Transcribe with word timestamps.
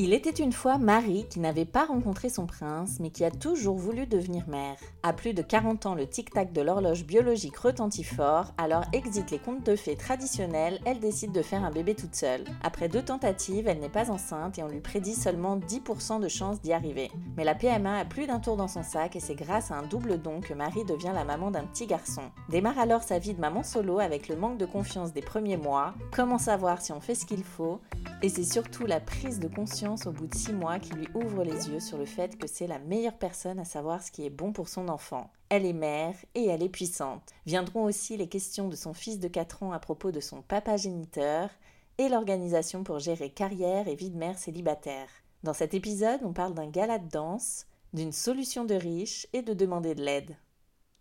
Il 0.00 0.12
était 0.12 0.30
une 0.30 0.52
fois 0.52 0.78
Marie 0.78 1.26
qui 1.28 1.40
n'avait 1.40 1.64
pas 1.64 1.84
rencontré 1.84 2.28
son 2.28 2.46
prince, 2.46 2.98
mais 3.00 3.10
qui 3.10 3.24
a 3.24 3.32
toujours 3.32 3.76
voulu 3.76 4.06
devenir 4.06 4.48
mère. 4.48 4.76
À 5.02 5.12
plus 5.12 5.34
de 5.34 5.42
40 5.42 5.86
ans, 5.86 5.96
le 5.96 6.06
tic-tac 6.06 6.52
de 6.52 6.60
l'horloge 6.60 7.04
biologique 7.04 7.56
retentit 7.56 8.04
fort, 8.04 8.54
alors 8.58 8.84
exit 8.92 9.28
les 9.32 9.40
contes 9.40 9.66
de 9.66 9.74
fées 9.74 9.96
traditionnels, 9.96 10.78
elle 10.84 11.00
décide 11.00 11.32
de 11.32 11.42
faire 11.42 11.64
un 11.64 11.72
bébé 11.72 11.96
toute 11.96 12.14
seule. 12.14 12.44
Après 12.62 12.88
deux 12.88 13.02
tentatives, 13.02 13.66
elle 13.66 13.80
n'est 13.80 13.88
pas 13.88 14.12
enceinte 14.12 14.56
et 14.60 14.62
on 14.62 14.68
lui 14.68 14.78
prédit 14.78 15.16
seulement 15.16 15.56
10% 15.56 16.20
de 16.20 16.28
chances 16.28 16.62
d'y 16.62 16.72
arriver. 16.72 17.10
Mais 17.36 17.42
la 17.42 17.56
PMA 17.56 17.98
a 17.98 18.04
plus 18.04 18.28
d'un 18.28 18.38
tour 18.38 18.56
dans 18.56 18.68
son 18.68 18.84
sac 18.84 19.16
et 19.16 19.20
c'est 19.20 19.34
grâce 19.34 19.72
à 19.72 19.78
un 19.78 19.82
double 19.88 20.22
don 20.22 20.40
que 20.40 20.54
Marie 20.54 20.84
devient 20.84 21.10
la 21.12 21.24
maman 21.24 21.50
d'un 21.50 21.64
petit 21.64 21.88
garçon. 21.88 22.22
Démarre 22.50 22.78
alors 22.78 23.02
sa 23.02 23.18
vie 23.18 23.34
de 23.34 23.40
maman 23.40 23.64
solo 23.64 23.98
avec 23.98 24.28
le 24.28 24.36
manque 24.36 24.58
de 24.58 24.66
confiance 24.66 25.12
des 25.12 25.22
premiers 25.22 25.56
mois, 25.56 25.94
comment 26.12 26.38
savoir 26.38 26.82
si 26.82 26.92
on 26.92 27.00
fait 27.00 27.16
ce 27.16 27.26
qu'il 27.26 27.42
faut, 27.42 27.80
et 28.22 28.28
c'est 28.28 28.44
surtout 28.44 28.86
la 28.86 29.00
prise 29.00 29.40
de 29.40 29.48
conscience 29.48 29.87
au 29.88 30.12
bout 30.12 30.26
de 30.26 30.34
six 30.34 30.52
mois 30.52 30.78
qui 30.78 30.92
lui 30.92 31.08
ouvre 31.14 31.44
les 31.44 31.70
yeux 31.70 31.80
sur 31.80 31.96
le 31.96 32.04
fait 32.04 32.36
que 32.36 32.46
c'est 32.46 32.66
la 32.66 32.78
meilleure 32.78 33.16
personne 33.16 33.58
à 33.58 33.64
savoir 33.64 34.02
ce 34.02 34.10
qui 34.10 34.26
est 34.26 34.30
bon 34.30 34.52
pour 34.52 34.68
son 34.68 34.88
enfant. 34.88 35.30
Elle 35.48 35.64
est 35.64 35.72
mère 35.72 36.14
et 36.34 36.46
elle 36.46 36.62
est 36.62 36.68
puissante. 36.68 37.32
Viendront 37.46 37.84
aussi 37.84 38.18
les 38.18 38.28
questions 38.28 38.68
de 38.68 38.76
son 38.76 38.92
fils 38.92 39.18
de 39.18 39.28
4 39.28 39.62
ans 39.62 39.72
à 39.72 39.78
propos 39.78 40.10
de 40.10 40.20
son 40.20 40.42
papa 40.42 40.76
géniteur 40.76 41.48
et 41.96 42.10
l'organisation 42.10 42.84
pour 42.84 42.98
gérer 42.98 43.30
carrière 43.30 43.88
et 43.88 43.94
vie 43.94 44.10
de 44.10 44.18
mère 44.18 44.38
célibataire. 44.38 45.08
Dans 45.42 45.54
cet 45.54 45.72
épisode, 45.72 46.20
on 46.22 46.34
parle 46.34 46.52
d'un 46.52 46.68
gala 46.68 46.98
de 46.98 47.08
danse, 47.08 47.66
d'une 47.94 48.12
solution 48.12 48.66
de 48.66 48.74
riche 48.74 49.26
et 49.32 49.40
de 49.40 49.54
demander 49.54 49.94
de 49.94 50.02
l'aide. 50.02 50.36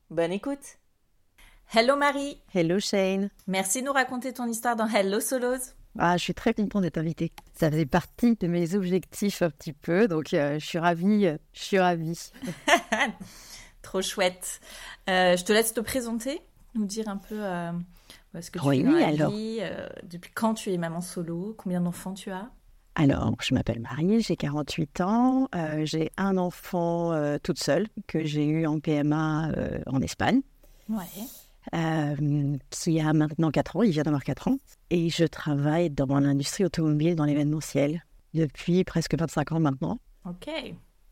Bonne 0.10 0.32
écoute 0.32 0.78
Hello 1.74 1.98
Marie 1.98 2.42
Hello 2.56 2.80
Shane 2.80 3.30
Merci 3.48 3.82
de 3.82 3.88
nous 3.88 3.94
raconter 3.94 4.32
ton 4.32 4.46
histoire 4.46 4.78
dans 4.78 4.88
Hello 4.88 5.20
Solos 5.20 5.74
ah, 5.98 6.18
je 6.18 6.24
suis 6.24 6.34
très 6.34 6.54
contente 6.54 6.82
d'être 6.84 6.98
invitée. 6.98 7.32
Ça 7.54 7.70
faisait 7.72 7.86
partie 7.86 8.36
de 8.36 8.48
mes 8.48 8.76
objectifs 8.76 9.42
un 9.42 9.50
petit 9.50 9.74
peu, 9.74 10.08
donc 10.08 10.34
euh, 10.34 10.60
je 10.60 10.66
suis 10.66 10.80
ravie. 10.80 11.26
euh, 11.28 11.38
je 11.54 11.62
suis 11.64 11.80
ravie. 11.80 12.32
Trop 13.82 14.02
chouette. 14.02 14.60
Euh, 15.10 15.38
je 15.38 15.44
te 15.44 15.54
laisse 15.54 15.74
te 15.74 15.80
présenter, 15.80 16.42
nous 16.76 16.86
dire 16.86 17.08
un 17.08 17.18
peu 17.18 17.36
euh, 17.44 17.72
ce 18.42 18.52
que 18.52 18.60
tu 18.60 18.66
Oui, 18.66 18.78
fais 18.80 18.84
dans 18.84 18.92
la 18.92 19.08
alors. 19.08 19.32
vie, 19.32 19.60
depuis 20.04 20.32
quand 20.34 20.54
tu 20.56 20.72
es 20.74 20.78
maman 20.78 21.02
solo, 21.02 21.56
combien 21.58 21.82
d'enfants 21.82 22.14
tu 22.14 22.32
as? 22.32 22.50
Alors, 22.96 23.36
je 23.42 23.54
m'appelle 23.54 23.80
Marie, 23.80 24.22
j'ai 24.22 24.36
48 24.36 25.02
ans. 25.02 25.48
j'ai 25.84 26.12
un 26.18 26.36
enfant 26.38 27.12
toute 27.44 27.60
seule 27.60 27.88
que 28.08 28.26
j'ai 28.26 28.46
eu 28.46 28.66
en 28.66 28.80
PMA 28.80 29.52
en 29.86 30.02
Espagne, 30.02 30.42
Ouais. 30.90 31.06
Euh, 31.76 32.58
qui 32.70 33.00
a 33.00 33.14
maintenant 33.14 33.52
4 33.52 33.78
ans. 33.78 33.84
Il 33.84 33.92
vient 33.92 34.04
d'avoir 34.04 34.24
4 34.24 34.48
ans. 34.50 34.58
Et 34.90 35.10
je 35.10 35.26
travaille 35.26 35.90
dans 35.90 36.20
l'industrie 36.20 36.66
automobile, 36.66 37.16
dans 37.16 37.26
l'événementiel, 37.26 38.04
depuis 38.34 38.84
presque 38.84 39.18
25 39.18 39.52
ans 39.54 39.60
maintenant. 39.60 40.00
Ok. 40.26 40.50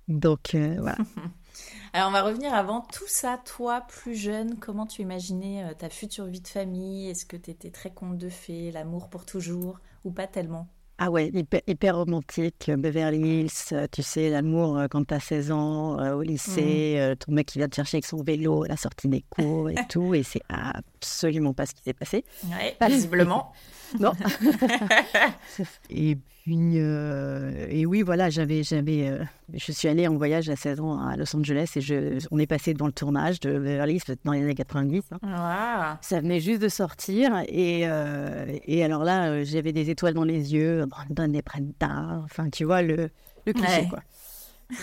Donc, 0.07 0.53
euh, 0.53 0.77
voilà. 0.79 0.97
Alors 1.93 2.09
on 2.09 2.11
va 2.11 2.21
revenir 2.21 2.53
avant 2.53 2.81
tout 2.81 3.07
ça, 3.07 3.39
toi 3.45 3.81
plus 3.87 4.15
jeune, 4.15 4.59
comment 4.59 4.85
tu 4.85 5.01
imaginais 5.01 5.63
euh, 5.63 5.73
ta 5.73 5.89
future 5.89 6.25
vie 6.25 6.41
de 6.41 6.47
famille? 6.47 7.09
Est-ce 7.09 7.25
que 7.25 7.37
tu 7.37 7.49
étais 7.49 7.71
très 7.71 7.93
conte 7.93 8.17
de 8.17 8.29
fées, 8.29 8.71
l'amour 8.71 9.09
pour 9.09 9.25
toujours 9.25 9.79
ou 10.03 10.11
pas 10.11 10.27
tellement? 10.27 10.67
Ah 10.97 11.11
ouais, 11.11 11.29
hyper, 11.33 11.59
hyper 11.67 11.97
romantique, 11.97 12.71
Beverly 12.73 13.19
Hills, 13.41 13.49
euh, 13.73 13.85
tu 13.91 14.01
sais, 14.01 14.29
l'amour 14.29 14.77
euh, 14.77 14.87
quand 14.89 15.03
t'as 15.03 15.19
16 15.19 15.51
ans, 15.51 15.99
euh, 15.99 16.13
au 16.13 16.21
lycée, 16.21 16.95
euh, 16.99 17.15
ton 17.15 17.33
mec 17.33 17.47
qui 17.47 17.57
vient 17.57 17.67
te 17.67 17.75
chercher 17.75 17.97
avec 17.97 18.05
son 18.05 18.23
vélo 18.23 18.63
la 18.63 18.77
sortie 18.77 19.09
des 19.09 19.25
cours 19.29 19.69
et 19.69 19.75
tout, 19.89 20.13
et 20.13 20.23
c'est 20.23 20.41
absolument 20.47 21.53
pas 21.53 21.65
ce 21.65 21.73
qui 21.73 21.83
s'est 21.83 21.93
passé. 21.93 22.23
Ouais, 22.45 22.75
pas 22.79 22.87
visiblement. 22.87 23.51
Non. 23.99 24.11
et 25.89 26.15
puis, 26.43 26.73
euh, 26.75 27.65
et 27.69 27.85
oui, 27.85 28.01
voilà, 28.01 28.29
j'avais, 28.29 28.63
j'avais, 28.63 29.07
euh, 29.09 29.23
je 29.53 29.71
suis 29.71 29.87
allée 29.87 30.07
en 30.07 30.15
voyage 30.15 30.49
à 30.49 30.55
16 30.55 30.79
ans 30.79 30.99
à 30.99 31.15
Los 31.17 31.35
Angeles 31.35 31.71
et 31.75 31.81
je, 31.81 32.17
on 32.31 32.37
est 32.39 32.45
passé 32.47 32.73
devant 32.73 32.87
le 32.87 32.91
tournage 32.93 33.39
de 33.39 33.57
Beverly 33.57 33.99
dans 34.23 34.31
les 34.33 34.41
années 34.43 34.55
90. 34.55 35.01
hein. 35.11 35.17
Ah, 35.23 35.97
Ça 36.01 36.19
venait 36.21 36.39
juste 36.39 36.61
de 36.61 36.69
sortir 36.69 37.31
et, 37.47 37.81
euh, 37.85 38.45
et 38.65 38.83
alors 38.83 39.03
là, 39.03 39.43
j'avais 39.43 39.71
des 39.71 39.89
étoiles 39.89 40.13
dans 40.13 40.23
les 40.23 40.53
yeux, 40.53 40.85
Brandon 40.85 41.33
et 41.33 41.41
Brenda, 41.41 42.21
enfin 42.23 42.49
tu 42.49 42.63
vois 42.65 42.81
le, 42.81 43.09
le 43.45 43.53
cliché 43.53 43.81
Ouais. 43.81 43.87
quoi. 43.89 43.99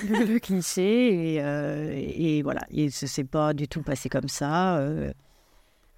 Le, 0.08 0.24
le 0.32 0.38
cliché 0.38 1.34
et, 1.34 2.38
et 2.38 2.42
voilà, 2.42 2.60
et 2.70 2.88
ça 2.90 3.08
s'est 3.08 3.24
pas 3.24 3.52
du 3.52 3.66
tout 3.66 3.82
passé 3.82 4.08
comme 4.08 4.28
ça. 4.28 4.80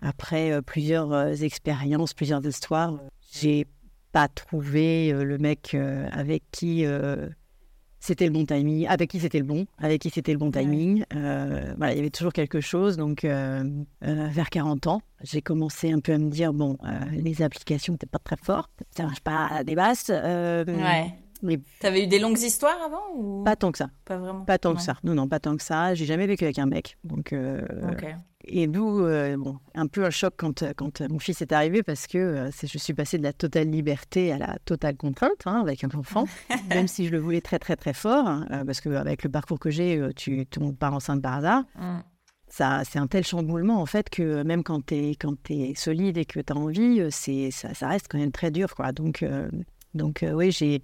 Après 0.04 0.52
euh, 0.52 0.60
plusieurs 0.62 1.12
euh, 1.12 1.32
expériences, 1.32 2.14
plusieurs 2.14 2.44
histoires, 2.46 2.94
j'ai 3.32 3.66
pas 4.12 4.28
trouvé 4.28 5.12
euh, 5.12 5.24
le 5.24 5.38
mec 5.38 5.74
avec 6.12 6.44
qui 6.52 6.84
c'était 8.00 8.26
le 8.26 8.32
bon 8.32 8.44
timing, 8.44 8.86
avec 8.86 9.08
qui 9.10 9.18
c'était 9.18 9.38
le 9.38 9.44
bon, 9.46 9.64
avec 9.78 10.02
qui 10.02 10.10
c'était 10.10 10.32
le 10.32 10.38
bon 10.38 10.50
timing. 10.50 11.04
Euh, 11.14 11.72
voilà, 11.78 11.94
il 11.94 11.96
y 11.96 12.00
avait 12.00 12.10
toujours 12.10 12.34
quelque 12.34 12.60
chose. 12.60 12.98
Donc, 12.98 13.24
euh, 13.24 13.64
euh, 14.04 14.28
vers 14.30 14.50
40 14.50 14.86
ans, 14.88 15.00
j'ai 15.22 15.40
commencé 15.40 15.90
un 15.90 16.00
peu 16.00 16.12
à 16.12 16.18
me 16.18 16.28
dire 16.28 16.52
bon, 16.52 16.76
les 17.12 17.40
applications 17.40 17.96
peut-être 17.96 18.10
pas 18.10 18.18
très 18.18 18.36
fortes, 18.36 18.70
ça 18.94 19.04
marche 19.04 19.20
pas 19.20 19.46
à 19.46 19.64
des 19.64 19.74
basses. 19.74 20.10
ouais. 20.10 21.14
mais 21.42 21.58
T'avais 21.80 22.04
eu 22.04 22.06
des 22.06 22.18
longues 22.18 22.38
histoires 22.38 22.76
avant 22.84 23.02
ou 23.16 23.42
pas 23.42 23.56
tant 23.56 23.72
que 23.72 23.78
ça, 23.78 23.88
pas 24.04 24.18
vraiment 24.18 24.44
pas 24.44 24.58
tant 24.58 24.74
que 24.74 24.82
ça. 24.82 24.96
Non, 25.02 25.14
non, 25.14 25.26
pas 25.26 25.40
tant 25.40 25.56
que 25.56 25.62
ça. 25.62 25.94
J'ai 25.94 26.04
jamais 26.04 26.26
vécu 26.26 26.44
avec 26.44 26.58
un 26.58 26.66
mec, 26.66 26.98
donc. 27.04 27.32
euh, 27.32 27.62
Ok. 27.90 28.04
Et 28.46 28.66
d'où, 28.66 29.04
euh, 29.04 29.36
bon, 29.36 29.58
un 29.74 29.86
peu 29.86 30.04
un 30.04 30.10
choc 30.10 30.34
quand, 30.36 30.62
euh, 30.62 30.72
quand 30.76 31.00
euh, 31.00 31.08
mon 31.08 31.18
fils 31.18 31.40
est 31.42 31.52
arrivé 31.52 31.82
parce 31.82 32.06
que 32.06 32.18
euh, 32.18 32.50
je 32.62 32.78
suis 32.78 32.94
passée 32.94 33.18
de 33.18 33.22
la 33.22 33.32
totale 33.32 33.68
liberté 33.70 34.32
à 34.32 34.38
la 34.38 34.58
totale 34.64 34.96
contrainte 34.96 35.46
hein, 35.46 35.60
avec 35.60 35.84
un 35.84 35.88
enfant, 35.96 36.26
même 36.68 36.88
si 36.88 37.06
je 37.06 37.12
le 37.12 37.18
voulais 37.18 37.40
très 37.40 37.58
très 37.58 37.76
très 37.76 37.92
fort, 37.92 38.26
hein, 38.26 38.46
parce 38.66 38.80
qu'avec 38.80 39.24
le 39.24 39.30
parcours 39.30 39.58
que 39.58 39.70
j'ai, 39.70 40.00
tu 40.16 40.46
tombes 40.46 40.76
pas 40.76 40.90
enceinte 40.90 41.22
par 41.22 41.34
hasard. 41.34 41.64
Mm. 41.76 41.98
Ça, 42.48 42.82
c'est 42.84 42.98
un 42.98 43.06
tel 43.06 43.24
chamboulement 43.24 43.80
en 43.80 43.86
fait 43.86 44.08
que 44.10 44.42
même 44.42 44.62
quand 44.62 44.86
tu 44.86 44.94
es, 44.94 45.14
quand 45.16 45.50
es 45.50 45.74
solide 45.74 46.18
et 46.18 46.24
que 46.24 46.38
tu 46.38 46.52
as 46.52 46.56
envie, 46.56 47.02
c'est, 47.10 47.50
ça, 47.50 47.74
ça 47.74 47.88
reste 47.88 48.06
quand 48.08 48.18
même 48.18 48.30
très 48.32 48.50
dur. 48.50 48.74
Quoi. 48.74 48.92
Donc, 48.92 49.22
euh, 49.22 49.48
donc 49.94 50.24
oui, 50.32 50.52
j'ai, 50.52 50.82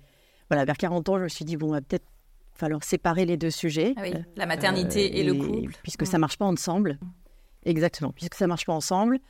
voilà, 0.49 0.65
vers 0.65 0.77
40 0.77 1.09
ans, 1.11 1.19
je 1.19 1.25
me 1.25 1.29
suis 1.29 1.45
dit, 1.45 1.57
bon, 1.57 1.71
va 1.71 1.81
peut-être 1.81 2.07
falloir 2.55 2.83
séparer 2.83 3.25
les 3.25 3.37
deux 3.37 3.51
sujets. 3.51 3.95
Ah 3.97 4.03
oui, 4.03 4.13
la 4.37 4.47
maternité 4.47 5.19
et 5.19 5.23
le 5.25 5.35
couple. 5.35 5.75
Puisque 5.83 6.03
Mm. 6.03 6.07
ça 6.07 6.19
marche 6.19 6.39
pas 6.39 6.47
ensemble. 6.47 6.99
Exactement, 7.65 8.13
puisque 8.13 8.35
ça 8.35 8.47
marche 8.47 8.67
pas 8.67 8.73
ensemble. 8.73 9.21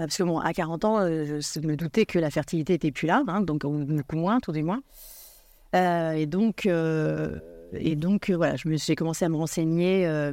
Euh, 0.00 0.04
parce 0.04 0.16
que 0.16 0.22
bon, 0.22 0.38
à 0.38 0.52
40 0.52 0.84
ans, 0.84 0.98
euh, 1.00 1.40
je 1.40 1.60
me 1.60 1.76
doutais 1.76 2.06
que 2.06 2.18
la 2.18 2.30
fertilité 2.30 2.74
était 2.74 2.90
plus 2.90 3.06
là, 3.06 3.22
hein, 3.26 3.42
donc 3.42 3.64
ou 3.64 3.84
beaucoup 3.84 4.16
moins, 4.16 4.40
tout 4.40 4.52
du 4.52 4.62
moins. 4.62 4.82
Euh, 5.74 6.12
et 6.12 6.26
donc, 6.26 6.66
et 7.72 7.94
donc, 7.94 8.30
voilà, 8.30 8.56
j'ai 8.56 8.96
commencé 8.96 9.24
à 9.24 9.28
me 9.28 9.36
renseigner. 9.36 10.32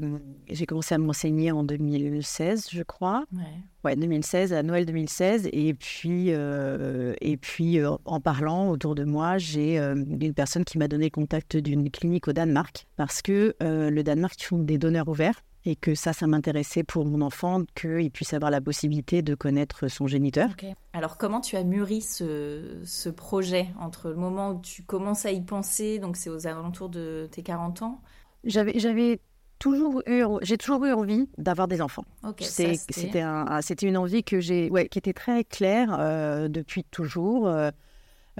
j'ai 0.50 0.66
commencé 0.66 0.96
à 0.96 0.98
me 0.98 1.06
renseigner 1.06 1.52
en 1.52 1.64
2016, 1.64 2.70
je 2.72 2.82
crois. 2.82 3.26
Ouais. 3.32 3.44
ouais 3.86 3.96
2016, 3.96 4.54
à 4.54 4.64
Noël 4.64 4.88
2016. 4.88 5.50
Et 5.54 5.76
puis, 5.76 6.30
et 6.30 7.38
puis 7.38 7.80
en 8.06 8.20
parlant 8.20 8.70
autour 8.70 8.96
de 8.96 9.04
moi, 9.04 9.38
j'ai 9.38 9.78
une 9.78 10.34
personne 10.34 10.66
qui 10.66 10.80
m'a 10.80 10.88
donné 10.88 11.06
le 11.06 11.12
contact 11.12 11.56
d'une 11.56 11.92
clinique 11.92 12.28
au 12.28 12.34
Danemark. 12.34 12.88
Parce 12.96 13.22
que 13.22 13.56
le 13.60 14.02
Danemark, 14.02 14.42
ils 14.42 14.46
font 14.46 14.58
des 14.58 14.80
donneurs 14.80 15.08
ouverts 15.08 15.44
et 15.68 15.75
que 15.75 15.96
ça, 15.96 16.14
ça 16.14 16.28
m'intéressait 16.28 16.84
pour 16.84 17.06
mon 17.06 17.19
enfant, 17.19 17.64
qu'il 17.75 18.10
puisse 18.10 18.34
avoir 18.34 18.50
la 18.50 18.62
possibilité 18.62 19.22
de 19.22 19.36
connaître 19.36 19.90
son 19.90 20.08
géniteur. 20.08 20.50
Alors, 20.94 21.18
comment 21.18 21.42
tu 21.42 21.58
as 21.58 21.64
mûri 21.66 22.02
ce, 22.02 22.80
ce, 22.86 23.10
projet 23.10 23.68
entre 23.78 24.08
le 24.08 24.16
moment 24.16 24.52
où 24.52 24.62
tu 24.62 24.84
commences 24.84 25.25
à 25.25 25.31
y 25.31 25.42
penser, 25.42 26.00
donc 26.00 26.16
c'est 26.16 26.30
aux 26.30 26.48
alentours 26.48 26.88
de 26.88 27.28
tes 27.31 27.44
40 27.44 27.81
ans? 27.81 28.02
J'avais, 28.46 29.19
toujours 29.60 30.02
eu, 30.08 30.24
j'ai 30.42 30.58
toujours 30.58 30.86
eu 30.86 30.94
envie 30.94 31.28
d'avoir 31.38 31.68
des 31.68 31.81
enfants. 31.81 32.06
c'était, 32.40 33.20
un, 33.20 33.60
une 33.81 33.98
envie 33.98 34.24
que 34.24 34.40
j'ai, 34.40 34.70
ouais, 34.70 34.88
qui 34.88 35.00
était 35.00 35.13
très 35.13 35.44
claire 35.44 35.98
euh, 36.00 36.48
depuis 36.48 36.86
toujours. 36.86 37.50
Euh, 37.50 37.72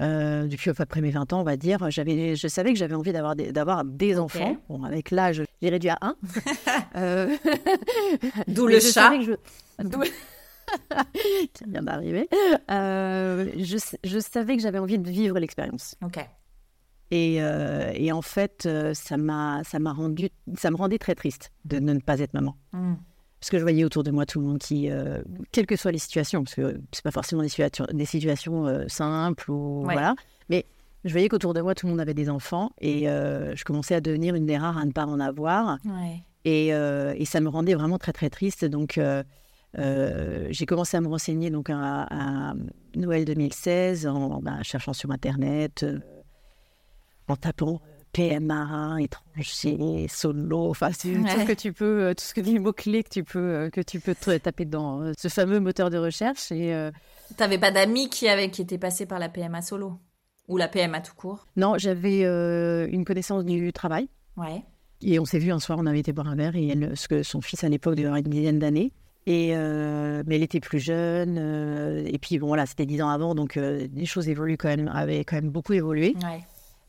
euh, 0.00 0.46
depuis 0.46 0.70
après 0.76 1.00
mes 1.00 1.10
20 1.10 1.32
ans, 1.32 1.40
on 1.40 1.44
va 1.44 1.56
dire, 1.56 1.90
j'avais, 1.90 2.36
je 2.36 2.48
savais 2.48 2.72
que 2.72 2.78
j'avais 2.78 2.94
envie 2.94 3.12
d'avoir 3.12 3.36
des, 3.36 3.52
d'avoir 3.52 3.84
des 3.84 4.18
enfants. 4.18 4.56
Bon, 4.68 4.84
avec 4.84 5.10
l'âge, 5.10 5.42
j'ai 5.62 5.68
réduit 5.68 5.90
à 5.90 5.98
un. 6.00 6.16
euh... 6.96 7.36
D'où 8.48 8.66
le 8.66 8.80
chat. 8.80 9.12
Je... 9.20 9.32
qui 11.52 11.64
vient 11.66 11.82
d'arriver. 11.82 12.28
Euh, 12.70 13.50
je, 13.56 13.78
je, 14.04 14.18
savais 14.18 14.56
que 14.56 14.62
j'avais 14.62 14.78
envie 14.78 14.98
de 14.98 15.10
vivre 15.10 15.38
l'expérience. 15.38 15.94
Ok. 16.04 16.18
Et, 17.10 17.42
euh, 17.42 17.90
et 17.94 18.12
en 18.12 18.22
fait, 18.22 18.66
euh, 18.66 18.92
ça 18.92 19.16
m'a, 19.16 19.62
ça 19.64 19.78
m'a 19.78 19.92
rendu, 19.92 20.28
ça 20.56 20.70
me 20.70 20.76
rendait 20.76 20.98
très 20.98 21.14
triste 21.14 21.52
de, 21.64 21.78
ne 21.78 21.98
pas 22.00 22.20
être 22.20 22.34
maman. 22.34 22.56
Hmm. 22.72 22.94
Parce 23.40 23.50
que 23.50 23.58
je 23.58 23.62
voyais 23.62 23.84
autour 23.84 24.02
de 24.02 24.10
moi 24.10 24.26
tout 24.26 24.40
le 24.40 24.46
monde 24.46 24.58
qui, 24.58 24.90
euh, 24.90 25.22
quelles 25.52 25.66
que 25.66 25.76
soient 25.76 25.92
les 25.92 25.98
situations, 25.98 26.42
parce 26.42 26.56
que 26.56 26.80
c'est 26.92 27.04
pas 27.04 27.12
forcément 27.12 27.42
des, 27.42 27.48
situations, 27.48 27.86
des 27.92 28.04
situations 28.04 28.66
euh, 28.66 28.84
simples 28.88 29.50
ou 29.50 29.82
voilà, 29.84 30.16
mais 30.48 30.66
je 31.04 31.12
voyais 31.12 31.28
qu'autour 31.28 31.54
de 31.54 31.60
moi 31.60 31.76
tout 31.76 31.86
le 31.86 31.92
monde 31.92 32.00
avait 32.00 32.14
des 32.14 32.28
enfants 32.28 32.72
et 32.80 33.08
euh, 33.08 33.54
je 33.54 33.64
commençais 33.64 33.94
à 33.94 34.00
devenir 34.00 34.34
une 34.34 34.46
des 34.46 34.58
rares 34.58 34.76
à 34.76 34.84
ne 34.84 34.90
pas 34.90 35.06
en 35.06 35.20
avoir. 35.20 35.78
Et, 36.44 36.68
et, 36.68 37.24
ça 37.24 37.40
me 37.40 37.48
rendait 37.48 37.74
vraiment 37.74 37.98
très 37.98 38.12
très 38.12 38.30
triste. 38.30 38.64
Donc 38.64 38.98
j'ai 39.74 40.66
commencé 40.66 40.96
à 40.96 41.00
me 41.00 41.08
renseigner 41.08 41.50
donc 41.50 41.70
à, 41.70 42.54
Noël 42.96 43.24
2016 43.24 44.06
en, 44.06 44.40
ben, 44.40 44.62
cherchant 44.62 44.92
sur 44.92 45.12
internet, 45.12 45.86
en 47.28 47.36
tapant 47.36 47.80
PMA, 48.12 48.98
étranger, 49.00 50.06
solo, 50.08 50.70
enfin 50.70 50.90
tout 50.90 51.08
ce 51.08 51.46
que 51.46 51.52
tu 51.52 51.72
peux, 51.72 52.02
euh, 52.02 52.14
tout 52.14 52.24
ce 52.24 52.34
que 52.34 52.40
les 52.40 52.58
mots 52.58 52.72
clés 52.72 53.02
que 53.02 53.10
tu 53.10 53.24
peux 53.24 53.38
euh, 53.38 53.70
que 53.70 53.80
tu 53.80 54.00
peux 54.00 54.14
taper 54.14 54.64
dans 54.64 55.02
euh, 55.02 55.12
ce 55.18 55.28
fameux 55.28 55.60
moteur 55.60 55.90
de 55.90 55.98
recherche. 55.98 56.50
Et 56.52 56.90
tu 57.28 57.34
t'avais 57.34 57.58
pas 57.58 57.70
d'amis 57.70 58.08
qui 58.08 58.28
avaient 58.28 58.50
qui 58.50 58.62
étaient 58.62 58.78
passés 58.78 59.06
par 59.06 59.18
la 59.18 59.28
PMA 59.28 59.62
solo? 59.62 59.98
Ou 60.48 60.56
la 60.56 60.68
PMA 60.68 61.00
tout 61.02 61.14
court? 61.14 61.46
Non, 61.56 61.76
j'avais 61.76 62.22
une 62.22 63.04
connaissance 63.04 63.44
du 63.44 63.70
travail. 63.72 64.08
Ouais. 64.36 64.62
Et 65.02 65.18
on 65.18 65.26
s'est 65.26 65.38
vu 65.38 65.52
un 65.52 65.60
soir, 65.60 65.78
on 65.78 65.86
avait 65.86 66.00
été 66.00 66.12
boire 66.12 66.26
un 66.28 66.36
verre 66.36 66.56
et 66.56 66.68
elle, 66.68 66.96
ce 66.96 67.06
que 67.06 67.22
son 67.22 67.42
fils 67.42 67.62
à 67.64 67.68
l'époque 67.68 67.94
devait 67.96 68.06
avoir 68.06 68.18
une 68.18 68.30
dizaine 68.30 68.58
d'années. 68.58 68.92
Et 69.26 69.48
mais 69.48 70.36
elle 70.36 70.42
était 70.42 70.60
plus 70.60 70.80
jeune. 70.80 71.36
et 72.06 72.18
puis 72.18 72.38
bon 72.38 72.46
voilà, 72.46 72.64
c'était 72.64 72.86
dix 72.86 73.02
ans 73.02 73.10
avant, 73.10 73.34
donc 73.34 73.56
les 73.56 74.06
choses 74.06 74.28
évoluent 74.30 74.56
quand 74.56 74.68
même, 74.68 74.88
avaient 74.88 75.24
quand 75.24 75.36
même 75.36 75.50
beaucoup 75.50 75.74
évolué. 75.74 76.16
Ouais. 76.24 76.40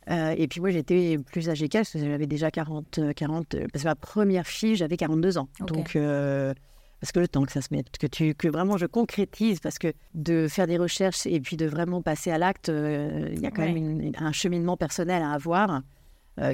Euh, 0.10 0.34
et 0.38 0.48
puis 0.48 0.60
moi, 0.60 0.72
j'étais 0.72 1.18
plus 1.18 1.50
âgée 1.50 1.70
qu'elle, 1.70 1.82
parce 1.82 1.94
que 1.94 2.00
j'avais 2.00 2.28
déjà 2.28 2.50
40, 2.50 3.14
40, 3.16 3.56
euh, 3.56 3.68
parce 3.72 3.84
que 3.84 3.90
ma 3.90 3.96
première 3.96 4.48
fille, 4.48 4.76
j'avais 4.76 4.98
42 4.98 5.38
ans. 5.38 5.50
Donc, 5.60 5.96
euh, 5.96 6.54
parce 7.00 7.12
que 7.12 7.20
le 7.20 7.28
temps 7.28 7.44
que 7.44 7.52
ça 7.52 7.62
se 7.62 7.68
mette, 7.72 7.98
que, 7.98 8.08
tu, 8.08 8.34
que 8.34 8.48
vraiment 8.48 8.78
je 8.78 8.88
concrétise, 8.88 9.60
parce 9.60 9.78
que 9.78 9.94
de 10.16 10.48
faire 10.48 10.68
des 10.68 10.78
recherches 10.78 11.26
et 11.28 11.40
puis 11.40 11.58
de 11.58 11.68
vraiment 11.68 12.02
passer 12.02 12.32
à 12.32 12.38
l'acte, 12.38 12.70
il 12.70 13.40
y 13.40 13.46
a 13.46 13.52
quand 13.52 13.62
même 13.62 14.12
un 14.18 14.32
cheminement 14.32 14.78
personnel 14.78 15.22
à 15.22 15.32
avoir. 15.32 15.82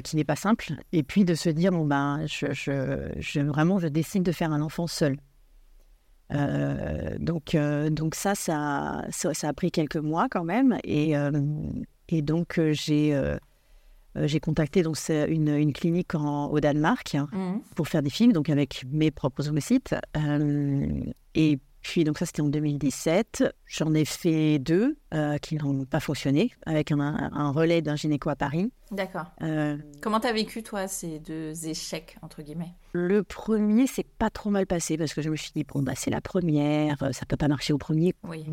qui 0.04 0.16
n'est 0.16 0.24
pas 0.24 0.36
simple, 0.36 0.74
et 0.92 1.04
puis 1.04 1.24
de 1.24 1.34
se 1.34 1.48
dire 1.48 1.70
bon 1.70 1.84
ben 1.84 2.26
je, 2.26 2.46
je, 2.52 3.40
vraiment 3.40 3.78
je 3.78 3.86
décide 3.86 4.24
de 4.24 4.32
faire 4.32 4.50
un 4.52 4.60
enfant 4.60 4.88
seul. 4.88 5.16
donc 7.20 7.56
donc 7.90 8.14
ça, 8.16 8.34
ça, 8.34 9.04
ça 9.10 9.48
a 9.48 9.52
pris 9.52 9.70
quelques 9.70 9.96
mois 9.96 10.26
quand 10.28 10.44
même 10.44 10.76
et 10.82 11.14
et 12.08 12.22
donc, 12.22 12.58
euh, 12.58 12.72
j'ai 12.72 13.14
euh, 13.14 13.36
euh, 14.16 14.26
j'ai 14.26 14.40
contacté 14.40 14.82
donc 14.82 14.96
une, 15.08 15.48
une 15.48 15.72
clinique 15.72 16.14
en, 16.14 16.46
au 16.46 16.60
Danemark 16.60 17.14
hein, 17.14 17.28
mmh. 17.32 17.58
pour 17.74 17.88
faire 17.88 18.02
des 18.02 18.10
films, 18.10 18.32
donc 18.32 18.48
avec 18.48 18.84
mes 18.90 19.10
propres 19.10 19.48
ovocytes. 19.48 19.94
et 21.34 21.58
puis, 21.82 22.02
donc 22.02 22.18
ça, 22.18 22.26
c'était 22.26 22.40
en 22.40 22.48
2017. 22.48 23.44
J'en 23.66 23.94
ai 23.94 24.04
fait 24.04 24.58
deux 24.58 24.96
qui 25.40 25.54
n'ont 25.56 25.84
pas 25.84 26.00
fonctionné, 26.00 26.50
avec 26.64 26.90
un, 26.90 26.98
un 26.98 27.50
relais 27.52 27.80
d'un 27.80 27.94
gynéco 27.94 28.28
à 28.28 28.34
Paris. 28.34 28.72
D'accord. 28.90 29.26
Comment 30.00 30.18
tu 30.18 30.26
as 30.26 30.32
vécu, 30.32 30.64
toi, 30.64 30.88
ces 30.88 31.20
deux 31.20 31.68
échecs, 31.68 32.16
entre 32.22 32.42
guillemets? 32.42 32.72
Le 32.92 33.22
premier, 33.22 33.86
c'est 33.86 34.06
pas 34.18 34.30
trop 34.30 34.50
mal 34.50 34.66
passé, 34.66 34.96
parce 34.96 35.14
que 35.14 35.22
je 35.22 35.30
me 35.30 35.36
suis 35.36 35.52
dit, 35.54 35.62
bon, 35.62 35.82
bah, 35.82 35.92
c'est 35.94 36.10
la 36.10 36.20
première, 36.20 36.96
ça 37.12 37.24
peut 37.24 37.36
pas 37.36 37.46
marcher 37.46 37.72
au 37.72 37.78
premier 37.78 38.14
coup. 38.14 38.30
Oui. 38.30 38.44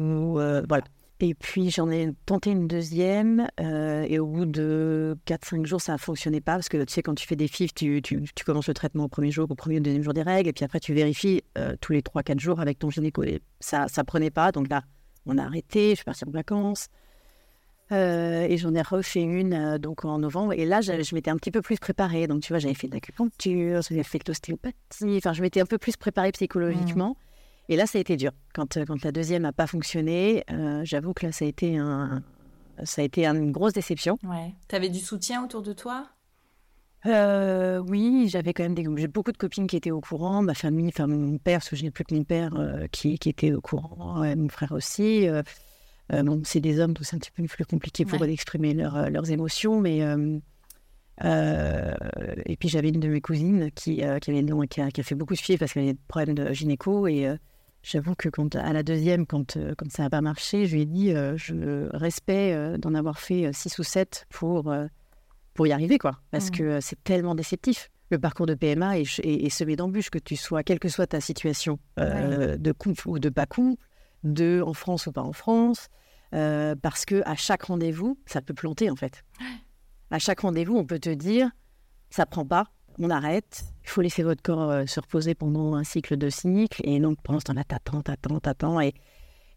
voilà. 0.67 0.83
Et 1.25 1.35
puis 1.35 1.69
j'en 1.69 1.89
ai 1.89 2.11
tenté 2.25 2.51
une 2.51 2.67
deuxième 2.67 3.47
euh, 3.61 4.05
et 4.09 4.19
au 4.19 4.27
bout 4.27 4.45
de 4.45 5.15
4-5 5.25 5.65
jours, 5.65 5.79
ça 5.79 5.93
ne 5.93 5.97
fonctionnait 5.97 6.41
pas 6.41 6.55
parce 6.55 6.67
que 6.67 6.83
tu 6.83 6.93
sais, 6.93 7.01
quand 7.01 7.15
tu 7.15 7.25
fais 7.25 7.37
des 7.37 7.47
FIF, 7.47 7.73
tu, 7.73 8.01
tu, 8.01 8.25
commences 8.45 8.67
le 8.67 8.73
traitement 8.73 9.05
au 9.05 9.07
premier 9.07 9.31
jour, 9.31 9.49
au 9.49 9.55
premier 9.55 9.77
ou 9.77 9.79
deuxième 9.79 10.03
jour 10.03 10.13
des 10.13 10.21
règles 10.21 10.49
et 10.49 10.53
puis 10.53 10.65
après 10.65 10.81
tu 10.81 10.93
vérifies 10.93 11.41
euh, 11.57 11.77
tous 11.79 11.93
les 11.93 12.01
3-4 12.01 12.41
jours 12.41 12.59
avec 12.59 12.77
ton 12.77 12.89
gynéco. 12.89 13.23
Et 13.23 13.41
ça 13.61 13.85
ne 13.85 14.03
prenait 14.03 14.31
pas, 14.31 14.51
donc 14.51 14.67
là, 14.67 14.83
on 15.25 15.37
a 15.37 15.43
arrêté, 15.45 15.91
je 15.91 15.95
suis 15.95 16.03
partie 16.03 16.25
en 16.27 16.31
vacances. 16.31 16.89
Euh, 17.93 18.45
et 18.49 18.57
j'en 18.57 18.73
ai 18.75 18.81
refait 18.81 19.21
une 19.21 19.77
donc 19.77 20.03
en 20.03 20.19
novembre. 20.19 20.51
Et 20.51 20.65
là, 20.65 20.81
je, 20.81 21.15
m'étais 21.15 21.31
un 21.31 21.37
petit 21.37 21.51
peu 21.51 21.61
plus 21.61 21.77
préparée. 21.77 22.27
Donc, 22.27 22.41
tu 22.41 22.51
vois, 22.51 22.59
j'avais 22.59 22.73
fait 22.73 22.87
de 22.89 22.95
l'acupuncture, 22.95 23.81
j'avais 23.81 24.03
fait 24.03 24.17
de 24.17 24.25
l'ostéopathie. 24.27 25.17
Enfin, 25.17 25.31
je 25.31 25.41
m'étais 25.41 25.61
un 25.61 25.65
peu 25.65 25.77
plus 25.77 25.95
préparée 25.95 26.33
psychologiquement. 26.33 27.11
Mmh. 27.11 27.32
Et 27.69 27.75
là, 27.75 27.85
ça 27.85 27.97
a 27.97 28.01
été 28.01 28.17
dur. 28.17 28.31
Quand, 28.53 28.77
euh, 28.77 28.85
quand 28.85 29.03
la 29.03 29.11
deuxième 29.11 29.43
n'a 29.43 29.53
pas 29.53 29.67
fonctionné, 29.67 30.43
euh, 30.51 30.81
j'avoue 30.83 31.13
que 31.13 31.25
là, 31.25 31.31
ça 31.31 31.45
a 31.45 31.47
été, 31.47 31.77
un, 31.77 32.21
ça 32.83 33.01
a 33.01 33.05
été 33.05 33.25
une 33.25 33.51
grosse 33.51 33.73
déception. 33.73 34.17
Ouais. 34.23 34.53
Tu 34.67 34.75
avais 34.75 34.89
du 34.89 34.99
soutien 34.99 35.43
autour 35.43 35.61
de 35.61 35.73
toi? 35.73 36.07
Euh, 37.05 37.79
oui, 37.79 38.27
j'avais 38.29 38.53
quand 38.53 38.63
même 38.63 38.75
des, 38.75 38.85
j'ai 38.97 39.07
beaucoup 39.07 39.31
de 39.33 39.37
copines 39.37 39.67
qui 39.67 39.75
étaient 39.75 39.91
au 39.91 39.99
courant, 39.99 40.41
ma 40.41 40.53
famille, 40.53 40.87
enfin 40.87 41.07
mon 41.07 41.37
père, 41.37 41.59
parce 41.59 41.69
que 41.69 41.75
je 41.75 41.83
n'ai 41.83 41.91
plus 41.91 42.05
que 42.05 42.15
mon 42.15 42.23
père 42.23 42.53
qui, 42.91 43.19
qui, 43.19 43.27
était 43.27 43.51
au 43.51 43.59
courant, 43.59 44.23
mon 44.35 44.47
frère 44.47 44.71
aussi. 44.71 45.27
bon, 46.09 46.41
c'est 46.45 46.61
des 46.61 46.79
hommes, 46.79 46.93
tout 46.93 47.03
c'est 47.03 47.17
un 47.17 47.19
petit 47.19 47.31
peu 47.31 47.43
plus 47.43 47.65
compliqué 47.65 48.05
pour 48.05 48.23
eux 48.23 48.27
d'exprimer 48.27 48.73
leur, 48.73 49.09
leurs 49.09 49.31
émotions, 49.31 49.81
mais 49.81 49.99
et 51.19 52.55
puis 52.57 52.69
j'avais 52.69 52.87
une 52.87 53.01
de 53.01 53.09
mes 53.09 53.19
cousines 53.19 53.69
qui, 53.71 53.97
qui, 53.97 54.03
avait, 54.03 54.21
qui, 54.21 54.79
a, 54.79 54.89
qui, 54.89 55.01
a, 55.01 55.03
fait 55.03 55.15
beaucoup 55.15 55.33
de 55.33 55.39
filles 55.39 55.57
parce 55.57 55.73
qu'elle 55.73 55.83
avait 55.83 55.93
des 55.93 55.99
problèmes 56.07 56.35
de 56.35 56.53
gynéco 56.53 57.05
et 57.07 57.37
J'avoue 57.83 58.15
que 58.15 58.29
quand, 58.29 58.55
à 58.55 58.71
la 58.71 58.81
deuxième, 58.81 59.27
quand, 59.27 59.57
euh, 59.57 59.73
quand 59.77 59.91
ça 59.91 60.03
n'a 60.03 60.09
pas 60.09 60.21
marché, 60.21 60.65
je 60.67 60.75
lui 60.75 60.83
ai 60.83 60.85
dit 60.85 61.11
euh, 61.11 61.35
je 61.35 61.89
respect 61.95 62.53
euh, 62.53 62.77
d'en 62.77 62.93
avoir 62.93 63.19
fait 63.19 63.51
six 63.51 63.77
ou 63.77 63.83
sept 63.83 64.25
pour, 64.29 64.73
pour 65.53 65.67
y 65.67 65.73
arriver, 65.73 65.97
quoi. 65.97 66.17
Parce 66.31 66.47
mmh. 66.47 66.51
que 66.51 66.79
c'est 66.79 67.03
tellement 67.03 67.35
déceptif. 67.35 67.89
Le 68.09 68.19
parcours 68.19 68.45
de 68.45 68.53
PMA 68.53 68.99
est, 68.99 69.19
est, 69.19 69.49
semé 69.49 69.75
d'embûches, 69.75 70.09
que 70.09 70.19
tu 70.19 70.37
sois, 70.37 70.63
quelle 70.63 70.79
que 70.79 70.87
soit 70.87 71.07
ta 71.07 71.19
situation 71.19 71.77
de 71.97 72.71
couple 72.71 73.07
ou 73.07 73.19
de 73.19 73.29
pas 73.29 73.45
couple, 73.45 73.83
de 74.23 74.61
en 74.65 74.73
France 74.73 75.07
ou 75.07 75.11
pas 75.11 75.23
en 75.23 75.33
France, 75.33 75.89
parce 76.31 77.05
que 77.05 77.21
à 77.25 77.35
chaque 77.35 77.63
rendez-vous, 77.63 78.17
ça 78.27 78.41
peut 78.41 78.53
planter 78.53 78.89
en 78.91 78.95
fait. 78.95 79.23
À 80.11 80.19
chaque 80.19 80.41
rendez-vous, 80.41 80.77
on 80.77 80.85
peut 80.85 80.99
te 80.99 81.09
dire 81.09 81.49
ça 82.11 82.27
prend 82.27 82.45
pas, 82.45 82.67
on 82.99 83.09
arrête. 83.09 83.72
Il 83.83 83.89
faut 83.89 84.01
laisser 84.01 84.23
votre 84.23 84.41
corps 84.41 84.71
euh, 84.71 84.85
se 84.85 84.99
reposer 84.99 85.35
pendant 85.35 85.75
un 85.75 85.83
cycle 85.83 86.17
de 86.17 86.29
cycle. 86.29 86.81
Et 86.85 86.99
donc, 86.99 87.17
pendant 87.21 87.39
ce 87.39 87.45
temps-là, 87.45 87.63
t'attends, 87.63 88.01
t'attends, 88.01 88.39
t'attends. 88.39 88.79
Et, 88.79 88.93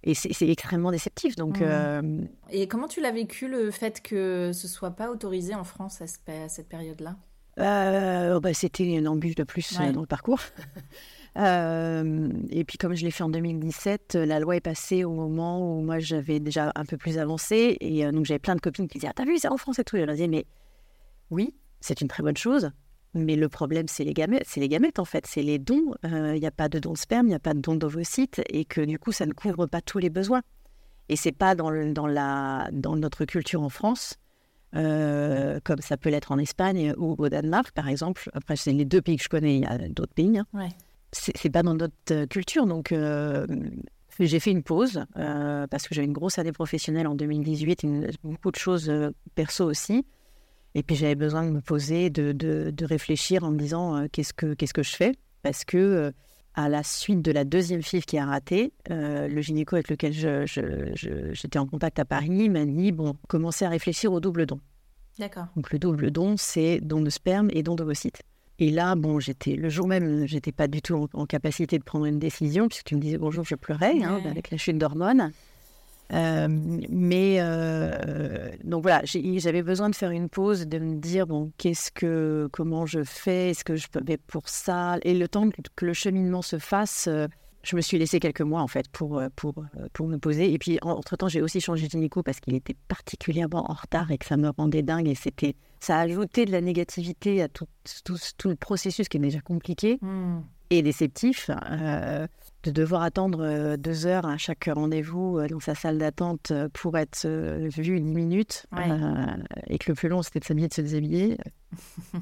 et 0.02 0.14
c'est 0.14 0.49
extrêmement 0.49 0.90
déceptif. 0.90 1.37
Donc, 1.37 1.61
mmh. 1.61 1.64
euh, 1.64 2.21
Et 2.50 2.68
comment 2.68 2.88
tu 2.88 3.00
l'as 3.00 3.12
vécu, 3.12 3.49
le 3.49 3.71
fait 3.71 4.02
que 4.02 4.50
ce 4.52 4.68
soit 4.68 4.90
pas 4.92 5.11
autorisé 5.11 5.54
en 5.54 5.64
France 5.64 6.02
à, 6.02 6.06
cette 6.49 6.68
période-là? 6.68 7.16
Euh, 7.59 8.40
bah, 8.40 8.52
C'était 8.52 8.85
une 8.85 9.09
embûche 9.09 9.37
de 9.37 9.45
plus 9.45 9.73
dans 9.92 10.00
le 10.00 10.06
parcours. 10.06 10.40
et 11.37 12.64
puis, 12.64 12.78
comme 12.78 12.95
je 12.95 13.04
l'ai 13.04 13.11
fait 13.12 13.23
en 13.23 13.28
2017, 13.28 14.16
la 14.16 14.40
loi 14.40 14.56
est 14.56 14.61
passée 14.61 15.04
au 15.04 15.12
moment 15.12 15.78
où 15.78 15.83
moi, 15.83 16.00
j'avais 16.00 16.40
déjà 16.40 16.73
un 16.75 16.85
peu 16.85 16.97
plus 16.97 17.18
avancé. 17.18 17.76
Et 17.80 18.11
donc, 18.11 18.26
j'avais 18.26 18.40
plein 18.40 18.56
de 18.56 18.61
copines 18.61 18.88
qui 18.88 18.99
disaient 18.99 19.11
ah, 19.11 19.14
T'as 19.14 19.25
vu, 19.25 19.38
c'est 19.38 19.49
en 19.49 19.56
France 19.56 19.78
et 19.78 19.85
tout. 19.85 19.97
Et 19.97 20.00
je 20.00 20.04
leur 20.04 20.14
disais 20.14 20.28
Mais 20.28 20.47
oui, 21.30 21.54
c'est 21.80 22.00
une 22.00 22.09
très 22.09 22.23
bonne 22.23 22.37
chose. 22.37 22.71
Mais 23.17 23.35
le 23.35 23.49
problème, 23.49 23.89
c'est 23.89 24.05
les 24.05 24.13
gamètes, 24.13 24.45
c'est 24.47 24.61
les 24.61 24.69
gamètes 24.69 24.99
en 24.99 25.07
fait, 25.07 25.27
c'est 25.27 25.43
les 25.43 25.59
dons. 25.59 25.95
Euh, 26.05 26.37
il 26.37 26.41
n'y 26.41 26.47
a 26.47 26.51
pas 26.51 26.69
de 26.69 26.79
dons 26.79 26.93
de 26.93 26.99
sperme, 26.99 27.27
il 27.27 27.31
n'y 27.31 27.35
a 27.35 27.41
pas 27.41 27.55
de 27.55 27.61
dons 27.61 27.75
d'ovocytes, 27.75 28.43
et 28.51 28.67
que 28.67 28.83
du 28.83 28.99
coup, 28.99 29.11
ça 29.11 29.25
ne 29.25 29.33
couvre 29.33 29.67
pas 29.67 29.81
tous 29.81 29.99
les 29.99 30.11
besoins. 30.11 30.43
Et 31.09 31.17
c'est 31.17 31.33
pas 31.33 31.55
dans, 31.55 31.71
dans, 31.93 32.07
la, 32.07 32.69
dans 32.73 32.95
notre 32.95 33.25
culture 33.25 33.63
en 33.63 33.69
France 33.69 34.19
euh, 34.75 35.61
comme 35.65 35.81
ça 35.81 35.97
peut 35.97 36.11
l'être 36.11 36.33
en 36.33 36.39
Espagne 36.39 36.93
ou 36.99 37.15
au 37.17 37.29
Danemark, 37.31 37.71
par 37.71 37.89
exemple. 37.89 38.29
Après, 38.35 38.57
c'est 38.57 38.73
les 38.73 38.85
deux 38.85 39.01
pays 39.01 39.17
que 39.17 39.23
je 39.23 39.29
connais, 39.29 39.57
il 39.57 39.63
y 39.63 39.67
a 39.67 39.79
d'autres 39.89 40.13
pays. 40.13 40.37
Hein. 40.37 40.45
Ouais. 40.53 40.69
C'est 41.13 41.49
pas 41.49 41.63
dans 41.63 41.75
notre 41.75 42.27
culture, 42.27 42.67
donc 42.67 42.93
j'ai 44.21 44.41
fait 44.41 44.51
une 44.51 44.63
pause 44.63 45.07
parce 45.15 45.89
que 45.89 45.95
j'avais 45.95 46.07
une 46.07 46.13
grosse 46.13 46.39
année 46.39 46.53
professionnelle 46.53 47.07
en 47.07 47.15
2018, 47.15 47.85
une, 47.85 48.11
beaucoup 48.23 48.51
de 48.51 48.57
choses 48.57 48.93
perso 49.35 49.65
aussi. 49.65 50.05
Et 50.76 50.83
puis 50.83 50.95
j'avais 50.95 51.14
besoin 51.16 51.45
de 51.45 51.50
me 51.50 51.61
poser, 51.61 52.11
de, 52.11 52.33
de, 52.33 52.71
de 52.71 52.85
réfléchir 52.85 53.42
en 53.42 53.50
me 53.50 53.59
disant 53.59 54.06
qu'est-ce 54.12 54.33
que 54.33 54.54
qu'est-ce 54.54 54.75
que 54.75 54.83
je 54.83 54.95
fais? 54.95 55.14
Parce 55.42 55.64
que 55.64 56.12
à 56.56 56.71
la 56.71 56.83
suite 56.83 57.21
de 57.23 57.30
la 57.30 57.45
deuxième 57.45 57.83
FIV 57.83 58.06
qui 58.06 58.18
a 58.18 58.25
raté, 58.25 58.73
euh, 58.90 59.28
le 59.28 59.40
gynéco 59.42 59.76
avec 59.76 59.88
lequel 59.88 60.12
j'étais 61.33 61.59
en 61.59 61.66
contact 61.66 61.99
à 61.99 62.04
Paris 62.04 62.49
m'a 62.49 62.64
dit 62.64 62.92
bon, 62.92 63.14
commencez 63.28 63.64
à 63.66 63.68
réfléchir 63.68 64.12
au 64.12 64.21
double 64.21 64.47
don. 64.47 64.59
D'accord. 65.18 65.47
Donc 65.54 65.71
le 65.71 65.78
double 65.78 66.11
don, 66.11 66.37
c'est 66.37 66.80
don 66.80 67.02
de 67.02 67.11
sperme 67.11 67.49
et 67.52 67.62
don 67.62 67.75
d'ovocytes. 67.75 68.23
Et 68.59 68.71
là, 68.71 68.97
bon, 68.97 69.21
j'étais 69.21 69.54
le 69.54 69.68
jour 69.68 69.87
même, 69.87 70.26
j'étais 70.26 70.52
pas 70.52 70.66
du 70.66 70.80
tout 70.80 71.09
en, 71.12 71.26
capacité 71.26 71.78
de 71.78 71.85
prendre 71.85 72.06
une 72.06 72.18
décision 72.18 72.68
puisque 72.68 72.85
tu 72.85 72.97
me 72.97 73.00
disais 73.00 73.18
bonjour, 73.18 73.45
je 73.45 73.54
pleurais 73.54 74.02
hein, 74.02 74.23
avec 74.25 74.50
la 74.50 74.56
chute 74.56 74.78
d'hormones. 74.78 75.33
Euh, 76.13 76.47
mais 76.89 77.39
euh, 77.41 78.51
donc 78.65 78.83
voilà, 78.83 79.03
j'avais 79.05 79.63
besoin 79.63 79.91
de 79.91 79.95
faire 79.95 80.11
une 80.11 80.29
pause, 80.29 80.67
de 80.67 80.79
me 80.79 80.97
dire 80.97 81.27
bon, 81.27 81.53
qu'est-ce 81.57 81.91
que, 81.91 82.49
comment 82.53 82.87
je 82.87 83.03
fais, 83.03 83.51
est-ce 83.51 83.65
que 83.65 83.77
je 83.77 83.89
peux, 83.89 84.01
mais 84.07 84.17
pour 84.17 84.49
ça, 84.49 84.99
et 85.03 85.15
le 85.15 85.29
temps 85.29 85.49
que 85.75 85.85
le 85.85 85.93
cheminement 85.93 86.43
se 86.43 86.59
fasse, 86.59 87.09
euh, 87.09 87.27
je 87.65 87.75
me 87.75 87.81
suis 87.81 87.99
laissé 87.99 88.21
quelques 88.21 88.43
mois 88.43 88.61
en 88.61 88.69
fait 88.69 88.87
pour 88.89 89.21
pour 89.35 89.55
pour 89.93 90.07
me 90.07 90.19
poser. 90.19 90.53
Et 90.53 90.59
puis 90.59 90.79
entre 90.83 91.17
temps, 91.17 91.27
j'ai 91.27 91.43
aussi 91.43 91.61
changé 91.61 91.87
de 91.87 91.91
gynéco 91.91 92.23
parce 92.23 92.39
qu'il 92.39 92.55
était 92.55 92.77
particulièrement 92.87 93.69
en 93.69 93.75
retard 93.75 94.13
et 94.13 94.19
que 94.19 94.27
ça 94.27 94.37
me 94.37 94.51
rendait 94.51 94.83
dingue 94.83 95.09
et 95.09 95.17
c'était 95.17 95.57
ça 95.81 95.99
a 95.99 96.03
ajouté 96.03 96.45
de 96.45 96.53
la 96.53 96.61
négativité 96.61 97.43
à 97.43 97.49
tout 97.49 97.67
tout, 98.05 98.19
tout 98.39 98.49
le 98.49 98.55
processus 98.55 99.09
qui 99.09 99.17
est 99.17 99.21
déjà 99.21 99.41
compliqué. 99.41 99.99
Hmm. 100.01 100.43
Et 100.71 100.83
déceptif. 100.83 101.51
Euh, 101.71 102.27
de 102.67 102.71
devoir 102.71 103.03
attendre 103.03 103.41
euh, 103.43 103.77
deux 103.77 104.07
heures 104.07 104.27
à 104.27 104.37
chaque 104.37 104.69
rendez-vous 104.73 105.39
euh, 105.39 105.49
dans 105.49 105.61
sa 105.61 105.75
salle 105.75 105.99
d'attente 105.99 106.51
euh, 106.51 106.69
pour 106.73 106.99
être 106.99 107.27
vu 107.27 107.97
une 107.97 108.13
minute, 108.13 108.67
et 109.69 109.79
que 109.79 109.91
le 109.91 109.95
plus 109.95 110.09
long 110.09 110.23
c'était 110.23 110.41
de 110.41 110.45
s'habiller, 110.45 110.69
de 110.69 110.75
se 110.75 110.81
déshabiller. 110.81 111.39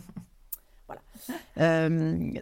voilà. 0.87 1.89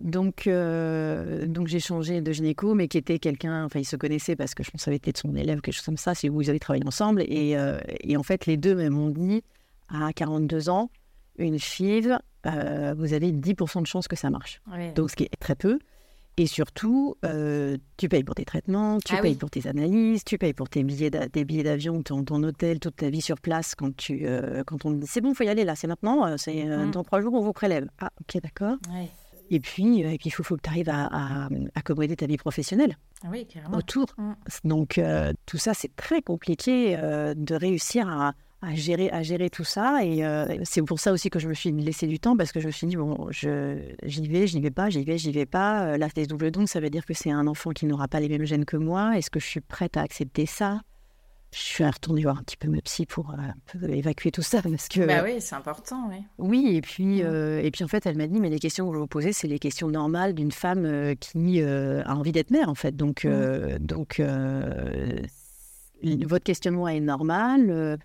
donc, 0.00 0.48
donc 0.48 1.66
j'ai 1.68 1.80
changé 1.80 2.20
de 2.20 2.32
gynéco, 2.32 2.74
mais 2.74 2.88
qui 2.88 2.98
était 2.98 3.18
quelqu'un, 3.18 3.64
enfin 3.64 3.78
il 3.78 3.84
se 3.84 3.96
connaissait 3.96 4.36
parce 4.36 4.54
que 4.54 4.62
je 4.62 4.70
pense 4.70 4.80
que 4.80 4.84
ça 4.84 4.90
avait 4.90 4.96
été 4.96 5.12
de 5.12 5.18
son 5.18 5.34
élève, 5.36 5.60
quelque 5.60 5.74
chose 5.74 5.84
comme 5.84 5.96
ça, 5.96 6.14
c'est 6.14 6.28
où 6.28 6.40
ils 6.42 6.50
avaient 6.50 6.58
travaillé 6.58 6.86
ensemble. 6.86 7.22
Et, 7.22 7.56
et 8.00 8.16
en 8.16 8.22
fait, 8.22 8.46
les 8.46 8.56
deux 8.56 8.88
m'ont 8.90 9.10
dit 9.10 9.42
à 9.88 10.12
42 10.12 10.68
ans, 10.68 10.90
une 11.38 11.58
FIV, 11.58 12.18
vous 12.44 13.12
avez 13.12 13.32
10% 13.32 13.82
de 13.82 13.86
chance 13.86 14.08
que 14.08 14.16
ça 14.16 14.30
marche. 14.30 14.60
Donc 14.94 15.10
ce 15.10 15.16
qui 15.16 15.24
est 15.24 15.36
très 15.38 15.54
peu. 15.54 15.78
Et 16.38 16.46
surtout, 16.46 17.16
euh, 17.26 17.76
tu 17.98 18.08
payes 18.08 18.24
pour 18.24 18.34
tes 18.34 18.46
traitements, 18.46 18.98
tu 19.04 19.14
ah 19.14 19.20
payes 19.20 19.34
pour 19.34 19.50
tes 19.50 19.66
analyses, 19.66 20.24
tu 20.24 20.38
payes 20.38 20.54
pour 20.54 20.68
tes 20.68 20.82
billets 20.82 21.10
billets 21.10 21.62
d'avion, 21.62 22.02
ton, 22.02 22.24
ton, 22.24 22.42
hôtel, 22.42 22.78
toute 22.78 22.96
ta 22.96 23.10
vie 23.10 23.20
sur 23.20 23.38
place. 23.38 23.74
Quand, 23.74 23.94
tu, 23.94 24.22
euh, 24.24 24.64
quand 24.64 24.86
on 24.86 24.92
dit 24.92 25.06
c'est 25.06 25.20
bon, 25.20 25.32
il 25.32 25.34
faut 25.34 25.44
y 25.44 25.48
aller 25.48 25.64
là, 25.64 25.76
c'est 25.76 25.86
maintenant, 25.86 26.26
euh, 26.26 26.36
c'est 26.38 26.64
mmh. 26.64 26.90
dans 26.92 27.04
trois 27.04 27.20
jours, 27.20 27.34
on 27.34 27.42
vous 27.42 27.52
prélève. 27.52 27.86
Ah, 28.00 28.10
ok, 28.20 28.40
d'accord. 28.42 28.76
Et 29.50 29.60
puis, 29.60 30.00
et 30.00 30.16
puis 30.16 30.28
il 30.28 30.30
faut, 30.30 30.42
faut, 30.42 30.56
que 30.56 30.62
tu 30.62 30.70
arrives 30.70 30.88
à, 30.88 31.08
à, 31.12 31.48
accommoder 31.74 32.16
ta 32.16 32.24
vie 32.24 32.38
professionnelle 32.38 32.96
ah 33.22 33.28
oui, 33.30 33.46
autour. 33.74 34.06
Mmh. 34.16 34.32
Donc, 34.64 35.00
tout 35.44 35.58
ça, 35.58 35.74
c'est 35.74 35.94
très 35.96 36.22
compliqué 36.22 36.96
de 36.96 37.54
réussir 37.54 38.08
à, 38.08 38.32
à 38.62 38.74
gérer, 38.74 39.10
à 39.10 39.22
gérer 39.22 39.50
tout 39.50 39.64
ça. 39.64 40.04
Et 40.04 40.24
euh, 40.24 40.46
c'est 40.62 40.82
pour 40.82 41.00
ça 41.00 41.12
aussi 41.12 41.28
que 41.30 41.38
je 41.38 41.48
me 41.48 41.54
suis 41.54 41.72
laissé 41.72 42.06
du 42.06 42.18
temps 42.20 42.36
parce 42.36 42.52
que 42.52 42.60
je 42.60 42.68
me 42.68 42.72
suis 42.72 42.86
dit, 42.86 42.96
bon, 42.96 43.28
j'y 43.30 43.48
vais, 43.48 44.46
je 44.46 44.56
n'y 44.56 44.62
vais 44.62 44.70
pas, 44.70 44.88
j'y 44.88 45.04
vais, 45.04 45.18
j'y 45.18 45.32
vais 45.32 45.46
pas. 45.46 45.86
Euh, 45.86 45.98
là, 45.98 46.08
c'est 46.14 46.26
double 46.26 46.52
don, 46.52 46.66
ça 46.66 46.80
veut 46.80 46.90
dire 46.90 47.04
que 47.04 47.12
c'est 47.12 47.30
un 47.30 47.46
enfant 47.48 47.70
qui 47.70 47.86
n'aura 47.86 48.06
pas 48.08 48.20
les 48.20 48.28
mêmes 48.28 48.44
gènes 48.44 48.64
que 48.64 48.76
moi. 48.76 49.18
Est-ce 49.18 49.30
que 49.30 49.40
je 49.40 49.46
suis 49.46 49.60
prête 49.60 49.96
à 49.96 50.02
accepter 50.02 50.46
ça? 50.46 50.80
Je 51.52 51.58
suis 51.58 51.84
retournée 51.84 52.22
voir 52.22 52.38
un 52.38 52.42
petit 52.42 52.56
peu 52.56 52.68
ma 52.68 52.80
psy 52.80 53.04
pour 53.04 53.32
euh, 53.32 53.88
évacuer 53.88 54.30
tout 54.30 54.40
ça. 54.40 54.62
Parce 54.62 54.88
que, 54.88 55.04
bah 55.04 55.22
oui, 55.22 55.34
c'est 55.40 55.56
important, 55.56 56.08
oui. 56.08 56.24
Oui, 56.38 56.76
et 56.76 56.80
puis, 56.80 57.18
et 57.18 57.70
puis 57.70 57.84
en 57.84 57.88
fait, 57.88 58.06
elle 58.06 58.16
m'a 58.16 58.26
dit, 58.26 58.40
mais 58.40 58.48
les 58.48 58.60
questions 58.60 58.88
que 58.88 58.94
vous 58.94 59.00
vous 59.00 59.06
posez, 59.06 59.34
c'est 59.34 59.48
les 59.48 59.58
questions 59.58 59.88
normales 59.88 60.34
d'une 60.34 60.52
femme 60.52 61.14
qui 61.20 61.60
a 61.60 62.14
envie 62.14 62.32
d'être 62.32 62.52
mère, 62.52 62.70
en 62.70 62.74
fait. 62.74 62.96
Donc, 62.96 63.26
donc 63.80 64.22
votre 66.02 66.44
questionnement 66.44 66.88
est 66.88 67.00
normal 67.00 67.98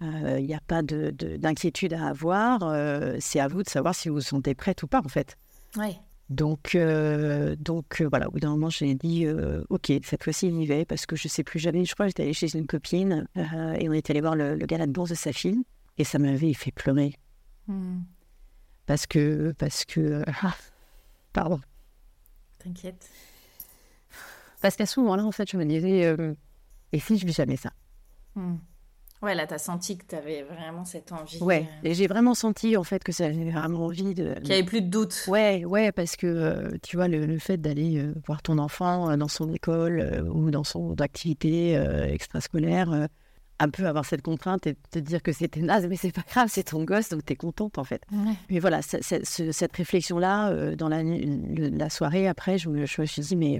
il 0.00 0.08
euh, 0.08 0.40
n'y 0.40 0.54
a 0.54 0.60
pas 0.60 0.82
d'inquiétude 0.82 1.92
de, 1.92 1.96
à 1.96 2.08
avoir. 2.08 2.62
Euh, 2.62 3.16
c'est 3.20 3.40
à 3.40 3.48
vous 3.48 3.62
de 3.62 3.68
savoir 3.68 3.94
si 3.94 4.08
vous 4.08 4.16
vous 4.16 4.20
sentez 4.20 4.54
prête 4.54 4.82
ou 4.82 4.86
pas, 4.86 5.00
en 5.04 5.08
fait. 5.08 5.36
Oui. 5.76 5.96
Donc, 6.30 6.74
euh, 6.74 7.54
donc 7.56 8.02
voilà, 8.02 8.28
au 8.28 8.32
bout 8.32 8.40
d'un 8.40 8.50
moment, 8.50 8.70
j'ai 8.70 8.94
dit 8.94 9.26
Ok, 9.68 9.92
cette 10.02 10.24
fois-ci, 10.24 10.48
il 10.48 10.60
y 10.62 10.66
va, 10.66 10.84
parce 10.84 11.06
que 11.06 11.16
je 11.16 11.28
ne 11.28 11.30
sais 11.30 11.44
plus 11.44 11.58
jamais. 11.58 11.84
Je 11.84 11.94
crois 11.94 12.06
que 12.06 12.10
j'étais 12.10 12.22
allée 12.24 12.32
chez 12.32 12.56
une 12.56 12.66
copine 12.66 13.28
et 13.36 13.88
on 13.88 13.92
est 13.92 14.10
allé 14.10 14.20
voir 14.20 14.34
le, 14.34 14.56
le 14.56 14.66
gala 14.66 14.86
de 14.86 14.92
bourse 14.92 15.10
de 15.10 15.14
sa 15.14 15.32
fille. 15.32 15.62
Et 15.96 16.04
ça 16.04 16.18
m'avait 16.18 16.54
fait 16.54 16.72
pleurer. 16.72 17.14
Hmm. 17.68 18.00
Parce 18.86 19.06
que. 19.06 19.52
Parce 19.58 19.84
que 19.84 20.24
ah, 20.42 20.56
pardon. 21.32 21.60
T'inquiète. 22.58 23.08
Parce 24.60 24.76
qu'à 24.76 24.86
ce 24.86 24.98
moment-là, 25.00 25.24
en 25.24 25.32
fait, 25.32 25.48
je 25.48 25.56
me 25.56 25.64
disais 25.64 26.16
Et 26.92 26.98
si 26.98 27.18
je 27.18 27.26
vis 27.26 27.34
jamais 27.34 27.56
ça? 27.56 27.70
Hmm. 28.34 28.56
Ouais, 29.24 29.34
là, 29.34 29.46
tu 29.46 29.54
as 29.54 29.58
senti 29.58 29.96
que 29.96 30.04
tu 30.06 30.14
avais 30.14 30.42
vraiment 30.42 30.84
cette 30.84 31.10
envie. 31.10 31.42
Ouais, 31.42 31.66
euh, 31.82 31.88
et 31.88 31.94
j'ai 31.94 32.06
vraiment 32.06 32.34
senti 32.34 32.76
en 32.76 32.84
fait 32.84 33.02
que 33.02 33.10
ça 33.10 33.24
avait 33.24 33.50
vraiment 33.50 33.86
envie 33.86 34.14
de. 34.14 34.34
Qu'il 34.34 34.48
n'y 34.48 34.52
avait 34.52 34.64
plus 34.64 34.82
de 34.82 34.88
doute. 34.88 35.24
Ouais, 35.28 35.64
ouais, 35.64 35.92
parce 35.92 36.16
que 36.16 36.26
euh, 36.26 36.70
tu 36.82 36.96
vois, 36.96 37.08
le, 37.08 37.38
fait 37.38 37.56
d'aller 37.56 37.96
euh, 37.96 38.12
voir 38.26 38.42
ton 38.42 38.58
enfant 38.58 39.16
dans 39.16 39.28
son 39.28 39.50
école 39.54 40.28
ou 40.30 40.50
dans 40.50 40.62
son 40.62 40.94
activité 41.00 41.72
extrascolaire, 41.72 43.08
un 43.60 43.68
peu 43.70 43.86
avoir 43.86 44.04
cette 44.04 44.20
contrainte 44.20 44.66
et 44.66 44.76
te 44.90 44.98
dire 44.98 45.22
que 45.22 45.32
c'était 45.32 45.60
naze, 45.60 45.86
mais 45.86 45.96
c'est 45.96 46.12
pas 46.12 46.24
grave, 46.28 46.48
c'est 46.50 46.64
ton 46.64 46.84
gosse, 46.84 47.08
donc 47.08 47.24
tu 47.24 47.32
es 47.32 47.36
contente 47.36 47.78
en 47.78 47.84
fait. 47.84 48.02
Mais 48.50 48.58
voilà, 48.58 48.82
cette 48.82 49.76
réflexion-là, 49.76 50.74
dans 50.76 50.90
la, 50.90 51.02
la, 51.02 51.88
soirée 51.88 52.28
après, 52.28 52.58
je 52.58 52.68
me 52.68 52.84
suis 52.84 53.22
dit, 53.22 53.36
mais 53.36 53.58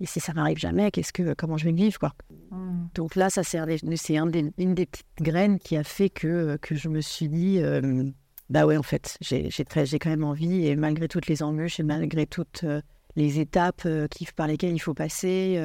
et 0.00 0.06
si 0.06 0.20
ça 0.20 0.32
m'arrive 0.32 0.58
jamais, 0.58 0.90
qu'est-ce 0.90 1.12
que, 1.12 1.34
comment 1.34 1.56
je 1.56 1.64
vais 1.64 1.72
vivre 1.72 1.98
quoi? 1.98 2.14
Hmm. 2.50 2.86
Donc 2.94 3.16
là, 3.16 3.30
ça 3.30 3.42
c'est 3.42 3.58
un 3.58 3.66
une 3.66 4.74
des 4.74 4.86
petites 4.86 5.06
graines 5.20 5.58
qui 5.58 5.76
a 5.76 5.84
fait 5.84 6.08
que, 6.08 6.56
que 6.62 6.74
je 6.74 6.88
me 6.88 7.00
suis 7.00 7.28
dit, 7.28 7.58
euh, 7.60 8.04
bah 8.48 8.64
ouais, 8.64 8.76
en 8.76 8.82
fait, 8.82 9.18
j'ai 9.20 9.50
quand 9.98 10.10
même 10.10 10.24
envie, 10.24 10.66
et 10.66 10.76
malgré 10.76 11.08
toutes 11.08 11.26
les 11.26 11.42
embûches 11.42 11.80
et 11.80 11.82
malgré 11.82 12.26
toutes 12.26 12.62
euh, 12.64 12.80
les 13.16 13.40
étapes 13.40 13.82
euh, 13.86 14.06
qui, 14.06 14.26
par 14.36 14.46
lesquelles 14.46 14.74
il 14.74 14.78
faut 14.78 14.94
passer, 14.94 15.60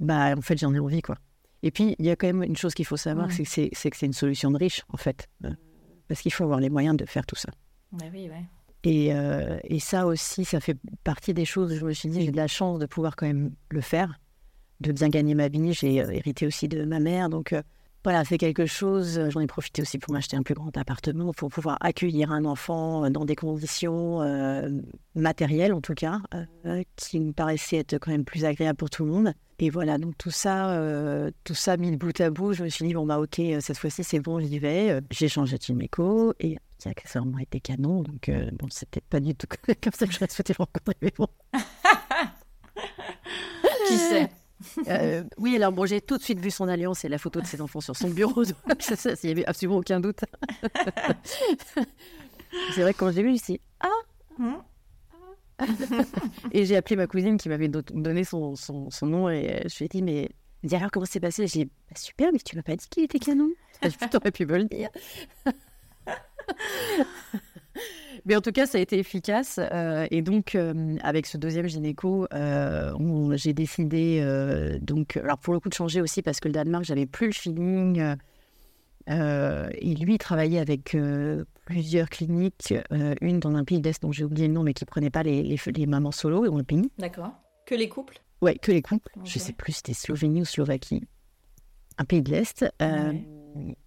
bah 0.00 0.34
en 0.36 0.42
fait, 0.42 0.58
j'en 0.58 0.74
ai 0.74 0.78
envie 0.78 1.02
quoi. 1.02 1.16
Et 1.62 1.70
puis, 1.70 1.96
il 1.98 2.04
y 2.04 2.10
a 2.10 2.16
quand 2.16 2.26
même 2.26 2.42
une 2.42 2.56
chose 2.56 2.74
qu'il 2.74 2.84
faut 2.84 2.98
savoir, 2.98 3.32
c'est 3.32 3.70
que 3.70 3.96
c'est 3.96 4.06
une 4.06 4.12
solution 4.12 4.50
de 4.50 4.58
riche 4.58 4.82
en 4.90 4.98
fait, 4.98 5.30
parce 6.08 6.20
qu'il 6.20 6.32
faut 6.32 6.44
avoir 6.44 6.60
les 6.60 6.68
moyens 6.68 6.96
de 6.96 7.06
faire 7.06 7.24
tout 7.24 7.36
ça. 7.36 7.48
Bah 7.92 8.06
oui, 8.12 8.28
ouais. 8.28 8.44
Euh, 8.86 9.58
et, 9.64 9.80
ça 9.80 10.06
aussi, 10.06 10.44
ça 10.44 10.60
fait 10.60 10.76
partie 11.04 11.34
des 11.34 11.44
choses 11.44 11.74
je 11.74 11.84
me 11.84 11.92
suis 11.92 12.08
dit, 12.08 12.24
j'ai 12.24 12.30
de 12.30 12.36
la 12.36 12.46
chance 12.46 12.78
de 12.78 12.86
pouvoir 12.86 13.16
quand 13.16 13.26
même 13.26 13.52
le 13.70 13.80
faire, 13.80 14.20
de 14.80 14.92
bien 14.92 15.08
gagner 15.08 15.34
ma 15.34 15.48
vie. 15.48 15.72
J'ai 15.72 16.02
euh, 16.02 16.10
hérité 16.10 16.46
aussi 16.46 16.68
de 16.68 16.84
ma 16.84 17.00
mère. 17.00 17.28
Donc 17.28 17.52
euh, 17.52 17.62
voilà, 18.04 18.24
c'est 18.24 18.36
quelque 18.36 18.66
chose. 18.66 19.20
J'en 19.30 19.40
ai 19.40 19.46
profité 19.46 19.80
aussi 19.80 19.98
pour 19.98 20.12
m'acheter 20.12 20.36
un 20.36 20.42
plus 20.42 20.54
grand 20.54 20.76
appartement, 20.76 21.32
pour 21.32 21.48
pouvoir 21.48 21.78
accueillir 21.80 22.32
un 22.32 22.44
enfant 22.44 23.08
dans 23.10 23.24
des 23.24 23.34
conditions 23.34 24.20
matérielles, 25.14 25.72
en 25.72 25.80
tout 25.80 25.94
cas, 25.94 26.20
qui 26.96 27.18
me 27.18 27.32
paraissaient 27.32 27.78
être 27.78 27.96
quand 27.96 28.10
même 28.10 28.26
plus 28.26 28.44
agréables 28.44 28.76
pour 28.76 28.90
tout 28.90 29.06
le 29.06 29.10
monde. 29.10 29.32
Et 29.58 29.70
voilà, 29.70 29.96
donc 29.96 30.18
tout 30.18 30.30
ça, 30.30 30.78
tout 31.44 31.54
ça 31.54 31.78
mis 31.78 31.92
de 31.92 31.96
bout 31.96 32.20
à 32.20 32.28
bout, 32.28 32.52
je 32.52 32.64
me 32.64 32.68
suis 32.68 32.86
dit, 32.86 32.92
bon, 32.92 33.06
bah 33.06 33.18
ok, 33.18 33.40
cette 33.60 33.78
fois-ci, 33.78 34.04
c'est 34.04 34.20
bon, 34.20 34.38
j'y 34.38 34.58
vais. 34.58 35.00
J'ai 35.10 35.28
changé 35.28 35.56
de 35.56 35.62
gynéco 35.62 36.34
et 36.40 36.58
qui 36.78 36.88
a 36.88 36.90
accessoirement 36.90 37.38
été 37.38 37.60
canon. 37.60 38.02
Donc, 38.02 38.28
euh, 38.28 38.50
bon, 38.52 38.66
c'était 38.70 39.00
pas 39.00 39.20
du 39.20 39.34
tout 39.34 39.46
comme 39.82 39.92
ça 39.92 40.06
que 40.06 40.12
j'aurais 40.12 40.28
souhaité 40.28 40.54
le 40.58 40.64
rencontrer, 40.64 40.96
mais 41.02 41.12
bon. 41.16 41.28
qui 43.88 43.96
sait? 43.96 44.28
Euh, 44.88 45.24
oui, 45.36 45.56
alors 45.56 45.72
bon, 45.72 45.84
j'ai 45.84 46.00
tout 46.00 46.16
de 46.16 46.22
suite 46.22 46.38
vu 46.38 46.50
son 46.50 46.68
alliance 46.68 47.04
et 47.04 47.08
la 47.08 47.18
photo 47.18 47.40
de 47.40 47.46
ses 47.46 47.60
enfants 47.60 47.82
sur 47.82 47.94
son 47.94 48.08
bureau. 48.08 48.44
Donc 48.44 48.80
ça, 48.80 49.10
il 49.22 49.26
n'y 49.26 49.32
avait 49.32 49.44
absolument 49.44 49.78
aucun 49.78 50.00
doute. 50.00 50.20
c'est 52.72 52.80
vrai 52.80 52.94
que 52.94 52.98
quand 52.98 53.12
j'ai 53.12 53.22
vu, 53.22 53.28
je 53.28 53.32
me 53.32 53.38
suis 53.38 53.54
dit, 53.54 53.60
ah, 53.80 53.88
ah. 54.40 54.64
Et 56.52 56.64
j'ai 56.64 56.76
appelé 56.76 56.96
ma 56.96 57.06
cousine 57.06 57.36
qui 57.36 57.48
m'avait 57.48 57.68
donné 57.68 58.24
son, 58.24 58.56
son, 58.56 58.90
son, 58.90 59.06
nom 59.06 59.28
et 59.28 59.62
je 59.68 59.78
lui 59.78 59.84
ai 59.84 59.88
dit, 59.88 60.02
mais 60.02 60.30
dis 60.62 60.76
alors 60.76 60.90
comment 60.90 61.06
c'est 61.06 61.20
passé? 61.20 61.46
J'ai 61.46 61.64
dit, 61.64 61.70
bah, 61.90 61.96
super, 61.96 62.32
mais 62.32 62.38
tu 62.38 62.56
m'as 62.56 62.62
pas 62.62 62.76
dit 62.76 62.86
qu'il 62.88 63.04
était 63.04 63.18
canon. 63.18 63.50
Tu 63.82 64.16
aurais 64.16 64.32
pu 64.32 64.46
me 64.46 64.58
le 64.58 64.64
dire. 64.64 64.88
Mais 68.26 68.36
en 68.36 68.40
tout 68.40 68.52
cas, 68.52 68.66
ça 68.66 68.78
a 68.78 68.80
été 68.80 68.98
efficace. 68.98 69.60
Euh, 69.60 70.06
et 70.10 70.22
donc, 70.22 70.54
euh, 70.54 70.96
avec 71.02 71.26
ce 71.26 71.36
deuxième 71.36 71.66
gynéco, 71.66 72.26
euh, 72.32 73.36
j'ai 73.36 73.52
décidé, 73.52 74.24
donc, 74.80 75.16
alors 75.16 75.38
pour 75.38 75.52
le 75.54 75.60
coup, 75.60 75.68
de 75.68 75.74
changer 75.74 76.00
aussi 76.00 76.22
parce 76.22 76.40
que 76.40 76.48
le 76.48 76.54
Danemark, 76.54 76.84
j'avais 76.84 77.06
plus 77.06 77.26
le 77.26 77.32
feeling. 77.32 78.16
et 79.08 79.94
lui, 79.94 80.14
il 80.14 80.18
travaillait 80.18 80.60
avec 80.60 80.96
plusieurs 81.66 82.08
cliniques, 82.08 82.74
une 83.20 83.40
dans 83.40 83.54
un 83.54 83.64
pays 83.64 83.80
d'Est 83.80 84.02
dont 84.02 84.12
j'ai 84.12 84.24
oublié 84.24 84.48
le 84.48 84.54
nom, 84.54 84.62
mais 84.62 84.74
qui 84.74 84.84
prenait 84.84 85.10
pas 85.10 85.22
les, 85.22 85.56
les, 85.66 85.86
mamans 85.86 86.12
solo 86.12 86.46
dans 86.46 86.56
le 86.56 86.64
pays. 86.64 86.90
D'accord. 86.98 87.32
Que 87.66 87.74
les 87.74 87.88
couples? 87.88 88.20
Ouais, 88.40 88.56
que 88.56 88.72
les 88.72 88.82
couples. 88.82 89.10
Je 89.24 89.38
sais 89.38 89.52
plus, 89.52 89.72
c'était 89.72 89.94
Slovénie 89.94 90.42
ou 90.42 90.44
Slovaquie. 90.44 91.02
Un 91.98 92.04
pays 92.04 92.22
de 92.22 92.30
l'Est. 92.30 92.64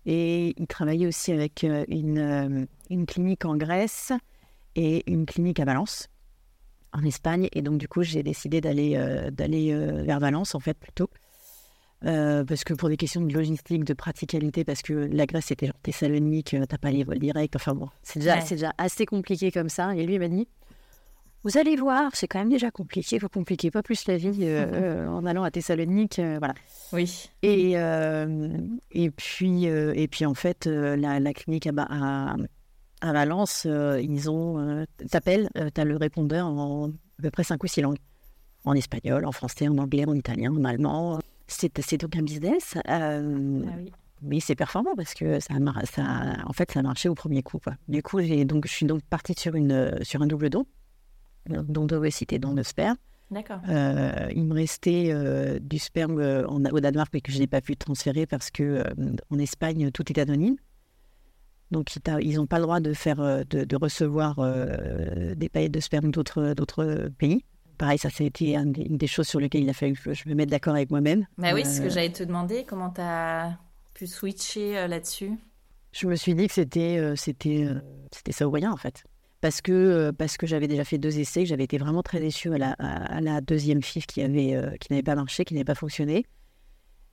Et 0.06 0.54
il 0.58 0.68
travaillait 0.68 1.08
aussi 1.08 1.32
avec 1.32 1.64
une, 1.64 2.68
une 2.90 3.06
clinique 3.06 3.46
en 3.46 3.58
Grèce 3.58 4.12
et 4.76 5.04
une 5.12 5.26
clinique 5.26 5.60
à 5.60 5.66
Valence 5.66 6.08
en 6.94 7.04
Espagne. 7.04 7.50
Et 7.54 7.62
donc, 7.62 7.78
du 7.78 7.88
coup, 7.88 8.04
j'ai 8.04 8.24
décidé 8.24 8.62
d'aller 8.62 8.96
euh, 8.96 9.32
d'aller 9.32 9.72
euh, 9.72 10.04
vers 10.04 10.20
Valence, 10.20 10.56
en 10.56 10.60
fait, 10.60 10.74
plutôt. 10.74 11.10
Euh, 12.06 12.44
parce 12.44 12.64
que 12.64 12.74
pour 12.74 12.90
des 12.90 12.98
questions 12.98 13.22
de 13.22 13.34
logistique, 13.34 13.84
de 13.84 13.94
praticalité, 13.94 14.64
parce 14.64 14.84
que 14.84 14.94
la 14.94 15.26
Grèce 15.26 15.46
c'était 15.46 15.66
genre 15.66 15.80
Thessalonique, 15.82 16.56
t'as 16.70 16.78
pas 16.78 16.92
les 16.92 17.04
vols 17.04 17.18
directs, 17.18 17.56
enfin 17.56 17.74
bon, 17.74 17.90
c'est 18.04 18.20
déjà, 18.20 18.40
c'est 18.42 18.54
déjà 18.54 18.72
assez 18.78 19.08
compliqué 19.08 19.52
comme 19.52 19.68
ça. 19.68 19.96
Et 19.96 20.06
lui 20.06 20.14
il 20.14 20.20
m'a 20.20 20.28
dit, 20.28 20.48
vous 21.44 21.58
allez 21.58 21.76
voir, 21.76 22.12
c'est 22.14 22.28
quand 22.28 22.40
même 22.40 22.50
déjà 22.50 22.72
compliqué, 22.72 23.18
vous 23.20 23.30
compliquez 23.30 23.72
pas 23.72 23.82
plus 23.82 24.08
la 24.08 24.18
vie 24.18 24.46
en 25.08 25.26
allant 25.26 25.44
à 25.44 25.52
Thessalonique, 25.52 26.20
voilà. 26.20 26.54
Oui. 26.92 27.30
Et, 27.42 27.74
et, 28.92 29.12
puis, 29.12 29.66
et 29.66 30.08
puis 30.08 30.26
en 30.26 30.34
fait, 30.34 30.66
la, 30.66 31.20
la 31.20 31.34
clinique 31.34 31.68
à, 31.68 31.72
à, 31.78 32.36
à 33.02 33.14
Valence, 33.14 33.64
euh, 33.66 34.02
ils 34.02 34.30
ont. 34.30 34.60
Euh, 34.60 34.86
T'appelles, 35.10 35.50
euh, 35.58 35.70
tu 35.74 35.82
as 35.82 35.86
le 35.86 35.98
répondeur 35.98 36.48
en 36.48 36.90
à 36.90 37.22
peu 37.22 37.32
près 37.32 37.44
5 37.44 37.64
ou 37.64 37.68
6 37.68 37.82
langues. 37.82 37.98
En 38.66 38.74
espagnol, 38.74 39.26
en 39.26 39.32
français, 39.32 39.68
en 39.68 39.78
anglais, 39.78 40.06
en 40.08 40.14
italien, 40.14 40.52
en 40.54 40.64
allemand. 40.64 41.20
C'est 41.48 41.98
donc 41.98 42.16
un 42.16 42.24
business. 42.24 42.78
Ah 42.86 43.20
mais 44.24 44.40
c'est 44.40 44.56
performant 44.56 44.96
parce 44.96 45.14
que 45.14 45.40
ça, 45.40 45.54
ça, 45.84 46.04
en 46.48 46.52
fait, 46.52 46.72
ça 46.72 46.80
a 46.80 46.82
marché 46.82 47.08
au 47.08 47.14
premier 47.14 47.44
coup. 47.44 47.60
Du 47.88 48.02
coup, 48.02 48.20
donc, 48.46 48.66
je 48.66 48.72
suis 48.72 48.88
donc 48.88 49.04
partie 49.04 49.36
sur, 49.38 49.54
une, 49.54 49.96
sur 50.02 50.24
un 50.24 50.26
double 50.26 50.50
don, 50.50 50.66
don 51.50 51.86
d'obésité, 51.86 52.40
don 52.40 52.54
de 52.54 52.64
sperme. 52.64 52.98
D'accord. 53.30 53.60
il 53.68 54.46
me 54.46 54.54
restait 54.54 55.14
du 55.60 55.80
sperme 55.80 56.22
en, 56.48 56.64
au 56.64 56.80
Danemark, 56.80 57.10
mais 57.14 57.20
que 57.20 57.32
je 57.32 57.40
n'ai 57.40 57.48
pas 57.48 57.60
pu 57.60 57.76
transférer 57.76 58.26
parce 58.26 58.52
que 58.52 58.84
en 59.30 59.38
Espagne, 59.38 59.92
tout 59.92 60.10
est 60.10 60.18
anonyme. 60.18 60.56
Donc, 61.72 61.94
ils 62.22 62.36
n'ont 62.36 62.48
pas 62.48 62.58
le 62.58 62.64
droit 62.64 62.80
de, 62.80 62.94
faire, 62.94 63.20
euh, 63.20 63.44
de, 63.44 63.76
recevoir 63.76 64.40
euh, 64.40 65.36
des 65.36 65.50
paillettes 65.50 65.74
de 65.74 65.80
sperme 65.80 66.12
d'autres 66.12 67.10
pays. 67.18 67.44
Pareil, 67.78 67.98
ça, 67.98 68.10
c'était 68.10 68.56
une 68.56 68.72
des 68.72 69.08
choses 69.08 69.28
sur 69.28 69.40
lesquelles 69.40 69.64
il 69.64 69.70
a 69.70 69.74
fallu 69.74 69.94
que 69.94 70.14
je 70.14 70.28
me 70.30 70.34
mette 70.34 70.50
d'accord 70.50 70.74
avec 70.74 70.90
moi-même. 70.90 71.28
Bah 71.38 71.54
oui, 71.54 71.66
ce 71.66 71.82
que 71.82 71.88
euh, 71.88 71.90
j'allais 71.90 72.12
te 72.12 72.24
demander, 72.24 72.64
comment 72.66 72.90
tu 72.90 73.02
as 73.02 73.58
pu 73.94 74.08
switcher 74.08 74.88
là-dessus? 74.88 75.34
Je 75.92 76.08
me 76.08 76.16
suis 76.16 76.34
dit 76.36 76.48
que 76.48 76.54
c'était 76.54 77.14
c'était 77.16 77.68
c'était 78.12 78.32
ça 78.32 78.48
ou 78.48 78.52
rien, 78.52 78.72
en 78.72 78.78
fait. 78.78 79.04
Parce 79.40 79.62
que, 79.62 80.12
parce 80.12 80.38
que 80.38 80.48
j'avais 80.48 80.68
déjà 80.68 80.84
fait 80.84 80.98
deux 80.98 81.20
essais, 81.20 81.42
que 81.42 81.50
j'avais 81.50 81.66
été 81.66 81.78
vraiment 81.78 82.02
très 82.02 82.20
déçue 82.20 82.54
à 82.54 82.58
la, 82.58 82.72
à, 82.72 83.22
la 83.22 83.40
deuxième 83.40 83.84
FIF 83.84 84.08
qui 84.08 84.22
avait 84.22 84.78
qui 84.80 84.92
n'avait 84.92 85.04
pas 85.04 85.16
marché, 85.16 85.46
qui 85.46 85.54
n'avait 85.54 85.64
pas 85.64 85.76
fonctionné. 85.76 86.26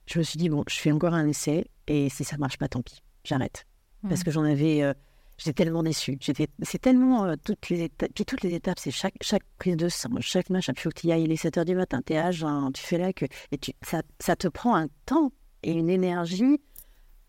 Je 0.07 0.19
me 0.19 0.23
suis 0.23 0.37
dit, 0.37 0.49
bon, 0.49 0.63
je 0.67 0.75
fais 0.75 0.91
encore 0.91 1.13
un 1.13 1.27
essai, 1.27 1.65
et 1.87 2.09
si 2.09 2.23
ça 2.23 2.37
marche 2.37 2.57
pas, 2.57 2.67
tant 2.67 2.81
pis, 2.81 3.03
j'arrête 3.23 3.65
parce 4.07 4.23
que 4.23 4.31
j'en 4.31 4.43
avais. 4.43 4.83
Euh, 4.83 4.93
j'étais 5.37 5.63
tellement 5.63 5.83
déçue. 5.83 6.17
c'est 6.21 6.81
tellement 6.81 7.25
euh, 7.25 7.35
toutes 7.43 7.69
les 7.69 7.83
étapes. 7.83 8.11
Puis 8.13 8.25
toutes 8.25 8.41
les 8.43 8.53
étapes, 8.53 8.79
c'est 8.79 8.91
chaque, 8.91 9.15
chaque 9.21 9.43
prise 9.57 9.75
de 9.75 9.89
sang, 9.89 10.09
chaque 10.19 10.49
machin. 10.49 10.73
Puis 10.73 10.81
il 10.81 10.83
faut 10.83 10.89
que 10.89 11.01
tu 11.01 11.07
y 11.07 11.11
ailles, 11.11 11.23
il 11.23 11.31
est 11.31 11.37
7 11.37 11.57
h 11.57 11.65
du 11.65 11.75
matin, 11.75 12.01
t'es 12.03 12.17
à 12.17 12.31
jeun, 12.31 12.71
tu 12.73 12.81
fais 12.81 12.97
là 12.97 13.13
que. 13.13 13.25
Et 13.51 13.57
tu, 13.57 13.73
ça, 13.81 14.01
ça, 14.19 14.35
te 14.35 14.47
prend 14.47 14.75
un 14.75 14.87
temps 15.05 15.31
et 15.63 15.73
une 15.73 15.89
énergie 15.89 16.61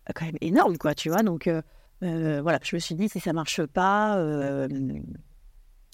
euh, 0.09 0.13
quand 0.15 0.25
même 0.25 0.37
énorme, 0.41 0.77
quoi, 0.77 0.95
tu 0.95 1.09
vois. 1.09 1.23
Donc 1.23 1.49
voilà, 2.01 2.59
je 2.63 2.75
me 2.75 2.79
suis 2.79 2.95
dit, 2.95 3.09
si 3.09 3.19
ça 3.19 3.33
marche 3.33 3.65
pas, 3.65 4.17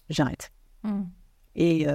j'arrête. 0.10 0.52
Mmh. 0.84 1.04
Et 1.56 1.88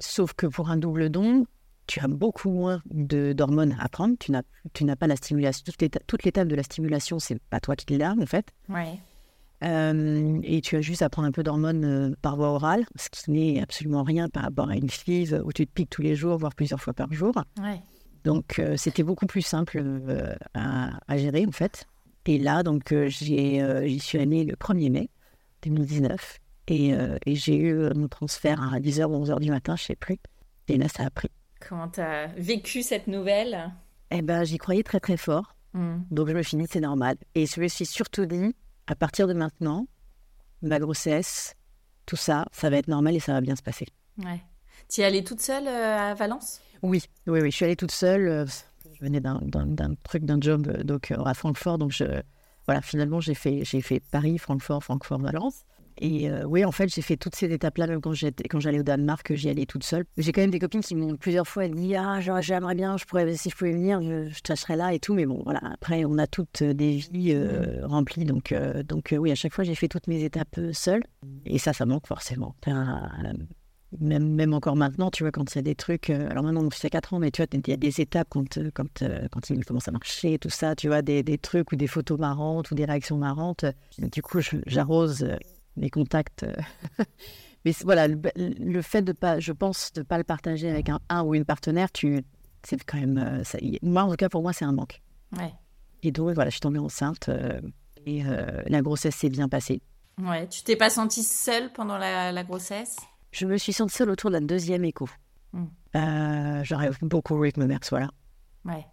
sauf 0.00 0.34
que 0.34 0.46
pour 0.46 0.70
un 0.70 0.76
double 0.76 1.10
don, 1.10 1.46
tu 1.86 2.00
as 2.00 2.08
beaucoup 2.08 2.50
moins 2.50 2.82
d'hormones 2.90 3.76
à 3.78 3.88
prendre. 3.88 4.16
Tu 4.18 4.84
n'as 4.84 4.96
pas 4.96 5.06
la 5.06 5.16
stimulation. 5.16 5.64
Toute 6.06 6.24
l'étape 6.24 6.48
de 6.48 6.54
la 6.54 6.62
stimulation, 6.62 7.18
c'est 7.18 7.40
pas 7.50 7.60
toi 7.60 7.76
qui 7.76 7.96
l'as, 7.96 8.14
en 8.20 8.26
fait. 8.26 8.48
Ouais. 8.68 8.98
Euh, 9.64 10.38
et 10.42 10.60
tu 10.60 10.76
as 10.76 10.82
juste 10.82 11.00
à 11.02 11.08
prendre 11.08 11.28
un 11.28 11.32
peu 11.32 11.42
d'hormones 11.42 11.84
euh, 11.84 12.14
par 12.20 12.36
voie 12.36 12.48
orale, 12.48 12.84
ce 12.96 13.08
qui 13.08 13.30
n'est 13.30 13.62
absolument 13.62 14.02
rien 14.02 14.28
par 14.28 14.42
rapport 14.42 14.68
à 14.68 14.76
une 14.76 14.90
FIV 14.90 15.40
où 15.44 15.52
tu 15.52 15.66
te 15.66 15.72
piques 15.72 15.88
tous 15.88 16.02
les 16.02 16.14
jours, 16.14 16.36
voire 16.36 16.54
plusieurs 16.54 16.80
fois 16.80 16.92
par 16.92 17.10
jour. 17.12 17.34
Ouais. 17.62 17.80
Donc, 18.24 18.58
euh, 18.58 18.76
c'était 18.76 19.02
beaucoup 19.02 19.26
plus 19.26 19.40
simple 19.40 19.82
à, 20.52 20.90
à, 21.08 21.16
gérer, 21.16 21.46
en 21.46 21.52
fait. 21.52 21.86
Et 22.26 22.38
là, 22.38 22.62
donc, 22.62 22.92
j'y 23.06 24.00
suis 24.00 24.18
allée 24.18 24.44
le 24.44 24.54
1er 24.54 24.90
mai 24.90 25.10
2019. 25.62 26.38
Et, 26.68 26.90
et 27.26 27.34
j'ai 27.36 27.56
eu 27.56 27.94
mon 27.94 28.08
transfert 28.08 28.60
à 28.60 28.80
10h 28.80 29.04
ou 29.04 29.24
11h 29.24 29.40
du 29.40 29.50
matin, 29.50 29.76
je 29.76 29.84
ne 29.84 29.86
sais 29.86 29.96
plus. 29.96 30.18
Et 30.68 30.76
là, 30.76 30.88
ça 30.88 31.04
a 31.04 31.10
pris 31.10 31.30
Comment 31.68 31.88
tu 31.88 32.00
as 32.00 32.26
vécu 32.36 32.82
cette 32.82 33.06
nouvelle? 33.06 33.72
Eh 34.10 34.22
ben, 34.22 34.44
j'y 34.44 34.58
croyais 34.58 34.82
très 34.82 35.00
très 35.00 35.16
fort. 35.16 35.56
Hmm. 35.72 35.98
Donc 36.10 36.28
je 36.28 36.34
me 36.34 36.42
suis 36.42 36.56
dit, 36.56 36.66
c'est 36.70 36.80
normal. 36.80 37.16
Et 37.34 37.46
je 37.46 37.60
me 37.60 37.68
suis 37.68 37.86
surtout 37.86 38.26
dit, 38.26 38.54
à 38.86 38.94
partir 38.94 39.26
de 39.26 39.32
maintenant, 39.32 39.86
ma 40.62 40.78
grossesse, 40.78 41.54
tout 42.04 42.16
ça, 42.16 42.46
ça 42.52 42.70
va 42.70 42.76
être 42.76 42.88
normal 42.88 43.16
et 43.16 43.20
ça 43.20 43.32
va 43.32 43.40
bien 43.40 43.56
se 43.56 43.62
passer. 43.62 43.86
Ouais. 44.18 44.42
Tu 44.88 45.00
es 45.00 45.04
allée 45.04 45.24
toute 45.24 45.40
seule 45.40 45.66
euh, 45.66 46.10
à 46.10 46.14
Valence? 46.14 46.60
Oui, 46.82 47.02
oui, 47.26 47.40
oui. 47.40 47.50
Je 47.50 47.56
suis 47.56 47.64
allée 47.64 47.76
toute 47.76 47.90
seule. 47.90 48.46
Euh, 48.96 49.00
je 49.00 49.04
venais 49.04 49.20
d'un 49.20 49.94
truc, 50.02 50.24
d'un 50.24 50.40
job 50.40 50.68
euh, 50.68 50.82
donc, 50.82 51.12
à 51.12 51.34
Francfort. 51.34 51.78
Donc 51.78 51.92
je, 51.92 52.04
voilà, 52.66 52.82
finalement, 52.82 53.20
j'ai 53.20 53.34
fait, 53.34 53.64
fait 53.64 54.00
Paris, 54.10 54.38
Francfort, 54.38 54.82
Francfort, 54.82 55.18
Valence. 55.18 55.64
Et 55.98 56.30
euh, 56.30 56.44
oui, 56.44 56.64
en 56.64 56.72
fait, 56.72 56.92
j'ai 56.94 57.00
fait 57.00 57.16
toutes 57.16 57.34
ces 57.34 57.50
étapes-là, 57.50 57.86
même 57.86 58.00
quand 58.02 58.12
j'allais 58.12 58.80
au 58.80 58.82
Danemark, 58.82 59.34
j'y 59.34 59.48
allais 59.48 59.64
toute 59.64 59.82
seule. 59.82 60.04
J'ai 60.18 60.32
quand 60.32 60.42
même 60.42 60.50
des 60.50 60.58
copines 60.58 60.82
qui 60.82 60.94
m'ont 60.94 61.16
plusieurs 61.16 61.46
fois 61.46 61.68
dit 61.68 61.96
Ah, 61.96 62.20
j'aimerais 62.20 62.74
bien, 62.74 62.98
je 62.98 63.06
pourrais, 63.06 63.34
si 63.34 63.48
je 63.48 63.56
pouvais 63.56 63.72
venir, 63.72 64.02
je, 64.02 64.28
je 64.28 64.72
là 64.74 64.92
et 64.92 64.98
tout. 64.98 65.14
Mais 65.14 65.24
bon, 65.24 65.40
voilà, 65.44 65.60
après, 65.72 66.04
on 66.04 66.18
a 66.18 66.26
toutes 66.26 66.60
euh, 66.62 66.74
des 66.74 66.96
vies 66.96 67.32
euh, 67.32 67.80
mmh. 67.80 67.84
remplies. 67.86 68.24
Donc, 68.26 68.54
donc 68.86 69.14
oui, 69.18 69.30
à 69.30 69.34
chaque 69.34 69.54
fois, 69.54 69.64
j'ai 69.64 69.74
fait 69.74 69.88
toutes 69.88 70.06
mes 70.06 70.22
étapes 70.22 70.60
seule. 70.72 71.02
Et 71.46 71.58
ça, 71.58 71.72
ça 71.72 71.86
manque 71.86 72.06
forcément. 72.06 72.54
Même, 74.00 74.28
même 74.34 74.54
encore 74.54 74.76
maintenant, 74.76 75.10
tu 75.10 75.22
vois, 75.22 75.30
quand 75.32 75.54
il 75.54 75.56
y 75.56 75.58
a 75.58 75.62
des 75.62 75.74
trucs. 75.74 76.10
alors 76.10 76.42
maintenant, 76.42 76.64
on 76.64 76.70
fait 76.70 76.90
4 76.90 77.14
ans, 77.14 77.18
mais 77.18 77.30
tu 77.30 77.42
vois, 77.42 77.48
il 77.52 77.68
y 77.68 77.72
a 77.72 77.76
des 77.76 78.00
étapes 78.00 78.28
quand, 78.30 78.58
quand, 78.74 79.04
quand 79.30 79.50
il 79.50 79.64
commence 79.64 79.88
à 79.88 79.92
marcher, 79.92 80.38
tout 80.38 80.50
ça, 80.50 80.74
tu 80.74 80.88
vois, 80.88 81.02
des, 81.02 81.22
des 81.22 81.38
trucs 81.38 81.72
ou 81.72 81.76
des 81.76 81.86
photos 81.86 82.18
marrantes 82.18 82.70
ou 82.70 82.74
des 82.74 82.84
réactions 82.84 83.16
marrantes. 83.16 83.64
Du 83.98 84.22
coup, 84.22 84.40
j'arrose 84.66 85.26
les 85.76 85.90
contacts. 85.90 86.42
Euh. 86.42 86.54
Mais 87.64 87.72
voilà, 87.82 88.06
le, 88.06 88.82
fait 88.82 89.02
de 89.02 89.12
pas, 89.12 89.40
je 89.40 89.52
pense, 89.52 89.92
de 89.92 90.02
pas 90.02 90.18
le 90.18 90.24
partager 90.24 90.70
avec 90.70 90.88
un, 90.88 91.00
un 91.08 91.24
ou 91.24 91.34
une 91.34 91.44
partenaire, 91.44 91.90
tu, 91.90 92.22
c'est 92.62 92.82
quand 92.84 92.98
même, 92.98 93.18
euh, 93.18 93.42
ça, 93.42 93.58
moi 93.82 94.04
en 94.04 94.10
tout 94.10 94.16
cas 94.16 94.28
pour 94.28 94.40
moi 94.40 94.52
c'est 94.52 94.64
un 94.64 94.72
manque. 94.72 95.02
Ouais. 95.36 95.52
Et 96.04 96.12
donc 96.12 96.32
voilà, 96.34 96.50
je 96.50 96.54
suis 96.54 96.60
tombée 96.60 96.78
enceinte 96.78 97.28
euh, 97.28 97.60
et 98.04 98.22
la 98.68 98.82
grossesse 98.82 99.16
s'est 99.16 99.30
bien 99.30 99.48
passée. 99.48 99.82
Ouais, 100.22 100.48
tu 100.48 100.62
t'es 100.62 100.76
pas 100.76 100.90
sentie 100.90 101.24
seule 101.24 101.72
pendant 101.72 101.98
la, 101.98 102.44
grossesse? 102.44 102.98
Je 103.36 103.44
me 103.44 103.58
suis 103.58 103.74
sentie 103.74 103.94
seule 103.94 104.08
autour 104.08 104.30
la 104.30 104.40
deuxième 104.40 104.84
écho. 104.86 105.06
Hmm. 105.52 105.66
J'aurais 106.62 106.90
beaucoup 107.02 107.36
voulu 107.36 107.52
que 107.52 107.60
ma 107.60 107.66
mère 107.66 107.84
soit 107.84 108.00
là. 108.00 108.10
Ouais. 108.64 108.84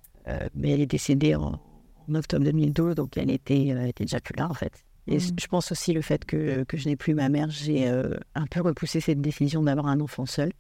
mais 0.53 0.71
elle 0.71 0.81
est 0.81 0.85
décédée 0.85 1.33
en, 1.35 1.59
en, 2.07 2.15
octobre 2.15 2.43
2012, 2.43 2.95
donc 2.95 3.17
elle 3.17 3.31
était, 3.31 3.67
elle 3.67 3.87
était 3.87 4.03
déjà 4.03 4.19
plus 4.19 4.35
là 4.35 4.49
en 4.49 4.53
fait. 4.53 4.83
Et 5.07 5.17
mmh. 5.17 5.39
je 5.39 5.47
pense 5.47 5.71
aussi 5.71 5.93
le 5.93 6.01
fait 6.01 6.25
que, 6.25 6.63
que 6.63 6.77
je 6.77 6.87
n'ai 6.87 6.95
plus 6.95 7.13
ma 7.13 7.29
mère, 7.29 7.49
j'ai 7.49 7.87
euh, 7.87 8.17
un 8.35 8.45
peu 8.45 8.61
repoussé 8.61 8.99
cette 8.99 9.21
décision 9.21 9.63
d'avoir 9.63 9.87
un 9.87 9.99
enfant 10.01 10.25
seul. 10.25 10.51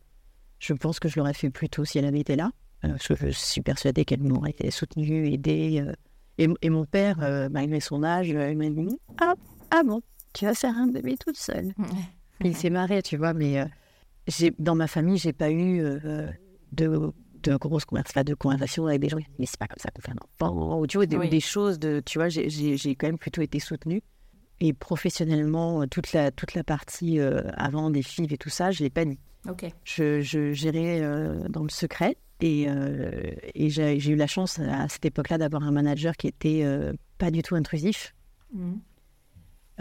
Je 0.59 0.73
pense 0.73 0.99
que 0.99 1.09
je 1.09 1.17
l'aurais 1.19 1.33
fait 1.33 1.49
plus 1.49 1.69
tôt 1.69 1.85
si 1.85 1.97
elle 1.97 2.05
avait 2.05 2.21
été 2.21 2.35
là. 2.37 2.51
Euh, 2.85 2.89
parce 2.89 3.07
que 3.07 3.15
je 3.15 3.31
suis 3.31 3.61
persuadée 3.61 4.05
qu'elle 4.05 4.23
m'aurait 4.23 4.51
été 4.51 4.71
soutenue, 4.71 5.31
aidée. 5.31 5.83
Euh. 5.85 5.93
Et, 6.37 6.47
et, 6.61 6.69
mon 6.69 6.85
père, 6.85 7.17
malgré 7.51 7.79
son 7.79 8.03
âge, 8.03 8.29
il 8.29 8.57
m'a 8.57 8.69
dit 8.69 8.97
ah, 9.21 9.35
ah 9.69 9.83
bon, 9.85 10.01
tu 10.33 10.45
vas 10.45 10.55
faire 10.55 10.75
un 10.75 10.87
bébé 10.87 11.15
toute 11.15 11.37
seule. 11.37 11.73
Il 12.43 12.55
s'est 12.55 12.69
marré, 12.69 13.01
tu 13.01 13.17
vois, 13.17 13.33
mais 13.33 13.65
dans 14.59 14.75
ma 14.75 14.87
famille, 14.87 15.17
j'ai 15.17 15.33
pas 15.33 15.51
eu 15.51 15.81
de, 16.71 17.11
de 17.43 17.55
grosses 17.55 17.85
conversations, 17.85 18.23
de 18.23 18.33
conversations 18.33 18.87
avec 18.87 19.01
des 19.01 19.09
gens 19.09 19.17
qui 19.17 19.25
disent 19.25 19.35
mais 19.39 19.45
c'est 19.45 19.59
pas 19.59 19.67
comme 19.67 19.79
ça 19.79 19.89
qu'on 19.91 20.01
fait 20.01 20.11
un 20.11 20.47
enfant. 20.47 20.79
Ou 20.79 20.87
tu 20.87 20.97
vois, 20.97 21.05
des, 21.05 21.27
des 21.27 21.39
choses 21.39 21.79
de, 21.79 22.01
tu 22.05 22.17
vois, 22.17 22.29
j'ai 22.29 22.95
quand 22.95 23.07
même 23.07 23.17
plutôt 23.17 23.41
été 23.41 23.59
soutenue. 23.59 24.01
Et 24.59 24.71
professionnellement, 24.71 25.81
euh, 25.81 25.87
toute 25.87 26.13
la, 26.13 26.31
toute 26.31 26.53
la 26.53 26.63
partie 26.63 27.19
euh, 27.19 27.41
avant 27.57 27.89
des 27.89 28.01
FIV 28.01 28.31
et 28.31 28.37
tout 28.37 28.49
ça, 28.49 28.71
je 28.71 28.81
ne 28.81 28.85
l'ai 28.85 28.89
pas 28.89 29.03
dit. 29.03 29.19
Ok. 29.49 29.65
Je, 29.83 30.21
je 30.21 30.53
gérais 30.53 31.01
euh, 31.01 31.47
dans 31.49 31.63
le 31.63 31.69
secret. 31.69 32.15
Et, 32.39 32.67
et 33.55 33.69
j'ai 33.69 34.09
eu 34.09 34.15
la 34.17 34.27
chance 34.27 34.59
à 34.59 34.89
cette 34.89 35.05
époque-là 35.05 35.37
d'avoir 35.37 35.63
un 35.63 35.71
manager 35.71 36.17
qui 36.17 36.27
était 36.27 36.65
pas 37.17 37.31
du 37.31 37.41
tout 37.41 37.55
intrusif. 37.55 38.13
Mmh. 38.51 38.73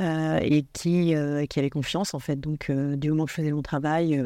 Et 0.03 0.67
qui, 0.73 1.15
qui 1.49 1.59
avait 1.59 1.71
confiance 1.71 2.15
en 2.15 2.19
fait. 2.19 2.41
Donc, 2.41 2.71
du 2.71 3.11
moment 3.11 3.25
que 3.25 3.31
je 3.31 3.37
faisais 3.37 3.53
mon 3.53 3.63
travail, 3.63 4.23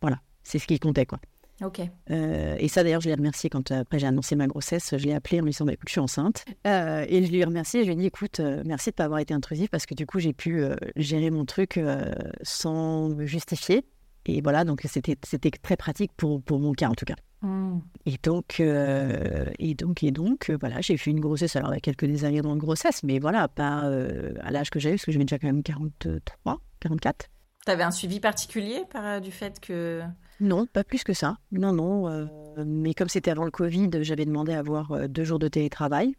voilà, 0.00 0.20
c'est 0.42 0.58
ce 0.58 0.66
qui 0.66 0.78
comptait 0.78 1.06
quoi. 1.06 1.20
Ok. 1.62 1.80
Euh, 2.10 2.56
et 2.58 2.68
ça, 2.68 2.82
d'ailleurs, 2.82 3.00
je 3.00 3.08
l'ai 3.08 3.14
remercié 3.14 3.48
quand 3.48 3.70
euh, 3.70 3.82
après 3.82 3.98
j'ai 3.98 4.06
annoncé 4.06 4.34
ma 4.34 4.46
grossesse. 4.46 4.94
Je 4.96 5.04
l'ai 5.04 5.14
appelé 5.14 5.40
en 5.40 5.44
lui 5.44 5.52
disant 5.52 5.64
bah, 5.64 5.72
écoute, 5.72 5.88
je 5.88 5.92
suis 5.92 6.00
enceinte. 6.00 6.44
Euh, 6.66 7.04
et 7.08 7.24
je 7.24 7.30
lui 7.30 7.38
ai 7.38 7.44
remercié. 7.44 7.82
Je 7.82 7.86
lui 7.86 7.92
ai 7.92 7.96
dit 7.96 8.06
écoute, 8.06 8.40
merci 8.64 8.90
de 8.90 8.94
ne 8.94 8.96
pas 8.96 9.04
avoir 9.04 9.20
été 9.20 9.34
intrusif 9.34 9.70
parce 9.70 9.86
que 9.86 9.94
du 9.94 10.06
coup, 10.06 10.18
j'ai 10.18 10.32
pu 10.32 10.64
gérer 10.96 11.30
mon 11.30 11.44
truc 11.44 11.80
sans 12.42 13.08
me 13.08 13.24
justifier. 13.26 13.84
Et 14.26 14.40
voilà, 14.40 14.64
donc 14.64 14.82
c'était 14.84 15.16
très 15.16 15.76
pratique 15.76 16.10
pour, 16.16 16.42
pour 16.42 16.58
mon 16.58 16.72
cas 16.72 16.88
en 16.88 16.94
tout 16.94 17.04
cas. 17.04 17.16
Mmh. 17.44 17.80
Et 18.06 18.16
donc, 18.22 18.60
et 18.60 19.74
donc, 19.74 20.02
et 20.02 20.10
donc, 20.10 20.50
voilà, 20.60 20.80
j'ai 20.80 20.96
fait 20.96 21.10
une 21.10 21.20
grossesse, 21.20 21.56
alors 21.56 21.70
avec 21.70 21.82
quelques 21.82 22.06
désagréments 22.06 22.56
de 22.56 22.60
grossesse, 22.60 23.02
mais 23.02 23.18
voilà, 23.18 23.48
pas 23.48 23.88
à 24.40 24.50
l'âge 24.50 24.70
que 24.70 24.80
j'avais, 24.80 24.96
parce 24.96 25.04
que 25.04 25.12
j'avais 25.12 25.24
déjà 25.24 25.38
quand 25.38 25.46
même 25.46 25.62
43, 25.62 26.60
44. 26.80 27.26
Tu 27.66 27.72
avais 27.72 27.82
un 27.82 27.90
suivi 27.90 28.20
particulier 28.20 28.82
par, 28.90 29.20
du 29.20 29.30
fait 29.30 29.60
que 29.60 30.02
non, 30.40 30.66
pas 30.66 30.84
plus 30.84 31.04
que 31.04 31.12
ça. 31.12 31.38
Non, 31.52 31.72
non. 31.72 32.08
Euh, 32.08 32.26
mais 32.66 32.94
comme 32.94 33.08
c'était 33.08 33.30
avant 33.30 33.44
le 33.44 33.50
Covid, 33.50 33.90
j'avais 34.00 34.24
demandé 34.24 34.52
à 34.52 34.58
avoir 34.58 34.92
euh, 34.92 35.06
deux 35.06 35.24
jours 35.24 35.38
de 35.38 35.48
télétravail. 35.48 36.14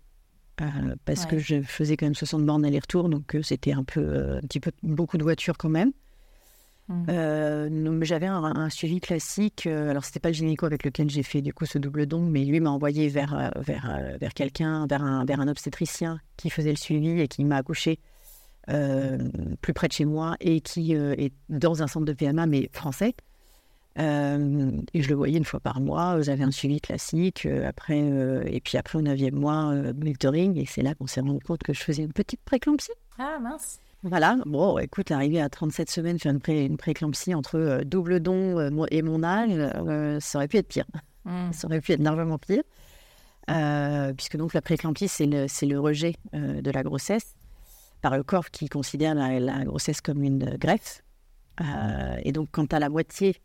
Euh, 0.62 0.96
parce 1.04 1.26
que 1.26 1.38
je 1.38 1.62
faisais 1.62 1.98
quand 1.98 2.06
même 2.06 2.16
60 2.16 2.46
bornes 2.46 2.64
aller-retour, 2.64 3.10
donc 3.10 3.36
c'était 3.44 3.74
un 3.74 3.84
peu, 3.84 4.38
un 4.38 4.42
petit 4.48 4.62
peu 4.62 4.72
beaucoup 4.84 5.18
de 5.18 5.24
voitures 5.24 5.58
quand 5.58 5.68
même. 5.68 5.92
Mmh. 6.88 8.04
j'avais 8.04 8.28
un, 8.28 8.70
suivi 8.70 9.00
classique. 9.00 9.66
alors, 9.66 10.06
c'était 10.06 10.20
pas 10.20 10.30
le 10.30 10.36
gynéco 10.36 10.66
avec 10.66 10.84
lequel 10.84 11.10
j'ai 11.10 11.24
fait 11.24 11.42
du 11.42 11.54
coup 11.54 11.66
ce 11.66 11.80
double 11.80 12.06
don, 12.06 12.22
mais 12.22 12.46
lui 12.46 12.60
m'a 12.60 12.70
envoyé 12.70 13.08
vers, 13.10 13.52
vers, 13.58 14.00
vers 14.20 14.34
quelqu'un, 14.34 14.86
vers 14.88 15.04
un, 15.04 15.26
vers 15.26 15.40
un 15.40 15.48
obstétricien 15.48 16.20
qui 16.38 16.50
faisait 16.50 16.70
le 16.70 16.78
suivi 16.78 17.20
et 17.20 17.28
qui 17.28 17.44
m'a 17.44 17.58
accouché 17.58 18.00
plus 18.68 19.74
près 19.74 19.88
de 19.88 19.94
chez 19.94 20.06
moi 20.06 20.36
et 20.40 20.62
qui 20.62 20.94
est 20.94 21.34
dans 21.50 21.82
un 21.82 21.88
centre 21.88 22.06
de 22.06 22.14
PMA, 22.14 22.46
mais 22.46 22.70
français. 22.72 23.16
Euh, 23.98 24.72
et 24.94 25.02
je 25.02 25.10
le 25.10 25.16
voyais 25.16 25.38
une 25.38 25.46
fois 25.46 25.60
par 25.60 25.80
mois. 25.80 26.22
J'avais 26.22 26.44
un 26.44 26.52
suivi 26.52 26.82
classique. 26.82 27.46
Euh, 27.46 27.68
après, 27.68 28.02
euh, 28.02 28.44
et 28.46 28.60
puis 28.60 28.78
après, 28.78 28.98
au 28.98 29.02
neuvième 29.02 29.36
mois, 29.36 29.74
monitoring. 29.94 30.58
Et 30.58 30.66
c'est 30.66 30.82
là 30.82 30.96
qu'on 30.96 31.08
s'est 31.08 31.22
rendu 31.22 31.40
compte 31.40 31.64
que 31.64 31.74
je 31.74 31.82
faisais 31.82 32.04
une 32.04 32.14
petite 32.14 32.42
préclampsie. 32.42 32.92
Ah 33.18 33.40
mince. 33.42 33.80
Voilà. 34.08 34.38
Bon, 34.46 34.78
écoute, 34.78 35.10
arriver 35.12 35.42
à 35.42 35.50
37 35.50 35.90
semaines, 35.90 36.20
faire 36.20 36.32
une, 36.32 36.40
pré, 36.40 36.64
une 36.64 36.78
préclampsie 36.78 37.34
entre 37.34 37.82
double 37.84 38.20
don 38.20 38.86
et 38.92 39.02
mon 39.02 39.24
âge, 39.24 40.22
ça 40.22 40.38
aurait 40.38 40.48
pu 40.48 40.58
être 40.58 40.68
pire. 40.68 40.86
Hmm. 41.26 41.52
Ça 41.52 41.68
aurait 41.68 41.82
pu 41.82 41.92
être 41.92 42.04
largement 42.04 42.38
pire. 42.38 42.64
puisque 44.16 44.38
donc 44.38 44.54
la 44.54 44.62
préclampsie, 44.62 45.08
c'est 45.08 45.26
le, 45.26 45.48
le, 45.68 45.80
rejet 45.80 46.16
de 46.34 46.72
la 46.72 46.84
grossesse 46.84 47.36
par 48.02 48.16
le 48.16 48.22
corps 48.22 48.52
qui 48.52 48.70
considère 48.70 49.16
la, 49.16 49.40
la 49.40 49.66
grossesse 49.66 50.02
comme 50.02 50.24
une 50.24 50.56
greffe. 50.58 51.02
et 52.24 52.32
donc, 52.32 52.50
quand 52.52 52.68
tu 52.68 52.76
as 52.76 52.80
la 52.80 52.90
moitié 52.90 53.36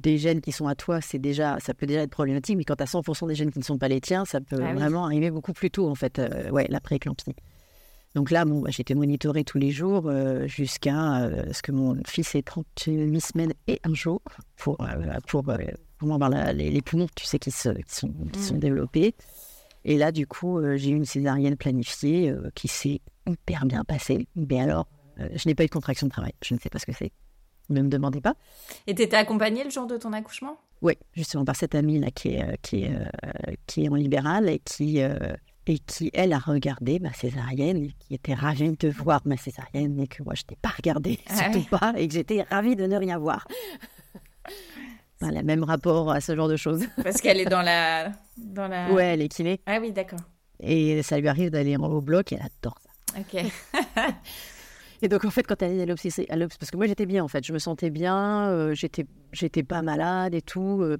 des 0.00 0.18
gènes 0.18 0.40
qui 0.40 0.52
sont 0.52 0.68
à 0.68 0.74
toi, 0.74 1.00
c'est 1.00 1.18
déjà, 1.18 1.58
ça 1.60 1.74
peut 1.74 1.86
déjà 1.86 2.02
être 2.02 2.10
problématique, 2.10 2.56
mais 2.56 2.64
quand 2.64 2.76
tu 2.76 2.82
as 2.82 2.86
100% 2.86 3.28
des 3.28 3.34
gènes 3.34 3.50
qui 3.50 3.58
ne 3.58 3.64
sont 3.64 3.78
pas 3.78 3.88
les 3.88 4.00
tiens, 4.00 4.24
ça 4.24 4.40
peut 4.40 4.58
ah 4.62 4.72
vraiment 4.72 5.04
arriver 5.04 5.30
beaucoup 5.30 5.52
plus 5.52 5.70
tôt, 5.70 5.88
en 5.88 5.94
fait, 5.94 6.18
euh, 6.18 6.50
ouais, 6.50 6.66
la 6.68 6.80
prééclampsie. 6.80 7.34
Donc 8.16 8.30
là, 8.30 8.46
bon, 8.46 8.60
bah, 8.60 8.70
j'étais 8.72 8.94
monitorée 8.94 9.44
tous 9.44 9.58
les 9.58 9.70
jours 9.70 10.06
euh, 10.06 10.46
jusqu'à 10.46 11.18
euh, 11.18 11.52
ce 11.52 11.60
que 11.60 11.70
mon 11.70 11.96
fils 12.06 12.34
ait 12.34 12.42
38 12.42 13.20
semaines 13.20 13.52
et 13.66 13.78
un 13.84 13.92
jour 13.92 14.22
pour, 14.56 14.78
pour, 15.28 15.44
pour 15.98 16.12
avoir 16.14 16.30
les, 16.54 16.80
poumons, 16.80 17.08
tu 17.14 17.26
sais, 17.26 17.38
qui, 17.38 17.50
se, 17.50 17.68
qui 17.68 17.94
sont, 17.94 18.12
qui 18.32 18.40
sont 18.40 18.54
mm. 18.54 18.58
développés. 18.58 19.14
Et 19.84 19.98
là, 19.98 20.12
du 20.12 20.26
coup, 20.26 20.58
j'ai 20.76 20.90
eu 20.90 20.96
une 20.96 21.04
césarienne 21.04 21.56
planifiée 21.56 22.34
qui 22.54 22.66
s'est 22.66 23.02
hyper 23.28 23.66
bien 23.66 23.84
passée. 23.84 24.26
Mais 24.34 24.60
alors, 24.60 24.88
je 25.18 25.46
n'ai 25.46 25.54
pas 25.54 25.62
eu 25.62 25.66
de 25.66 25.72
contraction 25.72 26.08
de 26.08 26.10
travail. 26.10 26.32
Je 26.42 26.54
ne 26.54 26.58
sais 26.58 26.70
pas 26.70 26.80
ce 26.80 26.86
que 26.86 26.92
c'est. 26.92 27.12
Ne 27.68 27.82
me 27.82 27.88
demandez 27.88 28.20
pas. 28.20 28.34
Et 28.86 28.94
tu 28.94 29.02
étais 29.02 29.16
accompagnée 29.16 29.62
le 29.62 29.70
jour 29.70 29.86
de 29.86 29.96
ton 29.96 30.12
accouchement? 30.12 30.58
Oui, 30.82 30.94
justement 31.12 31.44
par 31.44 31.56
cette 31.56 31.74
amie 31.74 31.98
là 31.98 32.10
qui 32.10 32.34
est, 32.34 32.42
euh, 32.42 32.54
qui 32.62 32.84
est, 32.84 32.94
euh, 32.94 33.54
qui 33.66 33.84
est 33.84 33.88
en 33.88 33.94
libéral 33.94 34.48
et 34.48 34.58
qui, 34.58 35.00
euh, 35.00 35.18
et 35.66 35.78
qui, 35.78 36.10
elle, 36.14 36.32
a 36.32 36.38
regardé 36.38 37.00
ma 37.00 37.12
césarienne 37.12 37.82
et 37.84 37.94
qui 37.98 38.14
était 38.14 38.34
ravie 38.34 38.72
de 38.72 38.88
voir 38.88 39.20
ma 39.24 39.36
césarienne 39.36 39.98
et 40.00 40.06
que 40.06 40.22
moi, 40.22 40.34
je 40.34 40.42
n'ai 40.48 40.56
pas 40.56 40.68
regardé, 40.68 41.18
ah 41.28 41.34
surtout 41.34 41.68
pas, 41.68 41.94
et 41.96 42.06
que 42.06 42.14
j'étais 42.14 42.42
ravie 42.42 42.76
de 42.76 42.86
ne 42.86 42.96
rien 42.96 43.18
voir. 43.18 43.46
le 45.20 45.42
même 45.42 45.64
rapport 45.64 46.10
à 46.10 46.20
ce 46.20 46.36
genre 46.36 46.48
de 46.48 46.56
choses. 46.56 46.84
Parce 47.02 47.20
qu'elle 47.20 47.40
est 47.40 47.46
dans 47.46 47.62
la... 47.62 48.12
Dans 48.36 48.68
la... 48.68 48.92
Ouais, 48.92 49.14
elle 49.14 49.22
est 49.22 49.28
kiné. 49.28 49.60
Ah 49.66 49.78
oui, 49.80 49.92
d'accord. 49.92 50.20
Et 50.60 51.02
ça 51.02 51.18
lui 51.18 51.28
arrive 51.28 51.50
d'aller 51.50 51.76
au 51.76 52.00
bloc 52.00 52.32
et 52.32 52.36
elle 52.36 52.42
adore 52.42 52.78
ça. 52.80 53.20
Ok. 53.20 53.44
Et 55.02 55.08
donc, 55.08 55.26
en 55.26 55.30
fait, 55.30 55.42
quand 55.42 55.60
elle 55.60 55.78
est 55.78 56.30
à 56.30 56.36
parce 56.48 56.70
que 56.70 56.76
moi, 56.76 56.86
j'étais 56.86 57.04
bien, 57.04 57.22
en 57.22 57.28
fait. 57.28 57.44
Je 57.44 57.52
me 57.52 57.58
sentais 57.58 57.90
bien, 57.90 58.48
euh, 58.48 58.74
j'étais, 58.74 59.04
j'étais 59.32 59.62
pas 59.62 59.82
malade 59.82 60.34
et 60.34 60.40
tout. 60.40 60.80
Euh, 60.80 60.96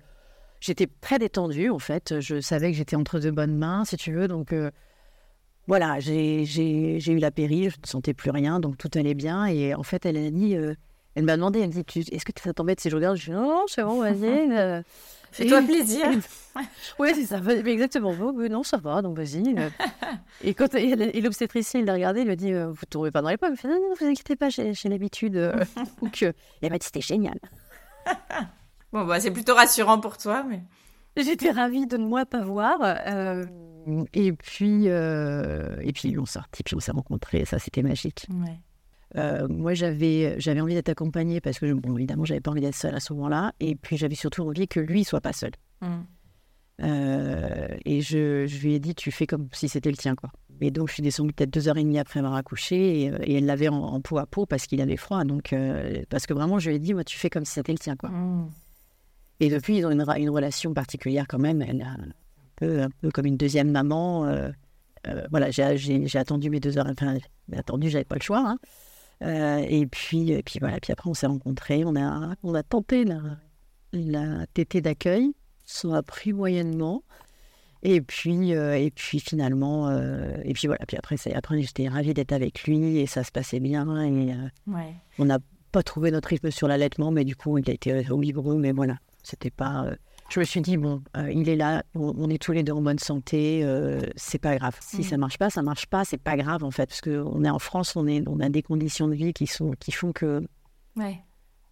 j'étais 0.61 0.89
très 1.01 1.19
détendue, 1.19 1.71
en 1.71 1.79
fait. 1.79 2.21
Je 2.21 2.41
savais 2.41 2.71
que 2.71 2.77
j'étais 2.77 2.97
entre 2.97 3.19
de 3.19 3.31
bonnes 3.31 3.57
mains, 3.57 3.85
si 3.85 3.97
tu 3.97 4.13
veux. 4.13 4.29
Donc, 4.29 4.53
euh, 4.53 4.71
voilà, 5.67 6.01
j'ai, 6.01 6.45
eu 6.45 7.19
la 7.19 7.31
péri, 7.31 7.71
je 7.71 7.77
ne 7.81 7.87
sentais 7.87 8.15
plus 8.15 8.31
rien, 8.31 8.61
donc 8.61 8.79
tout 8.79 8.91
allait 8.95 9.15
bien. 9.15 9.47
Et 9.47 9.75
en 9.75 9.83
fait, 9.83 10.07
elle 10.07 10.17
a 10.17 10.31
dit, 10.31 10.57
elle 11.15 11.25
m'a 11.25 11.37
demandé, 11.37 11.61
elle 11.61 11.69
me 11.69 11.83
dit, 11.83 12.09
est-ce 12.13 12.25
que 12.25 12.33
ça 12.41 12.53
t'embête 12.53 12.81
si 12.81 12.91
je 12.91 12.97
regarde? 12.97 13.17
Je 13.17 13.27
dis, 13.27 13.31
non, 13.33 13.65
c'est 13.67 13.83
bon, 13.83 14.01
vas-y. 14.01 14.83
Fais-toi 15.37 15.63
plaisir. 15.63 16.07
oui, 16.99 17.11
c'est 17.15 17.27
ça. 17.27 17.37
Exactement. 17.37 18.15
non, 18.15 18.63
ça 18.63 18.79
va, 18.79 19.03
donc 19.03 19.17
vas-y. 19.19 19.55
et 20.43 20.55
quand 20.55 20.75
et 20.75 21.21
l'obstétricien, 21.21 21.81
il 21.81 21.87
l'a 21.87 21.93
regardé, 21.93 22.21
il 22.21 22.25
lui 22.25 22.33
a 22.33 22.37
dit 22.37 22.53
euh, 22.53 22.69
Vous 22.69 22.83
ne 22.83 22.87
tombez 22.89 23.11
pas 23.11 23.21
dans 23.21 23.29
les 23.29 23.37
pommes. 23.37 23.53
Il 23.53 23.59
fait 23.59 23.69
Non, 23.69 23.75
non, 23.75 23.95
vous 23.99 24.07
inquiétez 24.07 24.37
pas, 24.37 24.49
j'ai 24.49 24.89
l'habitude. 24.89 25.37
Euh, 25.37 25.53
que... 26.13 26.33
Elle 26.63 26.71
m'a 26.71 26.79
dit 26.79 26.87
C'était 26.87 27.03
génial. 27.03 27.39
Bon, 29.01 29.07
bah, 29.07 29.21
c'est 29.21 29.31
plutôt 29.31 29.55
rassurant 29.55 30.01
pour 30.01 30.19
toi. 30.19 30.45
mais... 30.49 30.63
J'étais 31.17 31.51
ravie 31.51 31.87
de 31.87 31.97
ne 31.97 32.07
moi 32.07 32.27
pas 32.27 32.43
voir. 32.43 32.79
Euh, 32.83 33.45
et 34.13 34.33
puis, 34.33 34.87
et 34.87 35.93
puis, 35.95 36.19
on 36.19 36.27
sortit, 36.27 36.63
puis 36.63 36.75
on 36.75 36.81
s'est 36.81 36.93
rencontrés. 36.93 37.45
Ça, 37.45 37.59
c'était 37.59 37.83
magique. 37.83 38.27
Ouais. 38.31 38.61
Euh, 39.17 39.47
moi, 39.49 39.75
j'avais, 39.75 40.39
j'avais 40.39 40.61
envie 40.61 40.75
d'être 40.75 40.89
accompagnée 40.89 41.41
parce 41.41 41.59
que, 41.59 41.73
bon, 41.73 41.97
évidemment, 41.97 42.25
j'avais 42.25 42.41
pas 42.41 42.51
envie 42.51 42.61
d'être 42.61 42.75
seule 42.75 42.95
à 42.95 43.01
ce 43.01 43.13
moment-là. 43.15 43.53
Et 43.61 43.77
puis, 43.77 43.97
j'avais 43.97 44.15
surtout 44.15 44.43
envie 44.43 44.69
que 44.69 44.81
lui 44.81 45.05
soit 45.05 45.21
pas 45.21 45.33
seul. 45.33 45.53
Mmh. 45.81 45.87
Euh, 46.83 47.69
et 47.87 48.03
je, 48.03 48.47
je, 48.47 48.61
lui 48.61 48.75
ai 48.75 48.81
dit, 48.81 48.95
tu 48.95 49.11
fais 49.11 49.27
comme 49.27 49.49
si 49.53 49.69
c'était 49.69 49.91
le 49.91 49.97
tien, 49.97 50.15
quoi. 50.15 50.31
Et 50.61 50.71
donc, 50.71 50.89
je 50.89 50.95
suis 50.95 51.03
descendue 51.03 51.33
peut-être 51.33 51.51
deux 51.51 51.69
heures 51.69 51.79
et 51.79 51.85
demie 51.85 51.99
après 51.99 52.19
avoir 52.19 52.35
accouché 52.35 53.03
et, 53.03 53.05
et 53.23 53.39
elle 53.39 53.47
l'avait 53.47 53.69
en, 53.69 54.01
peau 54.01 54.19
à 54.19 54.27
peau 54.27 54.47
parce 54.47 54.67
qu'il 54.67 54.81
avait 54.81 54.97
froid. 54.97 55.25
Donc, 55.25 55.53
euh, 55.53 56.03
parce 56.11 56.27
que 56.27 56.35
vraiment, 56.35 56.59
je 56.59 56.71
lui 56.71 56.77
ai 56.77 56.79
dit, 56.79 56.93
moi, 56.93 57.05
tu 57.05 57.17
fais 57.17 57.31
comme 57.31 57.45
si 57.45 57.53
c'était 57.53 57.73
le 57.73 57.79
tien, 57.79 57.97
quoi. 57.97 58.11
Mmh. 58.11 58.51
Et 59.41 59.51
depuis, 59.51 59.79
ils 59.79 59.87
ont 59.87 59.91
une, 59.91 60.05
une, 60.17 60.31
relation 60.31 60.73
particulière 60.73 61.27
quand 61.29 61.39
même. 61.39 61.63
Elle 61.63 61.83
a 61.83 61.91
un 61.91 62.09
peu, 62.57 62.83
un 62.83 62.91
peu 63.01 63.11
comme 63.11 63.27
une 63.27 63.37
deuxième 63.37 63.71
maman. 63.71 64.31
voilà, 65.31 65.51
j'ai, 65.51 65.77
j'ai, 65.77 66.19
attendu 66.19 66.51
mes 66.51 66.61
deux 66.61 66.79
heures. 66.79 66.87
Enfin, 66.89 67.19
attendu, 67.55 67.91
j'avais 67.91 68.05
pas 68.05 68.17
le 68.17 68.23
choix. 68.23 68.43
Hein. 68.47 68.59
Euh, 69.23 69.65
et 69.69 69.87
puis, 69.87 70.33
et 70.33 70.43
puis 70.43 70.59
voilà. 70.59 70.79
Puis 70.81 70.93
après, 70.93 71.09
on 71.09 71.15
s'est 71.15 71.27
rencontrés. 71.27 71.85
On 71.85 71.97
a, 71.97 72.35
on 72.43 72.55
a 72.55 72.63
tenté 72.63 73.05
la, 73.05 73.21
la 73.93 74.47
tétée 74.49 74.81
d'accueil. 74.81 75.33
Ça 75.65 75.97
a 75.97 76.03
pris 76.03 76.33
moyennement. 76.33 77.03
Et 77.83 78.01
puis, 78.01 78.55
euh, 78.55 78.77
et 78.77 78.91
puis 78.91 79.21
finalement, 79.21 79.89
euh, 79.89 80.37
et 80.45 80.55
puis 80.55 80.67
voilà. 80.67 80.85
Puis 80.87 80.97
après, 80.97 81.17
après 81.35 81.63
j'étais 81.63 81.89
ravie 81.89 82.15
d'être 82.15 82.33
avec 82.33 82.65
lui 82.65 82.99
et 82.99 83.07
ça 83.07 83.23
se 83.23 83.31
passait 83.31 83.61
bien. 83.61 83.87
Et 84.05 84.35
on 85.19 85.25
n'a 85.25 85.39
pas 85.73 85.83
trouvé 85.83 86.11
notre 86.11 86.29
rythme 86.29 86.51
sur 86.51 86.69
l'allaitement, 86.69 87.11
mais 87.11 87.25
du 87.25 87.37
coup, 87.37 87.59
il 87.59 87.71
a 87.71 87.75
été 87.75 88.11
au 88.11 88.19
vibreux. 88.19 88.57
Mais 88.57 88.73
voilà, 88.73 88.97
c'était 89.27 89.51
pas 89.51 89.91
je 90.29 90.41
me 90.41 90.45
suis 90.45 90.61
dit, 90.61 90.77
bon, 90.77 91.03
euh, 91.17 91.31
il 91.31 91.49
est 91.49 91.57
là, 91.57 91.85
on, 91.95 92.29
est 92.29 92.43
tous 92.43 92.53
les 92.53 92.63
deux 92.63 92.73
en 92.73 92.83
bonne 92.83 92.99
santé, 92.99 93.61
euh, 93.63 94.01
c'est 94.17 94.39
pas 94.39 94.57
grave. 94.57 94.77
Si 94.81 95.05
ça 95.05 95.17
marche 95.17 95.39
pas, 95.39 95.51
ça 95.51 95.63
marche 95.63 95.87
pas, 95.87 96.05
c'est 96.05 96.19
pas 96.19 96.37
grave 96.37 96.65
en 96.65 96.71
fait, 96.71 96.87
parce 96.87 97.01
qu'on 97.01 97.45
est 97.45 97.51
en 97.51 97.59
France, 97.59 97.97
on, 97.97 98.07
est, 98.07 98.27
on 98.27 98.41
a 98.41 98.49
des 98.49 98.63
conditions 98.63 99.09
de 99.09 99.15
vie 99.15 99.33
qui, 99.33 99.47
sont, 99.47 99.73
qui 99.79 99.93
font 99.93 100.13
que. 100.13 100.43
Ouais. 100.97 101.23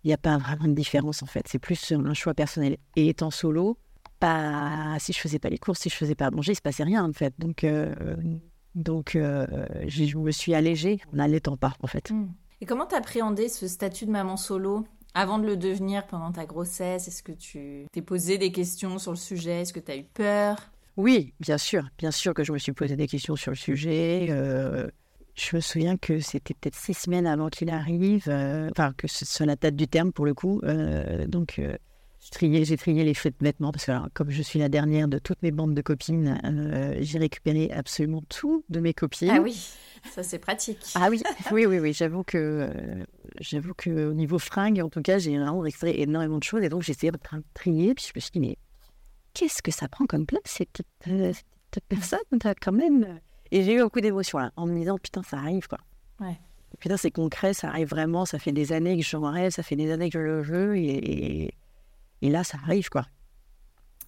Il 0.04 0.08
n'y 0.08 0.14
a 0.14 0.18
pas 0.18 0.36
vraiment 0.36 0.68
de 0.68 0.74
différence 0.74 1.22
en 1.22 1.26
fait, 1.26 1.48
c'est 1.48 1.58
plus 1.58 1.92
un 1.92 2.14
choix 2.14 2.34
personnel. 2.34 2.76
Et 2.94 3.08
étant 3.08 3.30
solo, 3.30 3.78
pas, 4.20 4.96
si 5.00 5.12
je 5.12 5.18
faisais 5.18 5.38
pas 5.38 5.48
les 5.48 5.58
courses, 5.58 5.80
si 5.80 5.88
je 5.88 5.96
faisais 5.96 6.14
pas 6.14 6.30
manger, 6.30 6.52
il 6.52 6.56
se 6.56 6.62
passait 6.62 6.84
rien 6.84 7.04
en 7.04 7.12
fait. 7.12 7.34
Donc, 7.38 7.64
euh, 7.64 7.94
donc 8.74 9.12
je 9.14 10.16
me 10.18 10.30
suis 10.30 10.54
allégée 10.54 11.00
en 11.12 11.16
n'allaitant 11.16 11.56
pas 11.56 11.72
en 11.82 11.86
fait. 11.86 12.10
Hmm. 12.10 12.28
Et 12.60 12.66
comment 12.66 12.86
t'appréhendais 12.86 13.48
ce 13.48 13.66
statut 13.66 14.04
de 14.06 14.10
maman 14.10 14.36
solo? 14.36 14.84
Avant 15.14 15.38
de 15.38 15.46
le 15.46 15.56
devenir 15.56 16.06
pendant 16.06 16.32
ta 16.32 16.44
grossesse, 16.44 17.06
est-ce 17.08 17.22
que 17.22 17.32
tu 17.32 17.86
t'es 17.92 18.02
posé 18.02 18.36
des 18.36 18.50
questions 18.50 18.98
sur 18.98 19.12
le 19.12 19.16
sujet? 19.16 19.62
Est-ce 19.62 19.72
que 19.72 19.80
tu 19.80 19.92
as 19.92 19.96
eu 19.96 20.04
peur? 20.04 20.56
Oui, 20.96 21.34
bien 21.40 21.58
sûr. 21.58 21.88
Bien 21.98 22.10
sûr 22.10 22.34
que 22.34 22.44
je 22.44 22.52
me 22.52 22.58
suis 22.58 22.72
posé 22.72 22.96
des 22.96 23.06
questions 23.06 23.36
sur 23.36 23.52
le 23.52 23.56
sujet. 23.56 24.26
Euh, 24.30 24.88
je 25.34 25.56
me 25.56 25.60
souviens 25.60 25.96
que 25.96 26.20
c'était 26.20 26.54
peut-être 26.54 26.76
six 26.76 26.94
semaines 26.94 27.26
avant 27.26 27.48
qu'il 27.48 27.70
arrive, 27.70 28.24
euh, 28.28 28.68
enfin 28.70 28.92
que 28.96 29.08
ce 29.08 29.24
soit 29.24 29.46
la 29.46 29.56
date 29.56 29.76
du 29.76 29.88
terme 29.88 30.12
pour 30.12 30.26
le 30.26 30.34
coup. 30.34 30.60
Euh, 30.64 31.26
donc 31.26 31.54
j'ai 31.58 32.30
trié, 32.30 32.64
j'ai 32.64 32.76
trié 32.76 33.04
les 33.04 33.14
vêtements 33.40 33.72
parce 33.72 33.86
que 33.86 33.92
comme 34.14 34.30
je 34.30 34.42
suis 34.42 34.58
la 34.58 34.68
dernière 34.68 35.08
de 35.08 35.18
toutes 35.18 35.42
mes 35.42 35.50
bandes 35.50 35.74
de 35.74 35.82
copines, 35.82 36.40
j'ai 37.00 37.18
récupéré 37.18 37.70
absolument 37.72 38.22
tout 38.28 38.64
de 38.68 38.80
mes 38.80 38.94
copines. 38.94 39.30
Ah 39.30 39.40
oui. 39.40 39.56
Ça, 40.10 40.22
c'est 40.22 40.38
pratique. 40.38 40.92
Ah 40.94 41.08
oui, 41.10 41.22
oui, 41.52 41.66
oui, 41.66 41.78
oui. 41.78 41.92
J'avoue 41.92 42.22
que, 42.22 42.38
euh, 42.38 43.04
j'avoue 43.40 43.74
que 43.74 44.08
au 44.10 44.14
niveau 44.14 44.38
fringues, 44.38 44.80
en 44.80 44.88
tout 44.88 45.02
cas, 45.02 45.18
j'ai 45.18 45.38
vraiment 45.38 45.64
extrait 45.64 45.98
énormément 46.00 46.38
de 46.38 46.44
choses. 46.44 46.62
Et 46.62 46.68
donc, 46.68 46.82
j'ai 46.82 46.92
essayé 46.92 47.10
de 47.10 47.18
trier. 47.54 47.94
Puis 47.94 48.06
je 48.08 48.12
me 48.14 48.20
suis 48.20 48.30
dit, 48.32 48.40
mais 48.40 48.58
qu'est-ce 49.34 49.62
que 49.62 49.70
ça 49.70 49.88
prend 49.88 50.06
comme 50.06 50.26
place 50.26 50.40
cette, 50.44 50.82
cette, 51.04 51.44
cette 51.74 51.84
personne? 51.88 52.20
Quand 52.60 52.72
même 52.72 53.20
Et 53.50 53.62
j'ai 53.64 53.74
eu 53.74 53.80
un 53.82 53.88
coup 53.88 54.00
d'émotion 54.00 54.38
là, 54.38 54.52
en 54.56 54.66
me 54.66 54.78
disant 54.78 54.96
putain, 54.98 55.22
ça 55.22 55.36
arrive 55.38 55.68
quoi. 55.68 55.78
Ouais. 56.20 56.38
Putain, 56.78 56.96
c'est 56.96 57.10
concret, 57.10 57.54
ça 57.54 57.68
arrive 57.68 57.88
vraiment. 57.88 58.24
Ça 58.24 58.38
fait 58.38 58.52
des 58.52 58.72
années 58.72 58.96
que 58.96 59.04
je 59.04 59.16
m'en 59.16 59.30
rêve, 59.30 59.52
ça 59.52 59.62
fait 59.62 59.76
des 59.76 59.90
années 59.90 60.10
que 60.10 60.18
je 60.18 60.24
le 60.24 60.42
veux, 60.42 60.76
et, 60.76 61.54
et, 62.22 62.30
là, 62.30 62.44
ça 62.44 62.58
arrive 62.64 62.88
quoi. 62.88 63.06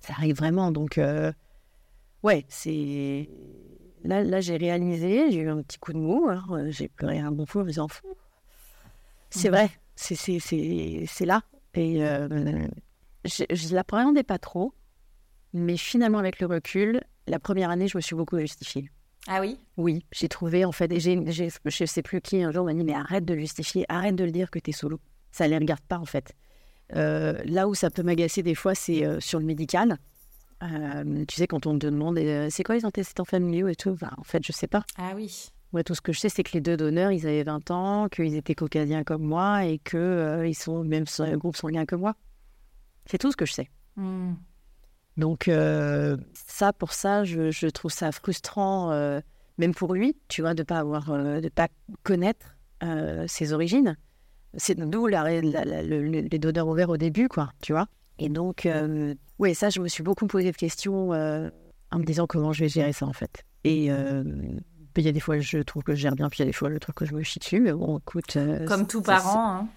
Ça 0.01 0.15
arrive 0.15 0.37
vraiment. 0.37 0.73
Donc, 0.73 0.99
euh, 0.99 1.33
ouais, 2.23 2.45
c'est. 2.49 3.29
Là, 4.05 4.23
là 4.23 4.41
j'ai 4.41 4.57
réalisé, 4.57 5.31
j'ai 5.31 5.41
eu 5.41 5.49
un 5.49 5.63
petit 5.63 5.79
coup 5.79 5.93
de 5.93 5.99
mou, 5.99 6.29
hein, 6.29 6.45
j'ai 6.69 6.89
pleuré 6.89 7.19
un 7.19 7.33
bon 7.33 7.45
coup 7.45 7.61
en 7.61 7.65
me 7.65 7.69
disant 7.69 7.89
C'est 9.31 9.49
vrai, 9.49 9.71
c'est 9.95 11.27
là. 11.27 11.43
Et 11.75 12.05
euh, 12.05 12.69
je 13.25 13.45
ne 13.69 13.75
l'appréhendais 13.75 14.23
pas 14.23 14.39
trop, 14.39 14.73
mais 15.53 15.77
finalement, 15.77 16.19
avec 16.19 16.41
le 16.41 16.47
recul, 16.47 17.03
la 17.27 17.39
première 17.39 17.71
année, 17.71 17.89
je 17.89 17.99
me 17.99 18.01
suis 18.01 18.17
beaucoup 18.17 18.39
justifiée. 18.39 18.91
Ah 19.29 19.41
oui? 19.41 19.59
Oui, 19.77 20.07
j'ai 20.13 20.29
trouvé 20.29 20.65
en 20.65 20.73
fait, 20.73 20.91
et 20.93 21.01
j'ai, 21.01 21.21
je 21.33 21.83
ne 21.83 21.87
sais 21.87 22.03
plus 22.03 22.21
qui 22.21 22.43
un 22.43 22.53
jour 22.53 22.65
m'a 22.65 22.73
dit 22.73 22.85
mais 22.85 22.95
arrête 22.95 23.25
de 23.25 23.37
justifier, 23.37 23.85
arrête 23.89 24.15
de 24.15 24.25
le 24.25 24.31
dire 24.31 24.51
que 24.51 24.59
tu 24.59 24.71
es 24.71 24.73
solo. 24.73 25.01
Ça 25.33 25.45
ne 25.45 25.51
les 25.51 25.59
regarde 25.59 25.83
pas 25.83 25.99
en 25.99 26.05
fait. 26.05 26.33
Euh, 26.95 27.41
là 27.45 27.67
où 27.67 27.75
ça 27.75 27.91
peut 27.91 28.03
m'agacer 28.03 28.43
des 28.43 28.55
fois, 28.55 28.75
c'est 28.75 29.05
euh, 29.05 29.19
sur 29.21 29.41
le 29.41 29.45
médical. 29.45 29.99
Euh, 30.63 31.25
tu 31.27 31.37
sais, 31.37 31.47
quand 31.47 31.67
on 31.67 31.79
te 31.79 31.87
demande 31.87 32.19
c'est 32.51 32.63
quoi 32.63 32.77
les 32.77 32.87
antécédents 32.87 33.25
familiaux 33.25 33.69
et 33.69 33.75
tout, 33.75 33.97
en 34.17 34.23
fait, 34.23 34.45
je 34.47 34.53
sais 34.53 34.69
pas. 34.69 34.85
Ah 34.97 35.13
oui. 35.15 35.51
Ouais, 35.73 35.83
tout 35.83 35.95
ce 35.95 36.01
que 36.01 36.13
je 36.13 36.21
sais, 36.21 36.29
c'est 36.29 36.43
que 36.43 36.53
les 36.53 36.61
deux 36.61 36.77
donneurs, 36.77 37.13
ils 37.13 37.27
avaient 37.27 37.43
20 37.43 37.71
ans, 37.71 38.09
qu'ils 38.09 38.35
étaient 38.35 38.55
caucasiens 38.55 39.05
comme 39.05 39.23
moi 39.23 39.65
et 39.65 39.79
qu'ils 39.79 40.45
ils 40.47 40.55
sont 40.55 40.85
même 40.85 41.05
groupe 41.35 41.57
sanguin 41.57 41.85
que 41.87 41.97
moi. 41.97 42.15
C'est 43.07 43.19
tout 43.19 43.31
ce 43.31 43.37
que 43.37 43.47
je 43.47 43.53
sais. 43.53 43.71
Hmm. 43.97 44.35
Donc, 45.17 45.49
euh, 45.49 46.17
ça, 46.35 46.73
pour 46.73 46.93
ça, 46.93 47.25
je, 47.25 47.69
trouve 47.69 47.91
ça 47.91 48.13
frustrant, 48.13 48.91
euh, 48.93 49.21
même 49.59 49.75
pour 49.75 49.95
lui, 49.95 50.17
tu 50.29 50.43
vois, 50.43 50.55
de 50.55 50.61
ne 50.61 50.65
pas, 50.65 50.79
avoir, 50.79 51.11
euh, 51.11 51.41
de 51.41 51.49
pas 51.49 51.69
connaître 52.03 52.55
ses 53.27 53.55
origines. 53.55 53.97
C'est 54.55 54.79
d'où 54.79 55.07
les 55.07 56.39
donneurs 56.39 56.69
ouverts 56.69 56.91
au 56.91 56.99
début, 56.99 57.29
quoi, 57.29 57.51
tu 57.63 57.73
vois. 57.73 57.87
Et 58.19 58.29
donc, 58.29 58.69
oui, 59.39 59.55
ça, 59.55 59.71
je 59.71 59.81
me 59.81 59.89
suis 59.89 60.03
beaucoup 60.03 60.27
posé 60.27 60.53
de 60.53 60.57
questions 60.57 61.11
en 61.11 61.99
me 61.99 62.05
disant 62.05 62.27
comment 62.27 62.53
je 62.53 62.65
vais 62.65 62.69
gérer 62.69 62.93
ça, 62.93 63.07
en 63.07 63.15
fait. 63.15 63.45
Et 63.65 63.91
il 65.03 65.07
y 65.07 65.09
a 65.09 65.13
des 65.13 65.21
fois, 65.21 65.39
je 65.39 65.59
trouve 65.59 65.83
que 65.83 65.95
je 65.95 66.01
gère 66.01 66.15
bien, 66.15 66.29
puis 66.29 66.39
il 66.39 66.43
y 66.43 66.45
a 66.45 66.47
des 66.47 66.53
fois, 66.53 66.71
je 66.71 66.79
trouve 66.79 66.95
que 66.95 67.05
je 67.05 67.15
me 67.15 67.23
chie 67.23 67.39
dessus, 67.39 67.61
mais 67.61 67.73
bon, 67.73 67.99
écoute. 67.99 68.39
Comme 68.67 68.87
tout 68.87 69.03
parent, 69.03 69.51
hein. 69.51 69.69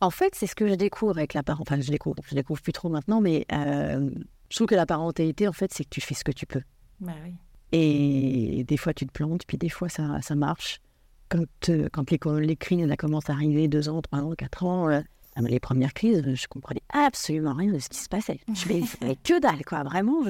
En 0.00 0.10
fait, 0.10 0.34
c'est 0.34 0.46
ce 0.46 0.54
que 0.54 0.68
je 0.68 0.74
découvre 0.74 1.16
avec 1.16 1.32
la 1.32 1.42
parent. 1.42 1.62
Enfin, 1.62 1.80
je 1.80 1.90
découvre, 1.90 2.16
je 2.26 2.34
découvre 2.34 2.60
plus 2.60 2.72
trop 2.72 2.88
maintenant, 2.90 3.20
mais 3.20 3.46
je 3.50 4.56
trouve 4.56 4.66
que 4.66 4.74
la 4.74 4.86
parentalité, 4.86 5.48
en 5.48 5.52
fait, 5.52 5.72
c'est 5.72 5.84
que 5.84 5.90
tu 5.90 6.00
fais 6.00 6.14
ce 6.14 6.24
que 6.24 6.32
tu 6.32 6.46
peux. 6.46 6.62
Bah 7.00 7.12
oui. 7.24 7.34
Et 7.72 8.64
des 8.64 8.76
fois, 8.76 8.94
tu 8.94 9.06
te 9.06 9.12
plantes, 9.12 9.44
puis 9.46 9.58
des 9.58 9.68
fois, 9.68 9.88
ça, 9.88 10.20
ça 10.22 10.34
marche. 10.34 10.80
Quand, 11.28 11.44
euh, 11.68 11.88
quand 11.92 12.10
les, 12.10 12.20
les 12.46 12.56
crises 12.56 12.88
commencent 12.96 13.28
à 13.28 13.32
arriver, 13.32 13.66
deux 13.66 13.88
ans, 13.88 14.00
trois 14.00 14.20
ans, 14.20 14.32
quatre 14.38 14.64
ans, 14.64 14.88
euh, 14.88 15.00
les 15.44 15.60
premières 15.60 15.92
crises, 15.92 16.24
je 16.34 16.46
comprenais 16.48 16.82
absolument 16.92 17.52
rien 17.52 17.72
de 17.72 17.78
ce 17.78 17.88
qui 17.88 17.98
se 17.98 18.08
passait. 18.08 18.40
Je 18.54 18.68
mais 19.02 19.16
que 19.22 19.38
dalle, 19.40 19.64
quoi, 19.64 19.82
vraiment. 19.82 20.22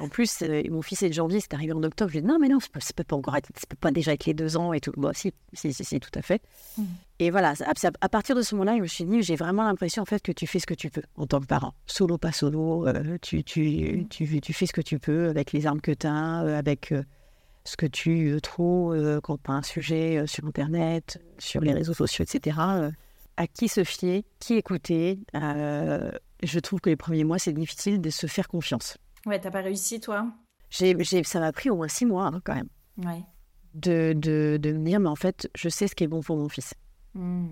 En 0.00 0.08
plus, 0.08 0.42
euh, 0.42 0.62
mon 0.70 0.82
fils 0.82 1.02
est 1.02 1.08
de 1.08 1.14
janvier, 1.14 1.40
c'est 1.40 1.54
arrivé 1.54 1.72
en 1.72 1.82
octobre. 1.82 2.10
Je 2.10 2.14
lui 2.14 2.18
ai 2.18 2.22
dit, 2.22 2.28
non, 2.28 2.38
mais 2.40 2.48
non, 2.48 2.58
ça 2.58 2.68
peut, 2.72 2.80
peut 2.96 3.04
pas 3.04 3.16
encore 3.16 3.36
être, 3.36 3.48
ça 3.54 3.66
peut 3.68 3.76
pas 3.80 3.90
déjà 3.90 4.12
être 4.12 4.26
les 4.26 4.34
deux 4.34 4.56
ans 4.56 4.72
et 4.72 4.80
tout. 4.80 4.92
Bon, 4.96 5.12
si, 5.14 5.32
si, 5.52 5.72
si, 5.72 6.00
tout 6.00 6.10
à 6.14 6.22
fait. 6.22 6.42
Mm. 6.76 6.84
Et 7.20 7.30
voilà, 7.30 7.54
à, 8.00 8.08
partir 8.08 8.34
de 8.34 8.42
ce 8.42 8.54
moment-là, 8.56 8.76
je 8.76 8.82
me 8.82 8.86
suis 8.86 9.04
dit, 9.04 9.22
j'ai 9.22 9.36
vraiment 9.36 9.64
l'impression, 9.64 10.02
en 10.02 10.06
fait, 10.06 10.22
que 10.22 10.32
tu 10.32 10.46
fais 10.46 10.58
ce 10.58 10.66
que 10.66 10.74
tu 10.74 10.90
peux 10.90 11.02
en 11.16 11.26
tant 11.26 11.40
que 11.40 11.46
parent. 11.46 11.74
Solo, 11.86 12.18
pas 12.18 12.32
solo, 12.32 12.86
euh, 12.86 13.16
tu, 13.22 13.44
tu, 13.44 14.06
tu, 14.10 14.40
tu, 14.40 14.52
fais 14.52 14.66
ce 14.66 14.72
que 14.72 14.80
tu 14.80 14.98
peux 14.98 15.28
avec 15.28 15.52
les 15.52 15.66
armes 15.66 15.80
que 15.80 15.92
tu 15.92 16.06
as, 16.06 16.42
euh, 16.42 16.58
avec 16.58 16.92
ce 17.64 17.76
que 17.76 17.86
tu 17.86 18.36
trouves 18.42 19.20
quand 19.22 19.36
tu 19.42 19.50
as 19.50 19.54
un 19.54 19.62
sujet 19.62 20.24
sur 20.26 20.46
Internet, 20.46 21.20
sur 21.38 21.60
les 21.60 21.72
réseaux 21.72 21.94
sociaux, 21.94 22.24
etc 22.24 22.90
à 23.38 23.46
qui 23.46 23.68
se 23.68 23.84
fier, 23.84 24.24
qui 24.40 24.54
écouter. 24.54 25.20
Euh, 25.34 26.10
je 26.42 26.58
trouve 26.58 26.80
que 26.80 26.90
les 26.90 26.96
premiers 26.96 27.22
mois, 27.22 27.38
c'est 27.38 27.52
difficile 27.52 28.00
de 28.00 28.10
se 28.10 28.26
faire 28.26 28.48
confiance. 28.48 28.98
Ouais, 29.26 29.40
t'as 29.40 29.52
pas 29.52 29.60
réussi, 29.60 30.00
toi? 30.00 30.26
J'ai, 30.70 30.96
Ça 31.22 31.40
m'a 31.40 31.52
pris 31.52 31.70
au 31.70 31.76
moins 31.76 31.88
six 31.88 32.04
mois, 32.04 32.26
hein, 32.26 32.40
quand 32.44 32.54
même. 32.54 32.68
Ouais. 32.98 33.22
De, 33.74 34.12
de, 34.12 34.58
de, 34.60 34.72
me 34.72 34.84
dire, 34.84 34.98
mais 34.98 35.08
en 35.08 35.16
fait, 35.16 35.48
je 35.54 35.68
sais 35.68 35.86
ce 35.86 35.94
qui 35.94 36.02
est 36.02 36.08
bon 36.08 36.20
pour 36.20 36.36
mon 36.36 36.48
fils. 36.48 36.74
Hmm. 37.14 37.50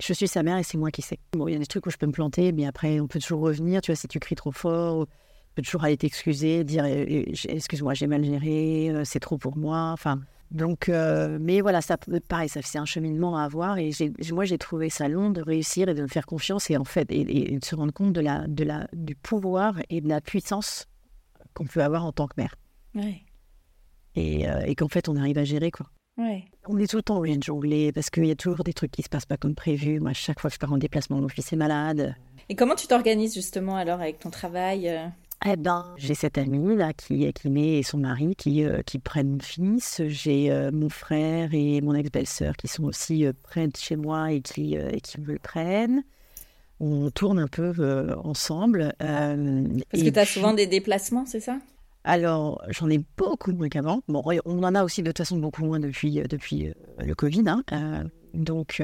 Je 0.00 0.12
suis 0.12 0.26
sa 0.26 0.42
mère 0.42 0.58
et 0.58 0.64
c'est 0.64 0.76
moi 0.76 0.90
qui 0.90 1.02
sais. 1.02 1.20
Bon, 1.32 1.46
il 1.46 1.52
y 1.52 1.56
a 1.56 1.58
des 1.58 1.66
trucs 1.66 1.86
où 1.86 1.90
je 1.90 1.96
peux 1.96 2.06
me 2.06 2.12
planter, 2.12 2.50
mais 2.50 2.66
après, 2.66 2.98
on 2.98 3.06
peut 3.06 3.20
toujours 3.20 3.40
revenir. 3.40 3.80
Tu 3.80 3.92
vois, 3.92 3.96
si 3.96 4.08
tu 4.08 4.18
cries 4.18 4.34
trop 4.34 4.52
fort, 4.52 4.98
on 5.02 5.06
peut 5.54 5.62
toujours 5.62 5.84
aller 5.84 5.96
t'excuser, 5.96 6.64
dire, 6.64 6.84
eh, 6.84 7.30
eh, 7.30 7.50
excuse-moi, 7.54 7.94
j'ai 7.94 8.08
mal 8.08 8.24
géré, 8.24 8.90
euh, 8.90 9.04
c'est 9.04 9.20
trop 9.20 9.38
pour 9.38 9.56
moi. 9.56 9.90
Enfin, 9.92 10.20
donc, 10.50 10.88
euh, 10.88 11.38
mais 11.40 11.60
voilà, 11.60 11.82
ça, 11.82 11.96
pareil, 12.28 12.48
ça 12.48 12.60
c'est 12.62 12.78
un 12.78 12.86
cheminement 12.86 13.36
à 13.36 13.42
avoir. 13.42 13.78
Et 13.78 13.90
moi, 14.32 14.44
j'ai 14.44 14.58
trouvé 14.58 14.88
ça 14.88 15.08
long 15.08 15.30
de 15.30 15.42
réussir 15.42 15.88
et 15.88 15.94
de 15.94 16.02
me 16.02 16.08
faire 16.08 16.26
confiance 16.26 16.70
et 16.70 16.76
en 16.76 16.84
fait, 16.84 17.10
et, 17.10 17.58
de 17.58 17.64
se 17.64 17.74
rendre 17.74 17.92
compte 17.92 18.12
de 18.12 18.20
la, 18.20 18.46
de 18.46 18.64
la, 18.64 18.88
du 18.92 19.14
pouvoir 19.14 19.74
et 19.90 20.00
de 20.00 20.08
la 20.08 20.20
puissance 20.20 20.86
qu'on 21.54 21.66
peut 21.66 21.82
avoir 21.82 22.04
en 22.04 22.12
tant 22.12 22.26
que 22.26 22.34
mère. 22.38 22.54
Ouais. 22.94 23.20
Et, 24.14 24.48
euh, 24.48 24.60
et 24.60 24.74
qu'en 24.74 24.88
fait, 24.88 25.08
on 25.08 25.16
arrive 25.16 25.38
à 25.38 25.44
gérer, 25.44 25.70
quoi. 25.70 25.86
Ouais. 26.16 26.44
On 26.66 26.78
est 26.78 26.88
tout 26.88 26.96
le 26.96 27.02
temps 27.02 27.18
obligé 27.18 27.36
de 27.36 27.42
jongler 27.42 27.92
parce 27.92 28.10
qu'il 28.10 28.26
y 28.26 28.30
a 28.30 28.34
toujours 28.34 28.64
des 28.64 28.72
trucs 28.72 28.90
qui 28.90 29.02
se 29.02 29.08
passent 29.08 29.26
pas 29.26 29.36
comme 29.36 29.54
prévu. 29.54 30.00
Moi, 30.00 30.12
chaque 30.14 30.40
fois 30.40 30.50
que 30.50 30.54
je 30.54 30.58
pars 30.58 30.72
en 30.72 30.78
déplacement, 30.78 31.20
mon 31.20 31.28
fils 31.28 31.52
est 31.52 31.56
malade. 31.56 32.16
Et 32.48 32.56
comment 32.56 32.74
tu 32.74 32.88
t'organises 32.88 33.34
justement 33.34 33.76
alors 33.76 34.00
avec 34.00 34.18
ton 34.18 34.30
travail 34.30 34.88
euh? 34.88 35.06
Eh 35.46 35.56
ben, 35.56 35.94
j'ai 35.96 36.14
cette 36.14 36.36
amie 36.36 36.74
là 36.74 36.92
qui, 36.92 37.32
qui 37.32 37.58
et 37.58 37.82
son 37.84 37.98
mari 37.98 38.34
qui, 38.36 38.64
euh, 38.64 38.82
qui 38.82 38.98
prennent 38.98 39.32
mon 39.32 39.40
fils. 39.40 40.02
J'ai 40.06 40.50
euh, 40.50 40.70
mon 40.72 40.88
frère 40.88 41.50
et 41.52 41.80
mon 41.80 41.94
ex-belle-sœur 41.94 42.56
qui 42.56 42.66
sont 42.66 42.84
aussi 42.84 43.24
euh, 43.24 43.32
près 43.44 43.68
de 43.68 43.76
chez 43.76 43.94
moi 43.94 44.32
et 44.32 44.40
qui, 44.40 44.74
et 44.74 45.00
qui 45.00 45.20
me 45.20 45.26
le 45.26 45.38
prennent. 45.38 46.02
On 46.80 47.10
tourne 47.10 47.38
un 47.38 47.48
peu 47.48 47.72
ensemble. 48.22 48.92
Parce 48.98 50.04
que 50.04 50.10
tu 50.10 50.18
as 50.18 50.26
souvent 50.26 50.54
des 50.54 50.66
déplacements, 50.66 51.26
c'est 51.26 51.40
ça? 51.40 51.58
Alors, 52.04 52.62
j'en 52.68 52.88
ai 52.88 53.00
beaucoup 53.16 53.52
moins 53.52 53.68
qu'avant. 53.68 54.02
Bon, 54.06 54.22
on 54.44 54.62
en 54.62 54.74
a 54.76 54.84
aussi 54.84 55.02
de 55.02 55.08
toute 55.08 55.18
façon 55.18 55.38
beaucoup 55.38 55.64
moins 55.64 55.80
depuis, 55.80 56.22
depuis 56.28 56.72
le 56.98 57.14
Covid. 57.16 57.42
Hein. 57.48 58.04
donc, 58.32 58.80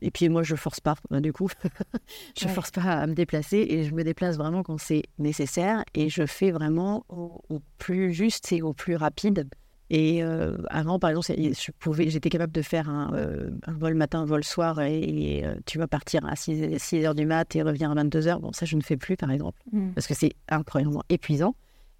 et 0.00 0.10
puis 0.10 0.28
moi, 0.28 0.42
je 0.42 0.54
force 0.54 0.80
pas, 0.80 0.94
du 1.10 1.32
coup. 1.32 1.48
je 2.38 2.48
force 2.48 2.70
pas 2.70 2.82
à 2.82 3.06
me 3.06 3.14
déplacer 3.14 3.66
et 3.68 3.84
je 3.84 3.94
me 3.94 4.04
déplace 4.04 4.36
vraiment 4.36 4.62
quand 4.62 4.78
c'est 4.78 5.02
nécessaire 5.18 5.84
et 5.94 6.08
je 6.08 6.26
fais 6.26 6.50
vraiment 6.50 7.04
au, 7.08 7.60
plus 7.78 8.12
juste 8.12 8.52
et 8.52 8.62
au 8.62 8.72
plus 8.72 8.96
rapide. 8.96 9.48
Et 9.90 10.22
euh, 10.24 10.56
avant, 10.70 10.98
par 10.98 11.10
exemple, 11.10 11.26
je 11.36 11.70
pouvais, 11.78 12.08
j'étais 12.08 12.30
capable 12.30 12.52
de 12.52 12.62
faire 12.62 12.88
un, 12.88 13.12
euh, 13.14 13.50
vol 13.68 13.94
matin, 13.94 14.20
un 14.20 14.24
vol 14.24 14.42
soir 14.42 14.80
et, 14.80 15.42
euh, 15.44 15.54
tu 15.66 15.78
vas 15.78 15.86
partir 15.86 16.24
à 16.24 16.36
6, 16.36 16.78
6 16.78 17.04
heures 17.04 17.14
du 17.14 17.26
mat 17.26 17.54
et 17.54 17.62
revenir 17.62 17.90
à 17.90 17.94
22 17.94 18.26
heures. 18.26 18.40
Bon, 18.40 18.52
ça, 18.52 18.64
je 18.64 18.76
ne 18.76 18.82
fais 18.82 18.96
plus, 18.96 19.16
par 19.16 19.30
exemple, 19.30 19.60
mmh. 19.72 19.90
parce 19.90 20.06
que 20.06 20.14
c'est 20.14 20.32
incroyablement 20.48 21.02
épuisant. 21.10 21.54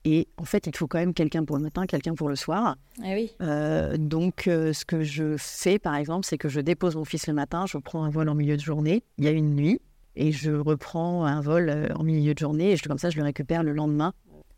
Et 0.04 0.28
en 0.36 0.44
fait, 0.44 0.66
il 0.66 0.76
faut 0.76 0.86
quand 0.86 0.98
même 0.98 1.14
quelqu'un 1.14 1.44
pour 1.44 1.56
le 1.56 1.62
matin, 1.62 1.86
quelqu'un 1.86 2.14
pour 2.14 2.28
le 2.28 2.36
soir. 2.36 2.76
Eh 3.02 3.14
oui. 3.14 3.30
Euh, 3.40 3.96
donc, 3.96 4.48
euh, 4.48 4.74
ce 4.74 4.84
que 4.84 5.02
je 5.02 5.36
fais, 5.38 5.78
par 5.78 5.94
exemple, 5.94 6.26
c'est 6.26 6.36
que 6.36 6.50
je 6.50 6.60
dépose 6.60 6.94
mon 6.94 7.06
fils 7.06 7.26
le 7.26 7.32
matin, 7.32 7.64
je 7.66 7.78
prends 7.78 8.04
un 8.04 8.10
vol 8.10 8.28
en 8.28 8.34
milieu 8.34 8.56
de 8.56 8.62
journée. 8.62 9.02
Il 9.16 9.24
y 9.24 9.28
a 9.28 9.30
une 9.30 9.54
nuit 9.54 9.80
et 10.14 10.30
je 10.30 10.52
reprends 10.52 11.24
un 11.24 11.40
vol 11.40 11.70
euh, 11.70 11.88
en 11.94 12.04
milieu 12.04 12.34
de 12.34 12.38
journée 12.38 12.72
et 12.72 12.76
je, 12.76 12.82
comme 12.82 12.98
ça, 12.98 13.08
je 13.08 13.16
le 13.16 13.22
récupère 13.22 13.62
le 13.62 13.72
lendemain. 13.72 14.12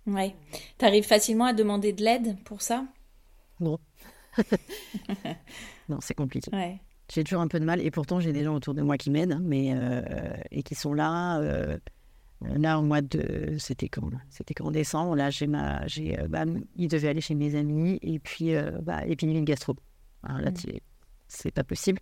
Ouais. 0.07 0.35
Tu 0.79 0.85
arrives 0.85 1.07
facilement 1.07 1.45
à 1.45 1.53
demander 1.53 1.93
de 1.93 2.03
l'aide 2.03 2.37
pour 2.45 2.61
ça? 2.61 2.85
Non. 3.61 3.79
non, 5.89 5.99
c'est 6.01 6.15
compliqué. 6.15 6.51
Ouais. 6.53 6.81
J'ai 7.13 7.23
toujours 7.23 7.41
un 7.41 7.49
peu 7.49 7.61
de 7.61 7.65
mal 7.65 7.81
et 7.81 7.93
pourtant 7.93 8.19
j'ai 8.19 8.33
des 8.33 8.43
gens 8.43 8.57
autour 8.57 8.75
de 8.75 8.83
moi 8.83 8.97
qui 8.97 9.11
m'aident, 9.11 9.33
hein, 9.33 9.41
mais 9.41 9.73
et 10.51 10.65
qui 10.65 10.75
sont 10.75 10.93
là. 10.93 11.41
Là, 12.43 12.79
au 12.79 12.83
mois 12.83 13.01
de. 13.01 13.57
C'était 13.59 13.89
quand 13.89 14.11
C'était 14.29 14.55
qu'en 14.55 14.71
décembre. 14.71 15.17
Là, 15.17 15.31
j'ai 15.31 15.47
ma. 15.47 15.87
J'ai, 15.87 16.19
euh, 16.21 16.29
bah, 16.29 16.45
il 16.77 16.89
devait 16.89 17.09
aller 17.09 17.21
chez 17.21 17.35
mes 17.35 17.55
amis. 17.55 17.99
Et 18.03 18.19
puis, 18.19 18.55
euh, 18.55 18.79
bah, 18.83 19.07
épidémie 19.07 19.41
de 19.41 19.47
gastro. 19.47 19.75
Alors 20.23 20.41
là, 20.41 20.51
mm. 20.51 20.79
c'est 21.29 21.51
pas 21.51 21.65
possible. 21.65 22.01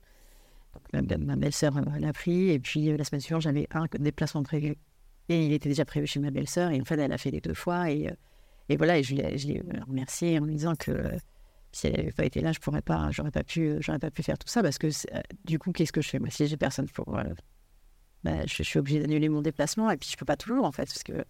Donc, 0.93 1.17
ma, 1.19 1.37
belle-sœur 1.37 1.77
euh, 1.77 1.99
l'a 2.01 2.13
pris. 2.13 2.51
Et 2.51 2.59
puis, 2.59 2.91
euh, 2.91 2.97
la 2.97 3.05
semaine 3.05 3.21
suivante, 3.21 3.43
j'avais 3.43 3.69
un 3.71 3.87
déplacement 4.01 4.43
prévu. 4.43 4.77
Et 5.29 5.47
il 5.47 5.53
était 5.53 5.69
déjà 5.69 5.85
prévu 5.85 6.07
chez 6.07 6.19
ma 6.19 6.31
belle-sœur. 6.31 6.73
Et 6.73 6.81
en 6.81 6.85
fait, 6.85 6.99
elle 6.99 7.13
a 7.13 7.19
fait 7.19 7.31
les 7.31 7.41
deux 7.41 7.55
fois. 7.55 7.91
Et, 7.91 8.11
et 8.69 8.77
voilà. 8.77 8.99
Et 8.99 9.05
je 9.05 9.15
l'ai 9.15 9.63
remercié 9.87 10.41
en 10.41 10.45
lui 10.47 10.57
disant 10.57 10.75
que 10.75 11.13
si 11.71 11.87
elle 11.87 11.97
n'avait 11.97 12.13
pas 12.13 12.25
été 12.25 12.41
là, 12.41 12.51
je 12.51 12.59
pourrais 12.59 12.83
pas, 12.83 13.09
j'aurais 13.13 13.31
pas 13.31 13.45
pu, 13.45 13.77
j'aurais 13.81 13.99
pas 13.99 14.11
pu 14.11 14.23
faire 14.23 14.39
tout 14.39 14.49
ça 14.49 14.63
parce 14.63 14.79
que 14.79 14.89
du 15.45 15.59
coup, 15.59 15.73
qu'est-ce 15.73 15.93
que 15.93 16.03
je 16.03 16.09
fais? 16.09 16.19
Moi 16.19 16.31
Si 16.31 16.47
j'ai 16.47 16.57
personne 16.57 16.89
pour 16.89 17.19
bah, 18.25 18.47
je, 18.47 18.63
suis 18.63 18.79
obligée 18.79 19.01
d'annuler 19.01 19.29
mon 19.29 19.43
déplacement 19.43 19.91
et 19.91 19.97
puis 19.97 20.09
je 20.11 20.17
peux 20.17 20.25
pas 20.25 20.37
toujours 20.37 20.65
en 20.65 20.73
fait 20.73 20.87
parce 20.87 21.03
que 21.03 21.25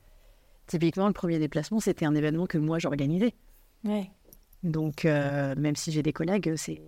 typiquement 0.67 1.07
le 1.07 1.13
premier 1.13 1.39
déplacement 1.39 1.81
c'était 1.81 2.07
un 2.07 2.15
événement 2.15 2.47
que 2.47 2.59
moi 2.59 2.79
j'organisais. 2.79 3.35
Ouais. 3.85 4.11
Donc 4.63 5.05
euh, 5.05 5.55
même 5.57 5.77
si 5.77 5.93
j'ai 5.93 6.03
des 6.03 6.13
collègues, 6.13 6.55
c'est 6.57 6.81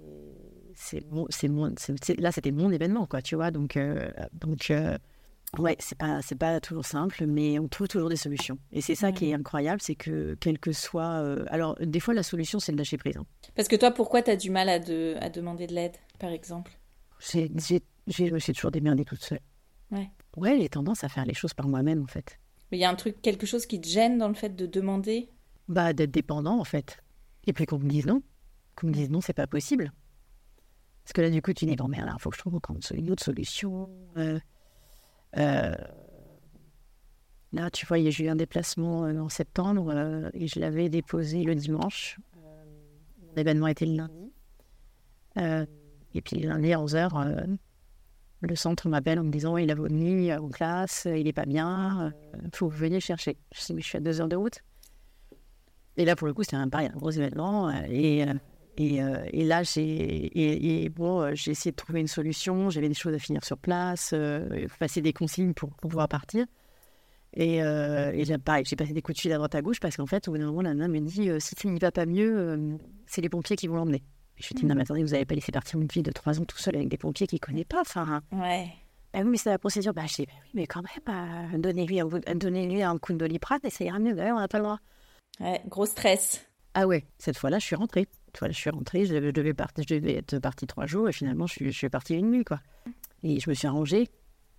c'est 0.74 1.04
mon, 1.10 1.26
c'est 1.30 2.20
là 2.20 2.32
c'était 2.32 2.52
mon 2.52 2.70
événement 2.70 3.06
quoi, 3.06 3.20
tu 3.20 3.34
vois. 3.34 3.50
Donc 3.50 3.76
euh, 3.76 4.10
donc 4.32 4.70
euh, 4.70 4.96
Ouais, 5.58 5.76
c'est 5.78 5.96
pas 5.96 6.20
c'est 6.22 6.34
pas 6.34 6.60
toujours 6.60 6.84
simple, 6.84 7.24
mais 7.26 7.58
on 7.58 7.68
trouve 7.68 7.88
toujours 7.88 8.08
des 8.08 8.16
solutions. 8.16 8.58
Et 8.72 8.80
c'est 8.80 8.94
ça 8.94 9.12
qui 9.12 9.30
est 9.30 9.34
incroyable, 9.34 9.80
c'est 9.80 9.94
que 9.94 10.36
quel 10.40 10.58
que 10.58 10.72
soit, 10.72 11.22
euh, 11.22 11.44
alors 11.48 11.76
des 11.80 12.00
fois 12.00 12.14
la 12.14 12.22
solution 12.22 12.58
c'est 12.58 12.72
de 12.72 12.76
lâcher 12.76 12.98
prise. 12.98 13.16
Hein. 13.16 13.24
Parce 13.54 13.68
que 13.68 13.76
toi, 13.76 13.90
pourquoi 13.90 14.22
tu 14.22 14.30
as 14.30 14.36
du 14.36 14.50
mal 14.50 14.68
à, 14.68 14.78
de, 14.78 15.14
à 15.20 15.30
demander 15.30 15.66
de 15.66 15.74
l'aide, 15.74 15.96
par 16.18 16.30
exemple? 16.30 16.72
J'ai 17.20 17.50
j'ai 18.06 18.52
toujours 18.52 18.70
démerdé 18.70 19.04
toute 19.04 19.22
seule. 19.22 19.40
Ouais. 19.90 20.10
Ouais, 20.36 20.58
j'ai 20.60 20.68
tendance 20.68 21.04
à 21.04 21.08
faire 21.08 21.24
les 21.24 21.34
choses 21.34 21.54
par 21.54 21.68
moi-même 21.68 22.02
en 22.02 22.06
fait. 22.06 22.38
Mais 22.70 22.78
il 22.78 22.80
y 22.80 22.84
a 22.84 22.90
un 22.90 22.94
truc, 22.94 23.22
quelque 23.22 23.46
chose 23.46 23.66
qui 23.66 23.80
te 23.80 23.88
gêne 23.88 24.18
dans 24.18 24.28
le 24.28 24.34
fait 24.34 24.54
de 24.54 24.66
demander? 24.66 25.30
Bah 25.68 25.92
d'être 25.92 26.10
dépendant 26.10 26.58
en 26.58 26.64
fait. 26.64 27.02
Et 27.46 27.52
puis 27.52 27.66
qu'on 27.66 27.78
me 27.78 27.88
dise 27.88 28.06
non, 28.06 28.22
qu'on 28.74 28.88
me 28.88 28.92
dise 28.92 29.10
non, 29.10 29.20
c'est 29.20 29.32
pas 29.32 29.46
possible. 29.46 29.92
Parce 31.04 31.12
que 31.12 31.20
là 31.20 31.30
du 31.30 31.40
coup 31.40 31.52
tu 31.52 31.66
dis 31.66 31.76
bon 31.76 31.88
merde, 31.88 32.10
il 32.12 32.20
faut 32.20 32.30
que 32.30 32.36
je 32.36 32.40
trouve 32.40 32.60
une 32.94 33.10
autre 33.10 33.24
solution. 33.24 33.88
Euh, 34.16 34.38
euh, 35.36 35.74
là, 37.52 37.70
tu 37.70 37.86
vois, 37.86 37.98
j'ai 37.98 38.24
eu 38.24 38.28
un 38.28 38.36
déplacement 38.36 39.04
euh, 39.04 39.18
en 39.18 39.28
septembre 39.28 39.92
euh, 39.94 40.30
et 40.34 40.46
je 40.46 40.60
l'avais 40.60 40.88
déposé 40.88 41.42
le 41.42 41.54
dimanche. 41.54 42.18
mon 42.34 43.34
événement 43.36 43.66
était 43.66 43.86
le 43.86 43.96
lundi. 43.96 44.32
et 46.14 46.20
puis 46.22 46.38
le 46.38 46.48
lundi 46.48 46.72
à 46.72 46.78
11h, 46.78 47.58
le 48.42 48.54
centre 48.54 48.88
m'appelle 48.88 49.18
en 49.18 49.24
me 49.24 49.30
disant 49.30 49.56
il 49.56 49.70
a 49.70 49.74
vomi 49.74 50.32
en 50.32 50.48
classe, 50.48 51.06
il 51.10 51.24
n'est 51.24 51.32
pas 51.32 51.46
bien, 51.46 52.12
il 52.44 52.50
faut 52.54 52.68
que 52.68 52.74
vous 52.74 52.80
veniez 52.80 53.00
chercher. 53.00 53.36
Je 53.54 53.72
dis 53.72 53.80
je 53.80 53.86
suis 53.86 53.98
à 53.98 54.00
deux 54.00 54.20
heures 54.20 54.28
de 54.28 54.36
route. 54.36 54.60
Et 55.96 56.04
là, 56.04 56.14
pour 56.14 56.26
le 56.26 56.34
coup, 56.34 56.42
c'était 56.42 56.56
un 56.56 56.68
pareil, 56.68 56.90
un 56.92 56.98
gros 56.98 57.10
événement. 57.10 57.72
Et, 57.88 58.26
et, 58.76 59.00
et, 59.32 59.44
là, 59.44 59.62
j'ai 59.62 60.90
bon, 60.94 61.26
essayé 61.28 61.70
de 61.70 61.76
trouver 61.76 62.00
une 62.00 62.06
solution. 62.06 62.68
J'avais 62.68 62.88
des 62.88 62.94
choses 62.94 63.14
à 63.14 63.18
finir 63.18 63.42
sur 63.44 63.56
place, 63.56 64.10
euh, 64.12 64.66
passer 64.78 65.00
des 65.00 65.14
consignes 65.14 65.54
pour, 65.54 65.70
pouvoir 65.70 66.08
partir. 66.08 66.44
Et, 67.32 67.62
euh, 67.62 68.12
pareil, 68.44 68.64
j'ai 68.66 68.76
passé 68.76 68.92
des 68.92 69.00
coups 69.00 69.16
de 69.16 69.20
fil 69.22 69.32
à 69.32 69.36
droite 69.36 69.54
à 69.54 69.62
gauche 69.62 69.80
parce 69.80 69.96
qu'en 69.96 70.06
fait, 70.06 70.28
au 70.28 70.32
bout 70.32 70.38
d'un 70.38 70.46
moment, 70.46 70.60
la 70.60 70.74
nana 70.74 70.88
me 70.88 71.00
dit 71.00 71.30
si 71.40 71.54
ça 71.56 71.68
n'y 71.68 71.78
va 71.78 71.90
pas 71.90 72.04
mieux, 72.04 72.78
c'est 73.06 73.22
les 73.22 73.30
pompiers 73.30 73.56
qui 73.56 73.66
vont 73.66 73.76
l'emmener. 73.76 74.02
Je 74.36 74.48
lui 74.48 74.54
dis 74.54 74.66
non, 74.66 74.74
mais 74.74 74.82
attendez, 74.82 75.02
vous 75.02 75.10
n'avez 75.10 75.24
pas 75.24 75.34
laissé 75.34 75.52
partir 75.52 75.80
une 75.80 75.90
fille 75.90 76.02
de 76.02 76.12
3 76.12 76.40
ans 76.40 76.44
tout 76.44 76.58
seul 76.58 76.76
avec 76.76 76.88
des 76.88 76.98
pompiers 76.98 77.26
qui 77.26 77.36
ne 77.36 77.40
connaît 77.40 77.64
pas. 77.64 77.80
Enfin, 77.80 78.22
ouais. 78.32 78.68
Bah 79.12 79.20
oui, 79.22 79.30
mais 79.30 79.36
c'est 79.38 79.50
la 79.50 79.58
procédure. 79.58 79.94
Bah, 79.94 80.02
je 80.06 80.14
dis 80.14 80.26
bah 80.26 80.32
oui, 80.42 80.50
mais 80.54 80.66
quand 80.66 80.82
même, 80.82 81.02
bah, 81.06 81.58
donnez-lui 81.58 82.00
un, 82.00 82.08
donnez 82.34 82.82
un 82.82 82.98
coup 82.98 83.12
de 83.12 83.18
doliprane 83.18 83.60
et 83.64 83.70
ça 83.70 83.84
ira 83.84 83.98
mieux. 83.98 84.14
Bah, 84.14 84.24
on 84.32 84.38
n'a 84.38 84.48
pas 84.48 84.58
le 84.58 84.64
droit. 84.64 84.80
Ouais, 85.40 85.62
gros 85.68 85.86
stress. 85.86 86.46
Ah 86.74 86.86
ouais, 86.86 87.06
cette 87.18 87.38
fois-là, 87.38 87.58
je 87.58 87.64
suis 87.64 87.76
rentrée 87.76 88.06
je 88.44 88.52
suis 88.52 88.70
rentrée, 88.70 89.06
je 89.06 89.30
devais, 89.30 89.54
partir, 89.54 89.84
je 89.88 89.94
devais 89.94 90.16
être 90.16 90.38
partie 90.38 90.66
trois 90.66 90.86
jours 90.86 91.08
et 91.08 91.12
finalement, 91.12 91.46
je 91.46 91.54
suis, 91.54 91.72
je 91.72 91.76
suis 91.76 91.88
partie 91.88 92.14
une 92.14 92.30
nuit. 92.30 92.44
Quoi. 92.44 92.60
Et 93.22 93.40
je 93.40 93.48
me 93.48 93.54
suis 93.54 93.66
arrangée 93.66 94.08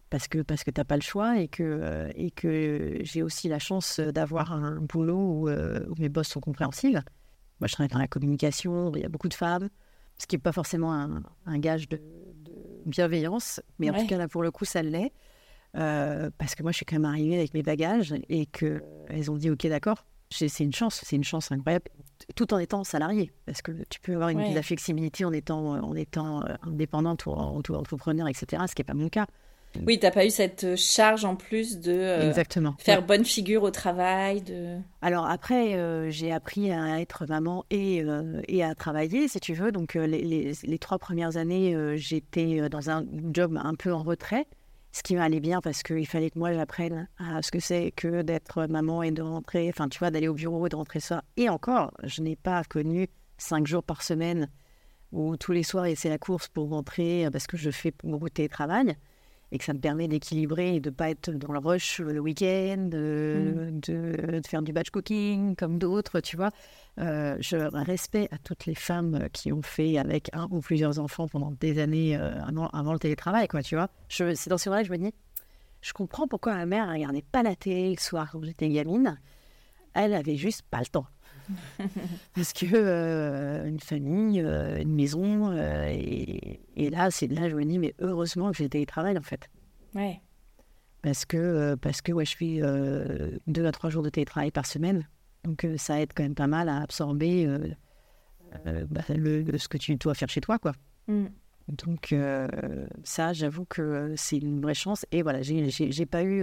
parce 0.09 0.27
que, 0.27 0.39
parce 0.39 0.63
que 0.63 0.71
tu 0.71 0.79
n'as 0.79 0.85
pas 0.85 0.95
le 0.95 1.01
choix 1.01 1.39
et 1.39 1.47
que, 1.47 1.63
euh, 1.63 2.09
et 2.15 2.31
que 2.31 2.97
j'ai 3.01 3.21
aussi 3.21 3.47
la 3.49 3.59
chance 3.59 3.99
d'avoir 3.99 4.51
un 4.51 4.81
boulot 4.81 5.17
où, 5.17 5.49
euh, 5.49 5.85
où, 5.89 5.95
mes 5.99 6.09
boss 6.09 6.27
sont 6.27 6.39
compréhensibles. 6.39 7.03
Moi, 7.59 7.67
je 7.67 7.73
travaille 7.73 7.89
dans 7.89 7.99
la 7.99 8.07
communication, 8.07 8.91
il 8.95 9.01
y 9.01 9.05
a 9.05 9.09
beaucoup 9.09 9.29
de 9.29 9.33
femmes, 9.33 9.69
ce 10.17 10.27
qui 10.27 10.35
n'est 10.35 10.41
pas 10.41 10.51
forcément 10.51 10.93
un, 10.93 11.23
un 11.45 11.59
gage 11.59 11.89
de, 11.89 11.99
bienveillance, 12.87 13.61
mais 13.79 13.89
en 13.89 13.99
tout 13.99 14.07
cas, 14.07 14.17
là, 14.17 14.27
pour 14.27 14.41
le 14.41 14.51
coup, 14.51 14.65
ça 14.65 14.81
l'est. 14.81 15.11
Euh, 15.75 16.31
parce 16.37 16.55
que 16.55 16.63
moi, 16.63 16.71
je 16.71 16.77
suis 16.77 16.85
quand 16.85 16.95
même 16.95 17.05
arrivée 17.05 17.37
avec 17.37 17.53
mes 17.53 17.61
bagages 17.61 18.15
et 18.29 18.45
qu'elles 18.47 19.29
ont 19.29 19.35
dit 19.35 19.51
OK, 19.51 19.67
d'accord, 19.67 20.05
c'est 20.31 20.47
une 20.59 20.73
chance, 20.73 21.01
c'est 21.03 21.15
une 21.15 21.23
chance 21.23 21.51
incroyable, 21.51 21.85
tout 22.35 22.53
en 22.53 22.57
étant 22.57 22.83
salarié, 22.83 23.31
parce 23.45 23.61
que 23.61 23.71
tu 23.89 23.99
peux 23.99 24.13
avoir 24.13 24.29
une, 24.29 24.49
de 24.49 24.55
la 24.55 24.63
flexibilité 24.63 25.25
en 25.25 25.31
étant, 25.31 25.73
en 25.73 25.95
étant 25.95 26.41
euh, 26.43 26.55
indépendante 26.63 27.25
ou, 27.25 27.31
entrepreneur, 27.31 28.27
etc., 28.27 28.63
ce 28.67 28.73
qui 28.73 28.81
n'est 28.81 28.85
pas 28.85 28.93
mon 28.93 29.09
cas. 29.09 29.27
Oui, 29.85 29.99
tu 29.99 30.05
n'as 30.05 30.11
pas 30.11 30.25
eu 30.25 30.29
cette 30.29 30.63
euh, 30.63 30.75
charge 30.75 31.25
en 31.25 31.35
plus 31.35 31.79
de 31.79 31.91
euh, 31.91 32.27
Exactement. 32.27 32.75
faire 32.79 33.01
bonne 33.01 33.25
figure 33.25 33.63
au 33.63 33.71
travail. 33.71 34.41
De... 34.41 34.77
Alors 35.01 35.27
après, 35.27 35.77
j'ai 36.11 36.31
appris 36.31 36.71
à 36.71 36.99
être 36.99 37.25
maman 37.27 37.65
et, 37.69 38.03
et 38.47 38.63
à 38.63 38.75
travailler, 38.75 39.27
si 39.27 39.39
tu 39.39 39.53
veux. 39.53 39.71
Donc 39.71 39.95
les, 39.95 40.53
les 40.61 40.79
trois 40.79 40.97
premières 40.97 41.37
années, 41.37 41.75
j'étais 41.97 42.69
dans 42.69 42.89
un 42.89 43.05
job 43.31 43.59
un 43.61 43.75
peu 43.75 43.93
en 43.93 44.03
retrait 44.03 44.47
ce 44.97 45.03
qui 45.03 45.15
m'allait 45.15 45.39
bien 45.39 45.61
parce 45.61 45.83
qu'il 45.83 46.07
fallait 46.07 46.31
que 46.31 46.39
moi 46.39 46.53
j'apprenne 46.53 47.07
à 47.19 47.41
ce 47.43 47.51
que 47.51 47.59
c'est 47.59 47.91
que 47.91 48.23
d'être 48.23 48.65
maman 48.65 49.03
et 49.03 49.11
de 49.11 49.21
rentrer, 49.21 49.69
enfin 49.69 49.89
tu 49.89 49.99
vois, 49.99 50.09
d'aller 50.09 50.27
au 50.27 50.33
bureau 50.33 50.65
et 50.65 50.69
de 50.69 50.75
rentrer 50.75 50.99
ça. 50.99 51.23
Et 51.35 51.49
encore, 51.49 51.91
je 52.03 52.21
n'ai 52.21 52.35
pas 52.35 52.63
connu 52.63 53.07
cinq 53.37 53.67
jours 53.67 53.83
par 53.83 54.01
semaine 54.01 54.49
où 55.11 55.37
tous 55.37 55.51
les 55.51 55.63
soirs 55.63 55.85
c'est 55.95 56.09
la 56.09 56.17
course 56.17 56.47
pour 56.47 56.69
rentrer 56.69 57.27
parce 57.31 57.47
que 57.47 57.57
je 57.57 57.69
fais 57.69 57.93
de 58.03 58.27
télétravail 58.29 58.95
et 59.51 59.57
que 59.57 59.63
ça 59.63 59.73
me 59.73 59.79
permet 59.79 60.07
d'équilibrer 60.07 60.75
et 60.75 60.79
de 60.79 60.89
ne 60.89 60.95
pas 60.95 61.09
être 61.09 61.31
dans 61.31 61.53
le 61.53 61.59
rush 61.59 61.99
le 61.99 62.19
week-end, 62.19 62.87
de, 62.89 63.71
mmh. 63.71 63.79
de, 63.79 64.41
faire 64.45 64.61
du 64.61 64.73
batch 64.73 64.89
cooking 64.89 65.55
comme 65.55 65.79
d'autres, 65.79 66.19
tu 66.19 66.35
vois. 66.35 66.51
Euh, 66.99 67.37
je 67.39 67.57
respecte 67.57 68.33
à 68.33 68.37
toutes 68.39 68.65
les 68.65 68.75
femmes 68.75 69.27
qui 69.31 69.53
ont 69.53 69.61
fait 69.61 69.97
avec 69.97 70.29
un 70.33 70.47
ou 70.51 70.59
plusieurs 70.59 70.99
enfants 70.99 71.27
pendant 71.27 71.51
des 71.59 71.79
années 71.79 72.17
euh, 72.17 72.41
avant, 72.73 72.93
le 72.93 72.99
télétravail, 72.99 73.47
quoi, 73.47 73.61
tu 73.61 73.75
vois. 73.75 73.89
C'est 74.09 74.49
dans 74.49 74.57
ce 74.57 74.69
moment-là 74.69 74.83
que 74.83 74.87
je 74.87 74.93
me 74.93 74.97
dis, 74.97 75.13
je 75.81 75.93
comprends 75.93 76.27
pourquoi 76.27 76.55
ma 76.55 76.65
mère 76.65 76.87
ne 76.87 76.93
regardait 76.93 77.25
pas 77.31 77.43
la 77.43 77.55
télé 77.55 77.91
le 77.91 78.01
soir 78.01 78.29
quand 78.31 78.43
j'étais 78.43 78.69
gamine. 78.69 79.19
Elle 79.93 80.13
avait 80.13 80.35
juste 80.35 80.63
pas 80.63 80.79
le 80.79 80.87
temps. 80.87 81.07
Parce 82.35 82.53
que 82.53 82.65
euh, 82.73 83.67
une 83.67 83.79
famille, 83.79 84.39
une 84.39 84.93
maison, 84.93 85.53
et, 85.87 86.59
et, 86.75 86.89
là, 86.89 87.11
c'est 87.11 87.27
là 87.27 87.49
je 87.49 87.55
me 87.55 87.63
dis, 87.63 87.79
mais 87.79 87.93
heureusement 87.99 88.51
que 88.51 88.57
j'ai 88.57 88.69
télétravail 88.69 89.17
en 89.17 89.21
fait. 89.21 89.49
Ouais. 89.95 90.21
Parce 91.01 91.25
que, 91.25 91.75
parce 91.75 92.01
que 92.01 92.11
ouais, 92.11 92.25
je 92.25 92.35
fais 92.35 92.61
deux 93.47 93.65
à 93.65 93.71
trois 93.71 93.89
jours 93.89 94.03
de 94.03 94.09
télétravail 94.09 94.51
par 94.51 94.65
semaine. 94.65 95.07
Donc 95.47 95.63
euh, 95.63 95.77
ça 95.77 96.01
aide 96.01 96.11
quand 96.13 96.23
même 96.23 96.35
pas 96.35 96.47
mal 96.47 96.67
à 96.67 96.81
absorber 96.81 97.45
euh, 97.45 97.69
euh, 98.65 98.85
bah, 98.89 99.01
le, 99.09 99.57
ce 99.57 99.69
que 99.69 99.77
tu 99.77 99.95
dois 99.95 100.13
faire 100.13 100.29
chez 100.29 100.41
toi, 100.41 100.59
quoi. 100.59 100.73
Mm. 101.07 101.27
Donc 101.69 102.15
ça, 103.03 103.33
j'avoue 103.33 103.65
que 103.65 104.13
c'est 104.15 104.37
une 104.37 104.61
vraie 104.61 104.73
chance. 104.73 105.05
Et 105.11 105.21
voilà, 105.21 105.41
j'ai 105.41 106.05
pas 106.05 106.23
eu 106.23 106.41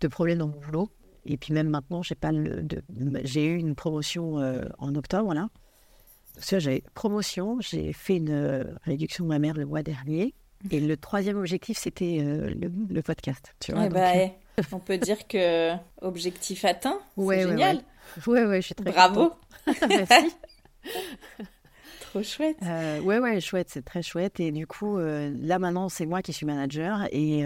de 0.00 0.08
problème 0.08 0.38
dans 0.38 0.48
mon 0.48 0.58
boulot. 0.58 0.90
Et 1.26 1.36
puis 1.36 1.52
même 1.52 1.68
maintenant, 1.68 2.02
j'ai 2.02 2.14
pas 2.14 2.30
j'ai 3.24 3.46
eu 3.46 3.56
une 3.56 3.74
promotion 3.74 4.36
en 4.78 4.94
octobre, 4.94 5.34
là. 5.34 5.48
Ça, 6.38 6.58
j'ai 6.58 6.84
promotion, 6.94 7.58
j'ai 7.60 7.92
fait 7.92 8.16
une 8.16 8.78
réduction 8.84 9.24
de 9.24 9.28
ma 9.30 9.38
mère 9.38 9.54
le 9.54 9.64
mois 9.64 9.82
dernier. 9.82 10.34
Et 10.70 10.80
le 10.80 10.96
troisième 10.96 11.38
objectif, 11.38 11.78
c'était 11.78 12.18
le, 12.20 13.02
podcast. 13.02 13.54
Tu 13.60 13.72
vois, 13.72 13.86
eh 13.86 13.88
bah, 13.88 14.12
on 14.72 14.78
peut 14.78 14.98
dire 14.98 15.26
que 15.28 15.72
objectif 16.00 16.64
atteint, 16.64 16.98
c'est 17.16 17.42
génial. 17.42 17.82
Ouais, 18.26 18.44
ouais, 18.44 18.60
je 18.60 18.66
suis 18.66 18.74
très 18.74 18.90
Bravo. 18.90 19.32
Merci. 19.88 20.34
Trop 22.00 22.22
chouette. 22.22 22.56
Euh, 22.62 23.00
ouais, 23.00 23.18
ouais, 23.18 23.40
chouette, 23.40 23.68
c'est 23.70 23.84
très 23.84 24.02
chouette. 24.02 24.40
Et 24.40 24.52
du 24.52 24.66
coup, 24.66 24.98
euh, 24.98 25.32
là 25.40 25.58
maintenant, 25.58 25.88
c'est 25.88 26.06
moi 26.06 26.22
qui 26.22 26.32
suis 26.32 26.46
manager 26.46 27.06
et, 27.12 27.44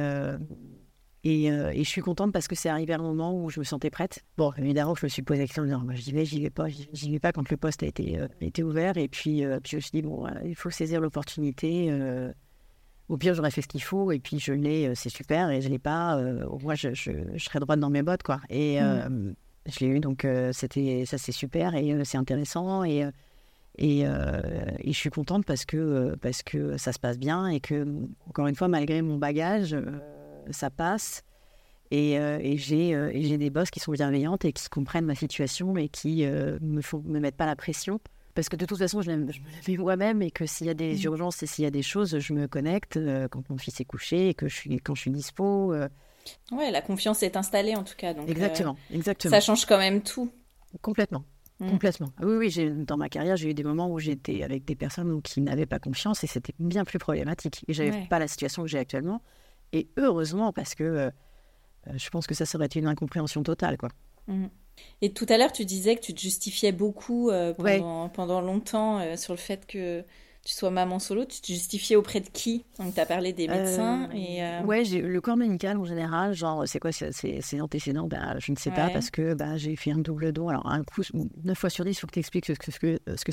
euh, 1.27 1.71
et, 1.71 1.85
je 1.85 1.89
suis 1.89 2.01
contente 2.01 2.33
parce 2.33 2.49
que 2.49 2.55
c'est 2.55 2.69
arrivé 2.69 2.93
à 2.93 2.97
un 2.97 3.03
moment 3.03 3.35
où 3.35 3.51
je 3.51 3.61
me 3.61 3.65
sentais 3.65 3.91
prête. 3.91 4.25
Bon, 4.37 4.53
évidemment, 4.57 4.95
je 4.95 5.05
me 5.05 5.09
suis 5.09 5.23
posé 5.23 5.41
la 5.41 5.47
question 5.47 5.63
de 5.65 5.69
dire, 5.69 5.85
j'y 5.95 6.13
vais, 6.13 6.25
j'y 6.25 6.41
vais 6.41 6.51
pas, 6.51 6.69
j'y 6.69 7.11
vais 7.11 7.19
pas 7.19 7.33
quand 7.33 7.51
le 7.51 7.57
poste 7.57 7.83
a 7.83 7.87
été, 7.87 8.19
été 8.41 8.63
ouvert. 8.63 8.97
Et 8.97 9.09
puis, 9.09 9.45
puis 9.63 9.71
je 9.71 9.77
me 9.77 9.81
suis 9.81 9.91
dit, 9.93 10.03
bon, 10.03 10.27
il 10.45 10.55
faut 10.55 10.71
saisir 10.71 11.01
l'opportunité. 11.01 11.93
au 13.09 13.17
pire, 13.19 13.35
j'aurais 13.35 13.51
fait 13.51 13.63
ce 13.63 13.69
qu'il 13.69 13.83
faut 13.83 14.13
et 14.13 14.19
puis 14.19 14.39
je 14.39 14.53
l'ai, 14.53 14.95
c'est 14.95 15.11
super. 15.11 15.51
Et 15.51 15.61
je 15.61 15.69
l'ai 15.69 15.79
pas, 15.79 16.17
au 16.49 16.59
moins, 16.59 16.75
je, 16.75 16.95
je, 16.95 17.13
je, 17.35 17.45
serais 17.45 17.61
droite 17.61 17.81
dans 17.81 17.91
mes 17.91 18.03
bottes, 18.03 18.23
quoi. 18.23 18.41
Et. 18.49 18.81
Mmh. 18.81 19.35
Je 19.67 19.81
l'ai 19.81 19.87
eu, 19.87 20.01
donc 20.01 20.25
euh, 20.25 20.53
c'était 20.53 21.05
ça 21.07 21.19
c'est 21.19 21.33
super 21.33 21.75
et 21.75 21.93
euh, 21.93 22.05
c'est 22.05 22.17
intéressant 22.17 22.83
et, 22.83 23.05
euh, 23.05 23.11
et, 23.79 24.01
et, 24.01 24.93
je 24.93 24.99
suis 24.99 25.11
contente 25.11 25.47
parce 25.47 25.65
que, 25.65 26.15
parce 26.21 26.43
que 26.43 26.77
ça 26.77 26.93
se 26.93 26.99
passe 26.99 27.19
bien 27.19 27.47
et 27.49 27.61
que, 27.61 27.87
encore 28.29 28.47
une 28.47 28.55
fois, 28.55 28.69
malgré 28.69 29.01
mon 29.01 29.17
bagage, 29.17 29.75
ça 30.53 30.71
passe. 30.71 31.23
Et, 31.93 32.13
et 32.13 32.57
j'ai 32.57 33.37
des 33.37 33.51
boss 33.51 33.71
qui 33.71 33.81
sont 33.81 33.91
bienveillantes 33.91 34.45
et 34.45 34.53
qui 34.53 34.69
comprennent 34.69 35.07
ma 35.07 35.17
situation 35.17 35.77
et 35.77 35.89
qui 35.89 36.25
me 36.25 36.81
font 36.83 37.03
me 37.05 37.19
mettent 37.19 37.37
pas 37.37 37.47
la 37.47 37.57
pression. 37.57 38.01
Parce 38.35 38.49
que 38.49 38.55
de 38.55 38.65
toute 38.65 38.79
façon, 38.79 39.03
je, 39.03 39.11
je 39.11 39.17
me 39.17 39.27
la 39.27 39.61
vis 39.67 39.77
moi-même 39.77 40.23
et 40.23 40.31
que 40.31 40.47
s'il 40.47 40.69
y 40.69 40.71
a 40.71 40.75
des 40.75 40.95
mmh. 40.95 41.05
urgences 41.07 41.43
et 41.43 41.47
s'il 41.47 41.65
y 41.65 41.67
a 41.67 41.73
des 41.73 41.83
choses, 41.83 42.21
je 42.21 42.33
me 42.33 42.47
connecte 42.47 42.97
quand 43.31 43.51
mon 43.51 43.59
fils 43.59 43.81
est 43.81 43.85
couché 43.85 44.29
et 44.29 44.35
que 44.35 44.47
je 44.47 44.55
suis, 44.55 44.77
quand 44.79 44.95
je 44.95 45.01
suis 45.01 45.11
dispo. 45.11 45.75
Ouais, 46.53 46.71
la 46.71 46.83
confiance 46.83 47.23
est 47.23 47.37
installée 47.37 47.77
en 47.77 47.85
tout 47.85 47.95
cas. 47.97 48.15
Donc, 48.15 48.29
exactement, 48.29 48.77
euh, 48.91 48.97
exactement. 48.97 49.31
Ça 49.31 49.41
change 49.41 49.67
quand 49.67 49.79
même 49.79 50.03
tout. 50.03 50.31
Complètement. 50.83 51.25
Mm. 51.59 51.71
Complètement. 51.71 52.13
Ah 52.19 52.23
oui, 52.25 52.37
oui, 52.37 52.71
dans 52.87 52.97
ma 52.97 53.09
carrière, 53.09 53.37
j'ai 53.37 53.51
eu 53.51 53.55
des 53.55 53.65
moments 53.65 53.91
où 53.91 53.99
j'étais 53.99 54.43
avec 54.43 54.65
des 54.65 54.77
personnes 54.77 55.21
qui 55.23 55.41
n'avaient 55.41 55.67
pas 55.67 55.79
confiance 55.79 56.25
et 56.25 56.27
c'était 56.27 56.55
bien 56.59 56.85
plus 56.85 56.99
problématique. 56.99 57.65
Et 57.69 57.73
j'avais 57.73 57.91
n'avais 57.91 58.07
pas 58.07 58.19
la 58.19 58.29
situation 58.29 58.63
que 58.63 58.69
j'ai 58.69 58.79
actuellement. 58.79 59.23
Et 59.73 59.89
heureusement, 59.97 60.53
parce 60.53 60.75
que 60.75 60.85
euh, 60.85 61.11
je 61.95 62.09
pense 62.11 62.27
que 62.27 62.35
ça 62.35 62.47
serait 62.47 62.67
une 62.67 62.87
incompréhension 62.87 63.43
totale, 63.43 63.77
quoi. 63.77 63.91
Mm. 64.27 64.47
Et 65.03 65.13
tout 65.13 65.27
à 65.29 65.37
l'heure, 65.37 65.53
tu 65.53 65.65
disais 65.65 65.97
que 65.97 66.01
tu 66.01 66.15
te 66.15 66.21
justifiais 66.21 66.73
beaucoup 66.73 67.31
euh, 67.31 67.53
pendant, 67.53 68.09
pendant, 68.09 68.41
longtemps 68.41 69.17
sur 69.17 69.35
le 69.35 69.39
fait 69.39 69.67
que 69.67 70.05
tu 70.45 70.55
sois 70.55 70.71
maman 70.71 70.99
solo, 70.99 71.25
tu 71.27 71.41
te 71.41 71.47
justifiais 71.49 71.97
auprès 71.97 72.21
de 72.21 72.29
qui? 72.29 72.65
Donc, 72.79 72.95
tu 72.95 73.01
as 73.01 73.07
parlé 73.07 73.33
des 73.33 73.47
médecins 73.47 74.09
Euh, 74.11 74.15
et. 74.17 74.43
euh, 74.43 74.63
Ouais, 74.65 74.85
le 74.85 75.21
corps 75.21 75.37
médical 75.37 75.77
en 75.77 75.85
général, 75.85 76.33
genre, 76.33 76.65
c'est 76.67 76.79
quoi 76.79 76.93
c'est- 76.93 77.13
c'est 77.13 77.41
c'est 77.43 77.61
antécédent? 77.61 78.07
Ben, 78.07 78.37
Je 78.39 78.53
ne 78.53 78.57
sais 78.57 78.71
pas 78.71 78.91
parce 78.91 79.11
que 79.11 79.35
ben, 79.35 79.57
j'ai 79.57 79.77
fait 79.77 79.93
un 79.93 79.99
double 79.99 80.33
don. 80.33 80.49
Alors, 80.49 80.67
un 80.67 80.83
coup, 80.83 81.03
9 81.45 81.59
fois 81.59 81.71
sur 81.71 81.85
10, 81.85 81.91
il 81.93 82.01
faut 82.01 82.07
que 82.07 82.13
tu 82.13 82.21
expliques 82.21 82.47
ce 82.47 82.53
que 82.53 82.71
ce 82.71 82.79
que 82.79 82.99
ce 83.17 83.25
que 83.25 83.33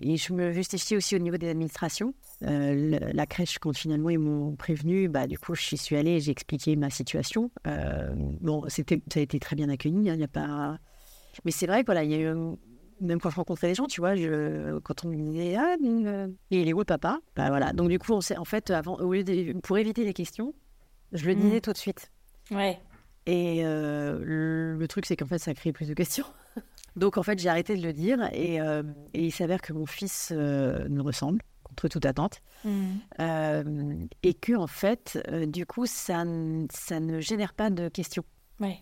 Et 0.00 0.16
je 0.16 0.32
me 0.32 0.52
justifie 0.52 0.96
aussi 0.96 1.14
au 1.16 1.18
niveau 1.18 1.36
des 1.36 1.48
administrations. 1.48 2.12
Euh, 2.44 2.98
la 3.12 3.26
crèche, 3.26 3.58
quand 3.58 3.76
finalement 3.76 4.10
ils 4.10 4.18
m'ont 4.18 4.54
prévenu, 4.56 5.08
bah, 5.08 5.26
du 5.26 5.38
coup, 5.38 5.54
j'y 5.54 5.76
suis 5.76 5.96
allée 5.96 6.12
et 6.12 6.20
j'ai 6.20 6.32
expliqué 6.32 6.74
ma 6.76 6.90
situation. 6.90 7.50
Euh, 7.66 8.08
bon, 8.16 8.64
ça 8.68 8.82
a 8.82 9.18
été 9.20 9.38
très 9.38 9.56
bien 9.56 9.68
accueilli. 9.68 10.10
hein, 10.10 10.14
Il 10.14 10.20
y 10.20 10.24
a 10.24 10.28
pas... 10.28 10.78
Mais 11.44 11.50
c'est 11.52 11.66
vrai 11.66 11.82
que 11.82 11.86
voilà, 11.86 12.02
il 12.04 12.10
y 12.10 12.14
a 12.14 12.18
eu, 12.18 12.34
même 13.00 13.20
quand 13.20 13.30
je 13.30 13.36
rencontrais 13.36 13.68
les 13.68 13.74
gens, 13.74 13.86
tu 13.86 14.00
vois, 14.00 14.16
je, 14.16 14.78
quand 14.80 15.04
on 15.04 15.08
me 15.08 15.16
disait 15.16 15.54
Ah, 15.56 15.76
mais, 15.80 16.06
euh, 16.06 16.26
et 16.50 16.60
il 16.62 16.68
est 16.68 16.72
où 16.72 16.80
le 16.80 16.84
papa? 16.84 17.20
Bah, 17.36 17.48
voilà. 17.48 17.72
Donc, 17.72 17.88
du 17.88 17.98
coup, 17.98 18.12
on 18.12 18.18
en 18.36 18.44
fait, 18.44 18.70
avant, 18.70 18.96
au 18.96 19.12
lieu 19.12 19.22
de- 19.24 19.52
pour 19.60 19.78
éviter 19.78 20.04
les 20.04 20.14
questions, 20.14 20.52
je 21.12 21.26
le 21.26 21.34
Mm. 21.36 21.40
disais 21.40 21.60
tout 21.60 21.72
de 21.72 21.78
suite. 21.78 22.10
Ouais. 22.50 22.78
Et 23.26 23.64
euh, 23.64 24.18
le, 24.24 24.76
le 24.78 24.88
truc, 24.88 25.06
c'est 25.06 25.16
qu'en 25.16 25.26
fait, 25.26 25.38
ça 25.38 25.54
crée 25.54 25.72
plus 25.72 25.86
de 25.88 25.94
questions. 25.94 26.24
Donc, 26.96 27.16
en 27.18 27.22
fait, 27.22 27.38
j'ai 27.38 27.48
arrêté 27.48 27.76
de 27.76 27.82
le 27.82 27.92
dire. 27.92 28.28
Et, 28.32 28.60
euh, 28.60 28.82
et 29.14 29.26
il 29.26 29.30
s'avère 29.32 29.60
que 29.60 29.72
mon 29.72 29.86
fils 29.86 30.32
euh, 30.34 30.88
me 30.88 31.00
ressemble, 31.02 31.42
contre 31.62 31.88
toute 31.88 32.06
attente. 32.06 32.40
Mm. 32.64 32.86
Euh, 33.20 33.94
et 34.22 34.34
que, 34.34 34.54
en 34.54 34.66
fait, 34.66 35.22
euh, 35.28 35.46
du 35.46 35.66
coup, 35.66 35.86
ça, 35.86 36.24
ça 36.70 37.00
ne 37.00 37.20
génère 37.20 37.54
pas 37.54 37.70
de 37.70 37.88
questions. 37.88 38.24
Ouais. 38.60 38.78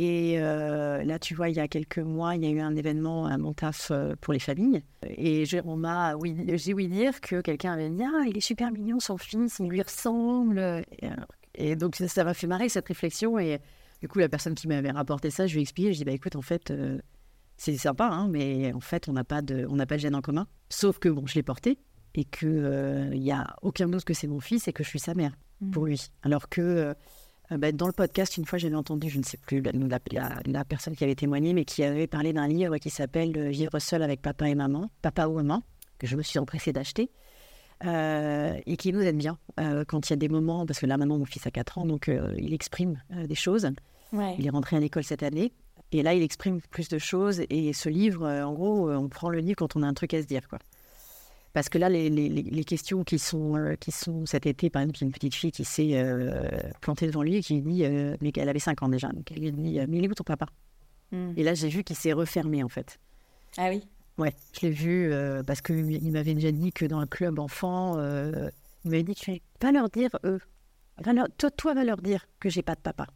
Et 0.00 0.38
là, 0.38 1.18
tu 1.18 1.34
vois, 1.34 1.48
il 1.48 1.56
y 1.56 1.60
a 1.60 1.66
quelques 1.66 1.98
mois, 1.98 2.36
il 2.36 2.44
y 2.44 2.46
a 2.46 2.50
eu 2.50 2.60
un 2.60 2.76
événement 2.76 3.26
à 3.26 3.36
mon 3.36 3.52
taf 3.52 3.90
euh, 3.90 4.14
pour 4.20 4.32
les 4.32 4.38
familles. 4.38 4.84
Et 5.04 5.44
j'ai, 5.44 5.60
on 5.64 5.74
m'a, 5.76 6.14
oui, 6.14 6.36
j'ai 6.54 6.72
ouï 6.72 6.86
dire 6.86 7.20
que 7.20 7.40
quelqu'un 7.40 7.72
avait 7.72 7.90
dit 7.90 8.04
Ah, 8.04 8.22
il 8.28 8.36
est 8.36 8.40
super 8.40 8.70
mignon, 8.70 9.00
son 9.00 9.18
fils, 9.18 9.58
il 9.58 9.66
lui 9.68 9.82
ressemble. 9.82 10.60
Et, 11.02 11.10
et 11.54 11.74
donc, 11.74 11.96
ça- 11.96 12.22
m'a 12.22 12.32
fait 12.32 12.46
marrer 12.46 12.68
cette 12.68 12.86
réflexion. 12.86 13.40
Et 13.40 13.58
du 14.00 14.06
coup, 14.06 14.20
la 14.20 14.28
personne 14.28 14.54
qui 14.54 14.68
m'avait 14.68 14.92
rapporté 14.92 15.30
ça, 15.30 15.48
je 15.48 15.54
lui 15.54 15.60
ai 15.60 15.62
expliqué 15.62 15.92
Je 15.92 15.98
dis 15.98 16.04
Bah 16.04 16.12
écoute, 16.12 16.36
en 16.36 16.42
fait, 16.42 16.72
c'est 17.58 17.76
sympa, 17.76 18.06
hein, 18.10 18.28
mais 18.28 18.72
en 18.72 18.80
fait, 18.80 19.08
on 19.08 19.12
n'a 19.12 19.24
pas, 19.24 19.42
de, 19.42 19.66
on 19.68 19.76
n'a 19.76 19.84
pas 19.84 19.96
de 19.96 20.00
gène 20.00 20.14
en 20.14 20.22
commun. 20.22 20.46
Sauf 20.70 20.98
que, 20.98 21.10
bon, 21.10 21.26
je 21.26 21.34
l'ai 21.34 21.42
porté 21.42 21.78
et 22.14 22.24
qu'il 22.24 23.10
n'y 23.12 23.30
a 23.32 23.54
aucun 23.60 23.86
doute 23.88 24.04
que 24.04 24.14
c'est 24.14 24.26
mon 24.28 24.40
fils 24.40 24.66
et 24.68 24.72
que 24.72 24.82
je 24.82 24.88
suis 24.88 24.98
sa 25.00 25.12
mère 25.14 25.32
Mm. 25.60 25.70
pour 25.72 25.84
lui. 25.86 26.00
Alors 26.22 26.48
que. 26.48 26.60
euh, 26.62 26.94
euh, 27.50 27.56
bah, 27.58 27.72
dans 27.72 27.86
le 27.88 27.92
podcast, 27.92 28.36
une 28.36 28.44
fois, 28.44 28.58
j'avais 28.58 28.74
entendu, 28.76 29.08
je 29.08 29.18
ne 29.18 29.24
sais 29.24 29.38
plus 29.38 29.60
la, 29.62 29.72
la- 30.46 30.64
personne 30.64 30.94
qui 30.94 31.02
avait 31.02 31.14
témoigné, 31.16 31.52
mais 31.54 31.64
qui 31.64 31.82
avait 31.82 32.06
parlé 32.06 32.32
d'un 32.34 32.46
livre 32.46 32.76
qui 32.78 32.90
s'appelle 32.90 33.36
euh, 33.36 33.48
Vivre 33.48 33.76
seul 33.80 34.02
avec 34.02 34.20
papa 34.22 34.48
et 34.48 34.54
maman, 34.54 34.90
papa 35.02 35.26
ou 35.26 35.34
maman, 35.34 35.62
que 35.98 36.06
je 36.06 36.14
me 36.16 36.22
suis 36.22 36.38
empressée 36.38 36.72
d'acheter, 36.74 37.10
euh, 37.84 38.54
et 38.66 38.76
qui 38.76 38.92
nous 38.92 39.00
aide 39.00 39.16
bien 39.16 39.38
euh, 39.60 39.84
quand 39.86 40.08
il 40.08 40.12
y 40.12 40.14
a 40.14 40.16
des 40.16 40.28
moments, 40.28 40.66
parce 40.66 40.78
que 40.78 40.86
là 40.86 40.96
maintenant 40.96 41.18
mon 41.18 41.24
fils 41.24 41.46
a 41.46 41.50
4 41.50 41.78
ans, 41.78 41.86
donc 41.86 42.08
euh, 42.08 42.34
il 42.38 42.52
exprime 42.52 43.00
euh, 43.14 43.26
des 43.26 43.34
choses. 43.34 43.68
Ouais. 44.12 44.34
Il 44.38 44.46
est 44.46 44.50
rentré 44.50 44.76
à 44.76 44.80
l'école 44.80 45.04
cette 45.04 45.22
année, 45.22 45.52
et 45.92 46.02
là 46.02 46.14
il 46.14 46.22
exprime 46.22 46.60
plus 46.70 46.88
de 46.88 46.98
choses, 46.98 47.42
et 47.50 47.72
ce 47.72 47.88
livre, 47.88 48.24
euh, 48.26 48.42
en 48.44 48.52
gros, 48.52 48.90
euh, 48.90 48.96
on 48.96 49.08
prend 49.08 49.28
le 49.30 49.38
livre 49.38 49.56
quand 49.56 49.76
on 49.76 49.82
a 49.82 49.86
un 49.86 49.94
truc 49.94 50.14
à 50.14 50.22
se 50.22 50.26
dire, 50.26 50.48
quoi. 50.48 50.58
Parce 51.54 51.68
que 51.70 51.78
là, 51.78 51.88
les, 51.88 52.10
les- 52.10 52.28
les- 52.28 52.64
questions 52.64 53.04
qui 53.04 53.18
sont, 53.18 53.56
euh, 53.56 53.74
qui 53.74 53.90
sont 53.90 54.26
cet 54.26 54.46
été, 54.46 54.68
par 54.70 54.82
exemple, 54.82 54.98
il 54.98 55.00
y 55.00 55.04
a 55.04 55.06
une 55.06 55.12
petite 55.12 55.34
fille 55.34 55.50
qui 55.50 55.64
s'est 55.64 55.92
euh, 55.94 56.46
plantée 56.82 57.06
devant 57.06 57.22
lui 57.22 57.36
et 57.36 57.42
qui 57.42 57.54
lui 57.54 57.62
dit, 57.72 57.84
euh, 57.84 58.16
mais 58.20 58.30
elle 58.36 58.48
avait 58.50 58.58
5 58.58 58.82
ans 58.82 58.88
déjà, 58.88 59.08
donc 59.08 59.32
elle 59.32 59.40
lui 59.40 59.50
dit, 59.52 59.80
mais 59.88 59.98
il 59.98 60.04
est 60.04 60.08
où 60.08 60.14
ton 60.14 60.24
papa? 60.24 60.46
Mm. 61.10 61.32
Et 61.36 61.42
là, 61.42 61.54
j'ai 61.54 61.68
vu 61.68 61.82
qu'il 61.84 61.96
s'est 61.96 62.12
refermé, 62.12 62.62
en 62.62 62.68
fait. 62.68 63.00
Ah 63.56 63.70
oui. 63.70 63.82
Ouais, 64.18 64.34
je 64.52 64.66
l'ai 64.66 64.72
vu 64.72 65.10
parce 65.46 65.60
qu'il 65.62 66.12
m'avait 66.12 66.34
déjà 66.34 66.52
dit 66.52 66.70
que 66.72 66.84
dans 66.84 66.98
un 66.98 67.06
club 67.06 67.38
enfant, 67.38 67.94
il 68.84 68.90
m'avait 68.90 69.02
dit, 69.04 69.14
tu 69.14 69.40
va 69.62 69.72
leur 69.72 69.88
dire, 69.88 70.10
eux, 70.24 70.40
va 71.02 71.12
leur- 71.12 71.28
toi, 71.38 71.50
toi, 71.50 71.72
va 71.74 71.82
leur 71.84 71.98
dire 72.02 72.26
que 72.40 72.50
j'ai 72.50 72.62
pas 72.62 72.74
de 72.74 72.80
papa. 72.80 73.06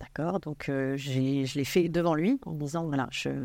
D'accord, 0.00 0.38
donc 0.38 0.68
euh, 0.68 0.96
je 0.96 1.58
l'ai 1.58 1.64
fait 1.64 1.88
devant 1.88 2.14
lui 2.14 2.38
en 2.46 2.52
disant, 2.52 2.86
voilà, 2.86 3.08
je, 3.10 3.30
euh, 3.30 3.44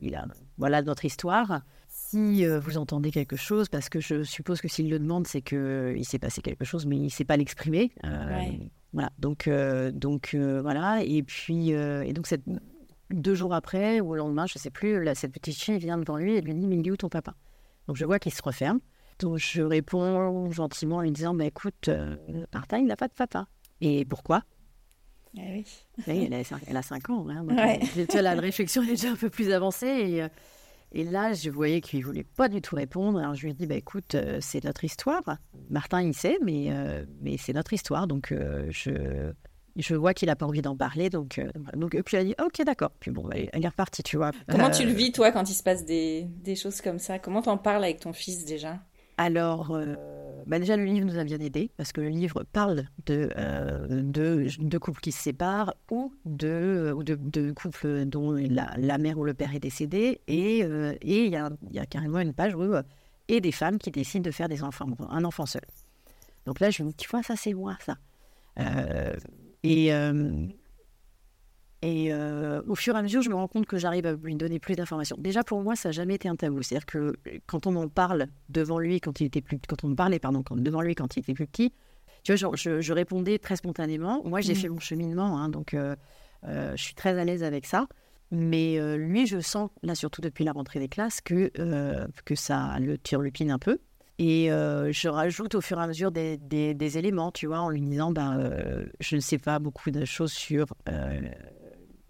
il 0.00 0.16
a, 0.16 0.26
voilà 0.58 0.82
notre 0.82 1.04
histoire. 1.04 1.62
Si 1.86 2.44
euh, 2.44 2.58
vous 2.58 2.76
entendez 2.76 3.12
quelque 3.12 3.36
chose, 3.36 3.68
parce 3.68 3.88
que 3.88 4.00
je 4.00 4.24
suppose 4.24 4.60
que 4.60 4.66
s'il 4.66 4.90
le 4.90 4.98
demande, 4.98 5.28
c'est 5.28 5.42
qu'il 5.42 6.04
s'est 6.04 6.18
passé 6.18 6.42
quelque 6.42 6.64
chose, 6.64 6.86
mais 6.86 6.96
il 6.96 7.04
ne 7.04 7.08
sait 7.08 7.24
pas 7.24 7.36
l'exprimer. 7.36 7.92
Ouais. 8.02 8.70
Voilà, 8.92 9.10
donc, 9.18 9.48
donc 9.94 10.34
voilà, 10.34 11.02
et 11.02 11.22
puis, 11.22 11.70
et 11.70 12.12
donc 12.12 12.26
cette, 12.26 12.42
deux 13.10 13.34
jours 13.34 13.54
après 13.54 14.00
ou 14.00 14.12
le 14.12 14.18
lendemain, 14.18 14.46
je 14.46 14.54
ne 14.58 14.60
sais 14.60 14.70
plus, 14.70 15.02
là, 15.02 15.14
cette 15.14 15.32
petite 15.32 15.56
fille 15.56 15.78
vient 15.78 15.96
devant 15.96 16.16
lui 16.16 16.34
et 16.34 16.40
lui 16.40 16.54
dit, 16.54 16.66
mais 16.66 16.76
il 16.76 16.86
est 16.86 16.90
où 16.90 16.96
ton 16.96 17.08
papa? 17.08 17.34
Donc 17.86 17.96
je 17.96 18.04
vois 18.04 18.18
qu'il 18.18 18.34
se 18.34 18.42
referme. 18.42 18.80
Donc 19.18 19.38
je 19.38 19.62
réponds 19.62 20.50
gentiment 20.50 20.96
en 20.96 21.00
lui 21.02 21.12
disant, 21.12 21.32
bah, 21.32 21.46
écoute, 21.46 21.88
Martin, 22.52 22.78
il 22.78 22.86
n'a 22.86 22.96
pas 22.96 23.08
de 23.08 23.14
papa. 23.14 23.46
Et 23.80 24.04
pourquoi? 24.04 24.42
Ah 25.36 25.40
oui. 25.50 25.64
oui, 26.06 26.24
elle, 26.26 26.34
a, 26.34 26.44
cinq- 26.44 26.62
elle 26.66 26.76
a 26.76 26.82
5 26.82 27.08
ans. 27.10 27.26
hein, 27.28 27.42
donc, 27.44 27.56
Ouais. 27.58 27.78
tu 27.94 28.04
vois, 28.04 28.22
la 28.22 28.34
réflexion 28.34 28.82
est 28.84 28.86
déjà 28.88 29.10
un 29.12 29.16
peu 29.16 29.30
plus 29.30 29.50
avancée. 29.52 29.86
Et, 29.86 30.22
euh, 30.22 30.28
et 30.92 31.04
là, 31.04 31.32
je 31.32 31.48
voyais 31.48 31.80
qu'il 31.80 32.00
ne 32.00 32.04
voulait 32.04 32.24
pas 32.36 32.48
du 32.48 32.60
tout 32.60 32.76
répondre. 32.76 33.18
Alors, 33.18 33.34
je 33.34 33.44
lui 33.44 33.50
ai 33.52 33.54
dit, 33.54 33.66
bah, 33.66 33.76
écoute, 33.76 34.14
euh, 34.14 34.38
c'est 34.42 34.62
notre 34.64 34.84
histoire. 34.84 35.22
Martin, 35.70 36.02
il 36.02 36.14
sait, 36.14 36.38
mais, 36.42 36.66
euh, 36.70 37.04
mais 37.22 37.38
c'est 37.38 37.54
notre 37.54 37.72
histoire. 37.72 38.06
Donc, 38.06 38.30
euh, 38.30 38.66
je, 38.68 39.32
je 39.76 39.94
vois 39.94 40.12
qu'il 40.12 40.26
n'a 40.28 40.36
pas 40.36 40.44
envie 40.44 40.60
d'en 40.60 40.76
parler. 40.76 41.08
Donc, 41.08 41.38
euh, 41.38 41.50
donc, 41.74 41.94
et 41.94 42.02
puis, 42.02 42.16
elle 42.18 42.22
a 42.22 42.24
dit, 42.26 42.34
ok, 42.44 42.62
d'accord. 42.66 42.90
Puis, 43.00 43.10
bon, 43.10 43.30
elle, 43.30 43.48
est 43.64 43.68
repartie, 43.68 44.02
tu 44.02 44.18
vois. 44.18 44.32
Comment 44.50 44.66
Euh, 44.66 44.70
tu 44.70 44.84
le 44.84 44.92
vis, 44.92 45.12
toi, 45.12 45.32
quand 45.32 45.48
il 45.48 45.54
se 45.54 45.62
passe 45.62 45.86
des, 45.86 46.24
des 46.28 46.56
choses 46.56 46.82
comme 46.82 46.98
ça? 46.98 47.18
Comment 47.18 47.40
t'en 47.40 47.56
parles 47.56 47.84
avec 47.84 48.00
ton 48.00 48.12
fils 48.12 48.44
déjà? 48.44 48.78
Alors, 49.16 49.70
euh, 49.70 49.94
bah 50.46 50.58
déjà, 50.58 50.76
le 50.76 50.84
livre 50.84 51.06
nous 51.06 51.18
a 51.18 51.24
bien 51.24 51.38
aidés 51.40 51.70
parce 51.76 51.92
que 51.92 52.00
le 52.00 52.08
livre 52.08 52.44
parle 52.52 52.84
de, 53.06 53.30
euh, 53.36 54.02
de, 54.02 54.78
couples 54.78 55.00
qui 55.00 55.12
se 55.12 55.22
séparent 55.22 55.74
ou 55.90 56.12
de, 56.24 56.94
de 57.04 57.52
couples 57.52 58.04
dont 58.06 58.32
la, 58.32 58.98
mère 58.98 59.18
ou 59.18 59.24
le 59.24 59.34
père 59.34 59.54
est 59.54 59.60
décédé. 59.60 60.20
Et 60.26 60.64
euh, 60.64 60.94
il 61.02 61.28
y, 61.28 61.36
a, 61.36 61.50
y 61.70 61.78
a 61.78 61.86
carrément 61.86 62.20
une 62.20 62.32
page 62.32 62.54
où 62.54 62.62
euh, 62.62 62.82
et 63.28 63.40
des 63.40 63.52
femmes 63.52 63.78
qui 63.78 63.90
décident 63.90 64.22
de 64.22 64.30
faire 64.30 64.48
des 64.48 64.62
enfants, 64.62 64.86
un 65.08 65.24
enfant 65.24 65.46
seul. 65.46 65.62
Donc 66.46 66.60
là, 66.60 66.70
je 66.70 66.82
me 66.82 66.88
dis, 66.88 66.96
tu 66.96 67.08
vois, 67.08 67.22
ça, 67.22 67.36
c'est 67.36 67.54
moi, 67.54 67.76
ça. 67.80 67.96
Euh, 68.58 69.14
et 69.62 69.94
euh, 69.94 70.46
et 71.82 72.12
euh, 72.14 72.62
au 72.68 72.74
fur 72.74 72.94
et 72.94 72.98
à 72.98 73.02
mesure, 73.02 73.22
je 73.22 73.28
me 73.28 73.34
rends 73.34 73.48
compte 73.48 73.66
que 73.66 73.76
j'arrive 73.76 74.06
à 74.06 74.12
lui 74.12 74.34
donner 74.36 74.58
plus 74.60 74.76
d'informations. 74.76 75.16
Déjà, 75.18 75.42
pour 75.42 75.62
moi, 75.62 75.74
ça 75.76 75.88
n'a 75.88 75.92
jamais 75.92 76.14
été 76.14 76.28
un 76.28 76.36
tabou. 76.36 76.62
C'est-à-dire 76.62 76.86
que 76.86 77.14
quand 77.46 77.66
on 77.66 77.72
m'en 77.72 77.88
parle 77.88 78.26
devant 78.48 78.78
lui, 78.78 79.00
quand 79.00 79.20
il 79.20 79.26
était 79.26 79.40
plus, 79.40 79.58
quand 79.68 79.82
on 79.84 79.88
me 79.88 79.94
parlait, 79.96 80.18
pardon, 80.20 80.42
quand, 80.42 80.56
devant 80.56 80.80
lui 80.80 80.94
quand 80.94 81.16
il 81.16 81.20
était 81.20 81.34
plus 81.34 81.46
petit, 81.46 81.72
tu 82.22 82.32
vois, 82.34 82.52
je, 82.54 82.80
je 82.80 82.92
répondais 82.92 83.38
très 83.38 83.56
spontanément. 83.56 84.22
Moi, 84.24 84.40
j'ai 84.40 84.52
Mm. 84.52 84.56
fait 84.56 84.68
mon 84.68 84.78
cheminement, 84.78 85.38
hein, 85.38 85.48
donc 85.48 85.74
euh, 85.74 85.96
euh, 86.44 86.72
je 86.76 86.82
suis 86.82 86.94
très 86.94 87.18
à 87.18 87.24
l'aise 87.24 87.42
avec 87.42 87.66
ça. 87.66 87.88
Mais 88.30 88.78
euh, 88.78 88.96
lui, 88.96 89.26
je 89.26 89.40
sens, 89.40 89.68
là, 89.82 89.94
surtout 89.94 90.20
depuis 90.22 90.44
la 90.44 90.52
rentrée 90.52 90.78
des 90.78 90.88
classes, 90.88 91.20
que, 91.20 91.50
euh, 91.58 92.06
que 92.24 92.34
ça 92.34 92.78
le 92.80 92.96
turlupine 92.96 93.50
un 93.50 93.58
peu. 93.58 93.78
Et 94.18 94.52
euh, 94.52 94.92
je 94.92 95.08
rajoute 95.08 95.54
au 95.56 95.60
fur 95.60 95.80
et 95.80 95.82
à 95.82 95.86
mesure 95.86 96.12
des, 96.12 96.36
des- 96.36 96.74
des 96.74 96.96
éléments, 96.98 97.32
tu 97.32 97.46
vois, 97.46 97.58
en 97.60 97.68
lui 97.70 97.80
disant, 97.80 98.12
ben, 98.12 98.38
euh, 98.38 98.84
je 99.00 99.16
ne 99.16 99.20
sais 99.20 99.38
pas 99.38 99.58
beaucoup 99.58 99.90
de 99.90 100.04
choses 100.04 100.32
sur... 100.32 100.66
euh, 100.88 101.20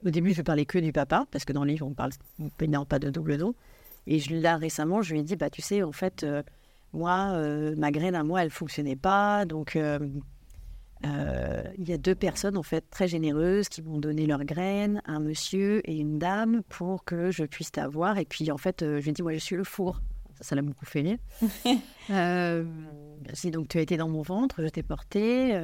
au 0.05 0.11
début, 0.11 0.32
je 0.32 0.42
parlais 0.42 0.64
que 0.64 0.78
du 0.78 0.92
papa, 0.92 1.26
parce 1.30 1.44
que 1.44 1.53
dans 1.53 1.64
le 1.64 1.70
livre, 1.70 1.86
on 1.86 1.94
parle 1.94 2.12
non, 2.68 2.84
pas 2.84 2.98
de 2.98 3.11
double 3.11 3.36
nom. 3.36 3.55
Et 4.07 4.18
je, 4.18 4.34
là, 4.34 4.57
récemment, 4.57 5.03
je 5.03 5.12
lui 5.12 5.20
ai 5.20 5.22
dit, 5.22 5.36
bah, 5.36 5.50
tu 5.50 5.62
sais, 5.62 5.82
en 5.82 5.92
fait, 5.92 6.24
euh, 6.24 6.42
moi, 6.92 7.30
euh, 7.32 7.74
ma 7.76 7.90
graine 7.90 8.14
à 8.14 8.24
moi, 8.24 8.42
elle 8.42 8.50
fonctionnait 8.50 8.96
pas. 8.96 9.44
Donc, 9.44 9.76
euh, 9.76 9.98
il 11.05 11.88
y 11.88 11.92
a 11.92 11.98
deux 11.98 12.14
personnes, 12.14 12.57
en 12.57 12.62
fait, 12.62 12.84
très 12.90 13.09
généreuses 13.09 13.68
qui 13.68 13.82
m'ont 13.82 13.98
donné 13.98 14.26
leur 14.26 14.44
graine, 14.44 15.03
un 15.07 15.20
monsieur 15.20 15.88
et 15.88 15.96
une 15.96 16.18
dame, 16.18 16.62
pour 16.68 17.05
que 17.05 17.30
je 17.30 17.44
puisse 17.44 17.72
t'avoir. 17.72 18.18
Et 18.18 18.24
puis, 18.24 18.50
en 18.50 18.59
fait, 18.59 18.80
je 18.80 19.03
lui 19.03 19.11
ai 19.11 19.12
dit, 19.12 19.22
moi, 19.22 19.32
je 19.34 19.38
suis 19.38 19.57
le 19.57 19.64
four. 19.64 20.00
Ça, 20.38 20.44
ça 20.44 20.55
l'a 20.57 20.62
beaucoup 20.62 20.86
fait 20.86 21.03
rire. 21.03 21.18
Si 23.34 23.53
donc 23.53 23.68
tu 23.68 23.78
as 23.78 23.82
été 23.82 23.96
dans 23.96 24.09
mon 24.09 24.22
ventre, 24.22 24.61
je 24.64 24.66
t'ai 24.66 24.82
porté, 24.82 25.57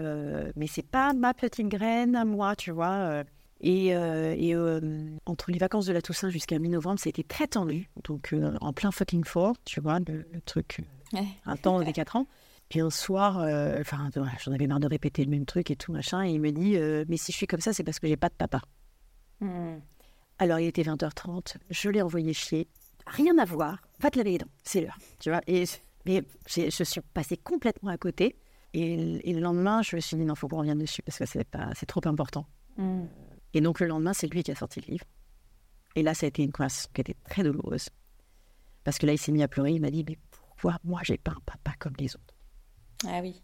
mais 0.55 0.69
c'est 0.69 0.87
pas 0.87 1.13
ma 1.13 1.35
petite 1.35 1.67
graine 1.67 2.15
à 2.15 2.25
moi, 2.25 2.55
tu 2.55 2.71
vois. 2.71 3.25
Et, 3.61 3.95
euh, 3.95 4.35
et, 4.39 4.55
euh, 4.55 4.81
entre 5.27 5.51
les 5.51 5.59
vacances 5.59 5.87
de 5.87 5.93
la 5.93 6.01
Toussaint 6.01 6.31
jusqu'à 6.31 6.59
mi-novembre, 6.59 7.01
c'était 7.01 7.25
très 7.25 7.49
tendu. 7.49 7.91
Donc 8.05 8.33
euh, 8.33 8.57
en 8.61 8.73
plein 8.73 8.91
fucking 8.93 9.25
fort, 9.25 9.57
tu 9.65 9.81
vois, 9.81 9.99
le, 10.01 10.27
le 10.33 10.41
truc, 10.43 10.81
Ouais. 11.13 11.27
un 11.47 11.57
temps 11.57 11.81
des 11.83 11.93
4 11.93 12.17
ans. 12.17 12.27
Puis 12.69 12.81
un 12.81 12.91
soir, 12.91 13.39
enfin, 13.81 14.11
j'en 14.45 14.53
avais 14.53 14.67
marre 14.67 14.79
de 14.79 14.87
répéter 14.87 15.25
le 15.25 15.31
même 15.31 15.47
truc 15.47 15.71
et 15.71 15.77
tout, 15.77 15.91
machin. 15.91 16.23
Et 16.27 16.33
il 16.33 16.41
me 16.41 16.53
dit, 16.53 16.77
mais 17.09 17.17
si 17.17 17.33
je 17.33 17.37
suis 17.39 17.47
comme 17.47 17.61
ça, 17.63 17.73
c'est 17.73 17.83
parce 17.83 17.99
que 17.99 18.07
j'ai 18.07 18.19
pas 18.19 18.29
de 18.29 18.35
papa. 18.35 18.61
Mm. 19.41 19.77
Alors, 20.39 20.59
il 20.61 20.67
était 20.67 20.83
20h30, 20.83 21.57
je 21.71 21.89
l'ai 21.89 22.03
envoyé 22.03 22.35
chier. 22.35 22.69
Rien 23.07 23.39
à 23.39 23.47
voir, 23.47 23.81
va 24.01 24.11
te 24.11 24.19
laver 24.19 24.33
les 24.33 24.39
dents, 24.39 24.51
c'est 24.65 24.83
l'heure. 24.83 24.99
Tu 25.19 25.31
vois, 25.31 25.41
et, 25.47 25.65
mais 26.05 26.23
je 26.47 26.85
suis 26.85 27.01
passée 27.15 27.39
complètement 27.39 27.89
à 27.89 27.97
côté. 27.97 28.37
Et, 28.75 29.31
et 29.31 29.33
le 29.33 29.41
lendemain, 29.41 29.81
je 29.81 29.97
me 29.97 30.01
suis 30.03 30.19
dit, 30.19 30.25
non, 30.27 30.35
faut 30.35 30.47
qu'on 30.47 30.59
revienne 30.59 30.79
dessus 30.79 31.01
parce 31.03 31.19
que 31.19 31.25
c'est 31.25 31.87
trop 31.87 32.03
important. 32.05 32.45
Mm. 32.77 33.05
Et 33.55 33.61
donc, 33.61 33.81
le 33.81 33.87
lendemain, 33.87 34.13
c'est 34.13 34.27
lui 34.27 34.43
qui 34.43 34.51
a 34.51 34.55
sorti 34.55 34.81
le 34.81 34.93
livre. 34.93 35.05
Et 35.95 36.03
là, 36.03 36.15
ça 36.15 36.27
a 36.27 36.29
été 36.29 36.43
une 36.43 36.53
conversation 36.53 36.91
qui 36.95 37.01
était 37.01 37.17
très 37.29 37.43
douloureuse. 37.43 37.89
Parce 38.85 38.99
que 38.99 39.07
là, 39.07 39.13
il 39.13 39.19
s'est 39.19 39.33
mis 39.33 39.43
à 39.43 39.49
pleurer. 39.49 39.73
Il 39.73 39.81
m'a 39.81 39.91
dit, 39.91 40.05
mais 40.07 40.19
voir, 40.61 40.79
moi, 40.85 41.01
j'ai 41.05 41.19
pas 41.19 41.33
un 41.33 41.41
papa 41.45 41.73
comme 41.79 41.95
les 41.99 42.15
autres? 42.15 42.35
Ah 43.07 43.21
oui. 43.23 43.43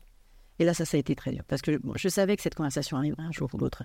Et 0.59 0.64
là, 0.64 0.72
ça, 0.72 0.84
ça 0.84 0.96
a 0.96 1.00
été 1.00 1.16
très 1.16 1.32
dur. 1.32 1.42
Parce 1.48 1.62
que 1.62 1.80
je 1.96 2.09
savais 2.09 2.36
que 2.36 2.42
cette 2.42 2.55
conversation 2.55 2.96
arriverait 2.96 3.24
un 3.24 3.32
jour 3.32 3.50
ou 3.55 3.59
l'autre. 3.59 3.84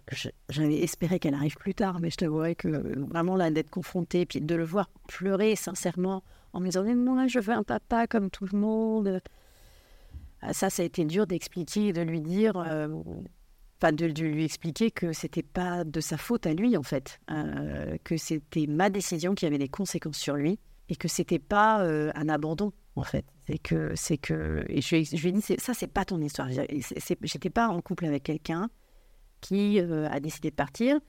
J'avais 0.50 0.82
espéré 0.82 1.20
qu'elle 1.20 1.34
arrive 1.34 1.56
plus 1.56 1.74
tard, 1.74 2.00
mais 2.00 2.12
je 2.12 2.18
t'avouerais 2.18 2.56
que 2.56 2.68
euh, 2.68 3.06
vraiment, 3.10 3.36
là, 3.36 3.50
d'être 3.50 3.72
confrontée, 3.72 4.26
puis 4.26 4.40
de 4.40 4.56
le 4.56 4.66
voir 4.66 4.90
pleurer 5.08 5.56
sincèrement 5.56 6.24
en 6.54 6.60
me 6.60 6.66
disant 6.66 6.84
Non, 6.84 7.28
je 7.28 7.40
veux 7.40 7.54
un 7.54 7.64
papa 7.64 8.06
comme 8.06 8.30
tout 8.30 8.46
le 8.52 8.58
monde. 8.58 9.22
Ah, 10.42 10.54
ça, 10.54 10.70
ça 10.70 10.84
a 10.84 10.86
été 10.86 11.06
dur 11.06 11.26
d'expliquer, 11.26 11.92
de 11.92 12.02
lui 12.02 12.22
dire. 12.22 12.56
Euh, 12.58 13.02
de, 13.82 14.06
lui 14.06 14.46
expliquer 14.46 14.92
que 14.92 15.14
c'était 15.14 15.44
pas 15.44 15.84
de 15.84 16.00
sa 16.02 16.18
faute 16.18 16.46
à 16.46 16.54
lui, 16.54 16.76
en 16.78 16.84
fait. 16.84 17.20
Euh, 17.32 17.98
que 18.04 18.18
c'était 18.18 18.68
ma 18.68 18.90
décision 18.90 19.36
qui 19.36 19.46
avait 19.46 19.58
des 19.58 19.70
conséquences 19.70 20.18
sur 20.18 20.36
lui 20.36 20.60
et 20.90 20.96
que 20.96 21.08
c'était 21.08 21.40
pas 21.40 21.82
un 21.84 22.30
abandon 22.30 22.72
en 23.00 23.04
fait. 23.04 23.26
C'est 23.48 23.58
que, 23.58 23.92
c'est 23.96 24.18
que, 24.18 24.66
et 24.70 24.82
je, 24.82 24.96
lui 24.96 25.30
ai 25.30 25.32
dit, 25.32 25.42
ça, 25.58 25.74
c'est 25.74 25.88
pas 25.88 26.06
ton 26.06 26.22
histoire. 26.22 26.50
J'étais 26.50 27.50
pas 27.50 27.68
en 27.68 27.82
couple 27.82 28.06
avec 28.06 28.24
quelqu'un 28.24 28.70
qui 29.42 29.80
euh, 29.80 30.08
a 30.10 30.20
décidé 30.20 30.52
de 30.52 30.56
partir. 30.56 31.00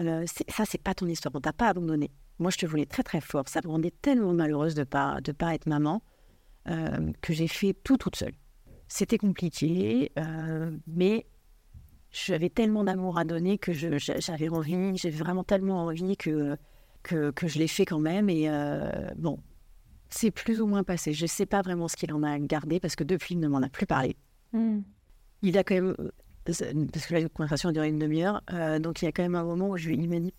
Euh, 0.00 0.24
ça, 0.48 0.64
c'est 0.64 0.80
pas 0.80 0.94
ton 0.94 1.06
histoire. 1.06 1.34
On 1.34 1.40
t'a 1.40 1.52
pas 1.52 1.68
abandonné. 1.68 2.10
Moi, 2.38 2.50
je 2.50 2.58
te 2.58 2.66
voulais 2.66 2.86
très 2.86 3.02
très 3.02 3.20
fort. 3.20 3.48
Ça 3.48 3.60
me 3.64 3.68
rendait 3.68 3.92
tellement 4.02 4.32
malheureuse 4.32 4.74
de 4.74 4.84
pas 4.84 5.20
de 5.20 5.32
pas 5.32 5.54
être 5.54 5.66
maman 5.66 6.02
euh, 6.68 7.12
que 7.20 7.32
j'ai 7.32 7.48
fait 7.48 7.74
tout 7.84 7.96
toute 7.96 8.16
seule. 8.16 8.34
C'était 8.88 9.18
compliqué, 9.18 10.12
euh, 10.18 10.76
mais 10.86 11.26
j'avais 12.14 12.48
tellement 12.48 12.84
d'amour 12.84 13.18
à 13.18 13.24
donner 13.24 13.58
que 13.58 13.72
j'avais 13.72 14.48
envie, 14.48 14.96
j'avais 14.96 15.16
vraiment 15.16 15.44
tellement 15.44 15.84
envie 15.84 16.16
que, 16.16 16.56
que, 17.02 17.30
que 17.32 17.48
je 17.48 17.58
l'ai 17.58 17.68
fait 17.68 17.84
quand 17.84 17.98
même. 17.98 18.30
Et 18.30 18.48
bon, 19.16 19.38
c'est 20.14 20.30
plus 20.30 20.60
ou 20.60 20.66
moins 20.66 20.84
passé. 20.84 21.12
Je 21.12 21.24
ne 21.24 21.28
sais 21.28 21.46
pas 21.46 21.62
vraiment 21.62 21.88
ce 21.88 21.96
qu'il 21.96 22.12
en 22.12 22.22
a 22.22 22.38
gardé 22.38 22.78
parce 22.80 22.94
que 22.96 23.04
depuis, 23.04 23.34
il 23.34 23.40
ne 23.40 23.48
m'en 23.48 23.62
a 23.62 23.68
plus 23.68 23.86
parlé. 23.86 24.16
Hmm. 24.52 24.80
Il 25.42 25.58
a 25.58 25.64
quand 25.64 25.74
même. 25.74 25.94
Euh, 25.98 26.10
parce 26.44 27.06
que 27.06 27.14
la 27.14 27.28
conversation 27.28 27.70
a 27.70 27.72
duré 27.72 27.88
une 27.88 27.98
demi-heure. 27.98 28.42
Euh, 28.52 28.78
donc 28.78 29.02
il 29.02 29.06
y 29.06 29.08
a 29.08 29.12
quand 29.12 29.22
même 29.22 29.34
un 29.34 29.44
moment 29.44 29.70
où 29.70 29.76
je, 29.76 29.90
il 29.90 30.08
m'a 30.08 30.20
dit 30.20 30.32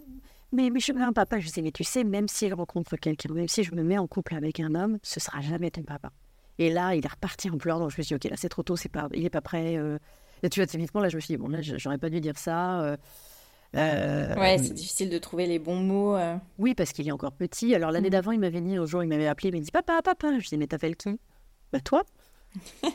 mais, 0.52 0.70
mais 0.70 0.80
je 0.80 0.94
veux 0.94 1.02
un 1.02 1.14
papa. 1.14 1.40
Je 1.40 1.50
sais, 1.50 1.62
mais 1.62 1.72
tu 1.72 1.84
sais, 1.84 2.04
même 2.04 2.28
s'il 2.28 2.54
rencontre 2.54 2.96
quelqu'un, 2.96 3.34
même 3.34 3.48
si 3.48 3.64
je 3.64 3.74
me 3.76 3.84
mets 3.84 3.98
en 3.98 4.08
couple 4.08 4.36
avec 4.36 4.60
un 4.60 4.76
homme, 4.76 4.98
ce 5.04 5.20
sera 5.20 5.42
jamais 5.42 5.72
ton 5.72 5.84
papa. 5.84 6.12
Et 6.58 6.70
là, 6.70 6.96
il 6.96 7.04
est 7.04 7.12
reparti 7.12 7.50
en 7.50 7.58
pleurant. 7.58 7.80
Donc 7.80 7.92
je 7.92 7.98
me 7.98 8.04
suis 8.04 8.16
dit, 8.16 8.28
ok, 8.28 8.32
là 8.32 8.38
c'est 8.38 8.50
trop 8.50 8.64
tôt, 8.64 8.78
c'est 8.78 8.90
pas, 8.90 9.10
il 9.14 9.24
n'est 9.24 9.30
pas 9.30 9.42
prêt. 9.42 9.78
Euh... 9.78 9.98
Là, 10.44 10.50
tu 10.50 10.60
vois, 10.60 10.68
typiquement, 10.68 11.02
là 11.02 11.10
je 11.10 11.16
me 11.16 11.22
suis 11.22 11.34
dit, 11.34 11.38
bon, 11.38 11.48
là 11.48 11.60
j'aurais 11.62 11.98
pas 11.98 12.10
dû 12.10 12.22
dire 12.22 12.38
ça. 12.38 12.82
Euh, 12.82 12.98
euh, 13.76 14.36
ouais, 14.36 14.58
c'est 14.58 14.74
difficile 14.74 15.10
de 15.10 15.18
trouver 15.18 15.48
les 15.48 15.60
bons 15.60 15.80
mots. 15.80 16.16
Euh. 16.16 16.38
Oui, 16.58 16.76
parce 16.76 16.94
qu'il 16.94 17.08
est 17.08 17.12
encore 17.12 17.34
petit. 17.34 17.76
Alors 17.76 17.92
l'année 17.92 18.08
mm. 18.08 18.12
d'avant, 18.12 18.32
il 18.32 18.40
m'avait 18.40 18.62
dit, 18.62 18.80
au 18.80 18.86
jour, 18.86 19.04
il 19.04 19.08
m'avait 19.08 19.28
appelé, 19.28 19.50
il 19.50 19.56
m'a 19.56 19.62
dit 19.62 19.72
Papa, 19.72 20.02
papa. 20.02 20.40
Je 20.40 20.48
dis 20.48 20.58
Mais 20.58 20.68
t'appelles 20.68 20.96
qui 20.96 21.20
Bah 21.74 21.80
toi. 21.82 22.04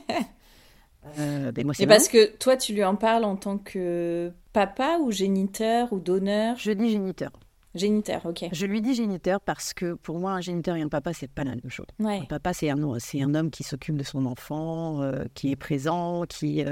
euh, 1.19 1.53
ben, 1.53 1.65
moi, 1.65 1.75
c'est 1.75 1.87
parce 1.87 2.09
que 2.09 2.35
toi, 2.37 2.57
tu 2.57 2.73
lui 2.73 2.85
en 2.85 2.97
parles 2.97 3.25
en 3.25 3.37
tant 3.37 3.59
que 3.59 4.33
papa 4.53 4.99
ou 5.01 5.11
géniteur 5.11 5.93
ou 5.93 6.01
donneur? 6.01 6.57
Je 6.57 6.73
dis 6.73 6.91
géniteur. 6.91 7.33
Géniteur, 7.75 8.27
ok. 8.27 8.47
Je 8.51 8.67
lui 8.67 8.81
dis 8.81 8.95
géniteur 8.95 9.41
parce 9.41 9.75
que 9.75 9.93
pour 9.95 10.19
moi, 10.19 10.33
un 10.33 10.41
géniteur 10.41 10.75
et 10.75 10.83
un 10.83 10.89
papa, 10.89 11.13
c'est 11.13 11.31
pas 11.31 11.45
la 11.45 11.51
même 11.51 11.71
chose. 11.71 11.87
Un 12.01 12.25
papa, 12.25 12.53
c'est 12.53 12.71
un, 12.71 12.99
c'est 12.99 13.23
un 13.23 13.35
homme 13.35 13.51
qui 13.51 13.63
s'occupe 13.63 13.97
de 13.97 14.03
son 14.03 14.27
enfant, 14.27 15.03
euh, 15.03 15.25
qui 15.35 15.53
est 15.53 15.57
présent, 15.57 16.25
qui 16.27 16.65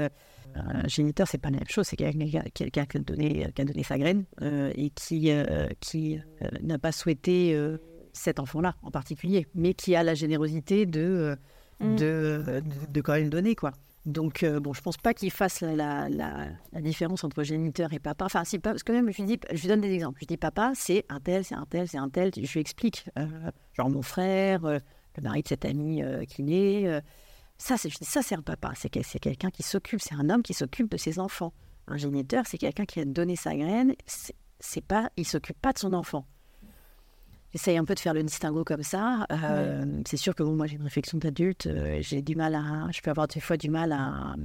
un 0.55 0.87
géniteur, 0.87 1.27
c'est 1.27 1.37
pas 1.37 1.49
la 1.49 1.57
même 1.57 1.67
chose. 1.67 1.87
C'est 1.87 1.95
quelqu'un 1.95 2.85
qui 2.85 2.97
a 2.97 2.99
donné, 3.01 3.51
qui 3.53 3.61
a 3.61 3.65
donné 3.65 3.83
sa 3.83 3.97
graine 3.97 4.25
euh, 4.41 4.71
et 4.75 4.89
qui, 4.89 5.31
euh, 5.31 5.67
qui 5.79 6.19
euh, 6.41 6.47
n'a 6.61 6.79
pas 6.79 6.91
souhaité 6.91 7.57
cet 8.13 8.39
enfant-là 8.39 8.75
en 8.81 8.91
particulier, 8.91 9.47
mais 9.55 9.73
qui 9.73 9.95
a 9.95 10.03
la 10.03 10.13
générosité 10.13 10.85
de, 10.85 11.37
mm. 11.79 11.95
de, 11.95 12.63
de, 12.89 13.01
quand 13.01 13.13
même 13.13 13.29
donner, 13.29 13.55
quoi. 13.55 13.71
Donc, 14.05 14.45
bon, 14.45 14.73
je 14.73 14.81
pense 14.81 14.97
pas 14.97 15.13
qu'il 15.13 15.29
fasse 15.29 15.61
la, 15.61 16.09
la, 16.09 16.47
la, 16.71 16.81
différence 16.81 17.23
entre 17.23 17.43
géniteur 17.43 17.93
et 17.93 17.99
papa. 17.99 18.25
Enfin, 18.25 18.43
si, 18.43 18.57
parce 18.57 18.81
que 18.81 18.91
même, 18.91 19.11
je 19.11 19.17
lui, 19.17 19.25
dis, 19.25 19.39
je 19.51 19.61
lui 19.61 19.67
donne 19.67 19.81
des 19.81 19.91
exemples. 19.91 20.19
Je 20.21 20.25
dis, 20.25 20.37
papa, 20.37 20.71
c'est 20.73 21.05
un 21.09 21.19
tel, 21.19 21.43
c'est 21.43 21.55
un 21.55 21.65
tel, 21.69 21.87
c'est 21.87 21.97
un 21.97 22.09
tel. 22.09 22.31
Je 22.35 22.51
lui 22.51 22.59
explique. 22.59 23.05
genre, 23.73 23.89
mon 23.89 24.01
frère, 24.01 24.61
le 24.63 25.21
mari 25.21 25.43
de 25.43 25.47
cette 25.49 25.65
amie 25.65 26.01
qui 26.27 26.43
naît 26.43 27.01
ça, 27.59 27.77
c'est 27.77 27.91
ça, 28.01 28.21
c'est 28.21 28.35
un 28.35 28.41
papa. 28.41 28.71
C'est 28.75 28.89
quelqu'un 28.89 29.51
qui 29.51 29.63
s'occupe. 29.63 30.01
C'est 30.01 30.15
un 30.15 30.29
homme 30.29 30.41
qui 30.41 30.53
s'occupe 30.53 30.89
de 30.89 30.97
ses 30.97 31.19
enfants. 31.19 31.53
Un 31.87 31.97
géniteur, 31.97 32.45
c'est 32.47 32.57
quelqu'un 32.57 32.85
qui 32.85 33.01
a 33.01 33.05
donné 33.05 33.35
sa 33.35 33.55
graine. 33.55 33.93
C'est 34.59 34.81
pas, 34.81 35.11
il 35.17 35.27
s'occupe 35.27 35.59
pas 35.61 35.73
de 35.73 35.77
son 35.77 35.93
enfant. 35.93 36.25
J'essaye 37.51 37.77
un 37.77 37.83
peu 37.83 37.95
de 37.95 37.99
faire 37.99 38.13
le 38.13 38.23
distinguo 38.23 38.63
comme 38.63 38.83
ça. 38.83 39.25
Euh, 39.31 40.01
c'est 40.07 40.17
sûr 40.17 40.35
que 40.35 40.43
bon, 40.43 40.55
moi, 40.55 40.67
j'ai 40.67 40.77
une 40.77 40.83
réflexion 40.83 41.17
d'adulte. 41.17 41.65
Euh, 41.65 41.97
j'ai 41.99 42.21
du 42.21 42.35
mal 42.35 42.55
à, 42.55 42.87
je 42.91 43.01
peux 43.01 43.09
avoir 43.09 43.27
des 43.27 43.41
fois 43.41 43.57
du 43.57 43.69
mal 43.69 43.91
à, 43.91 44.35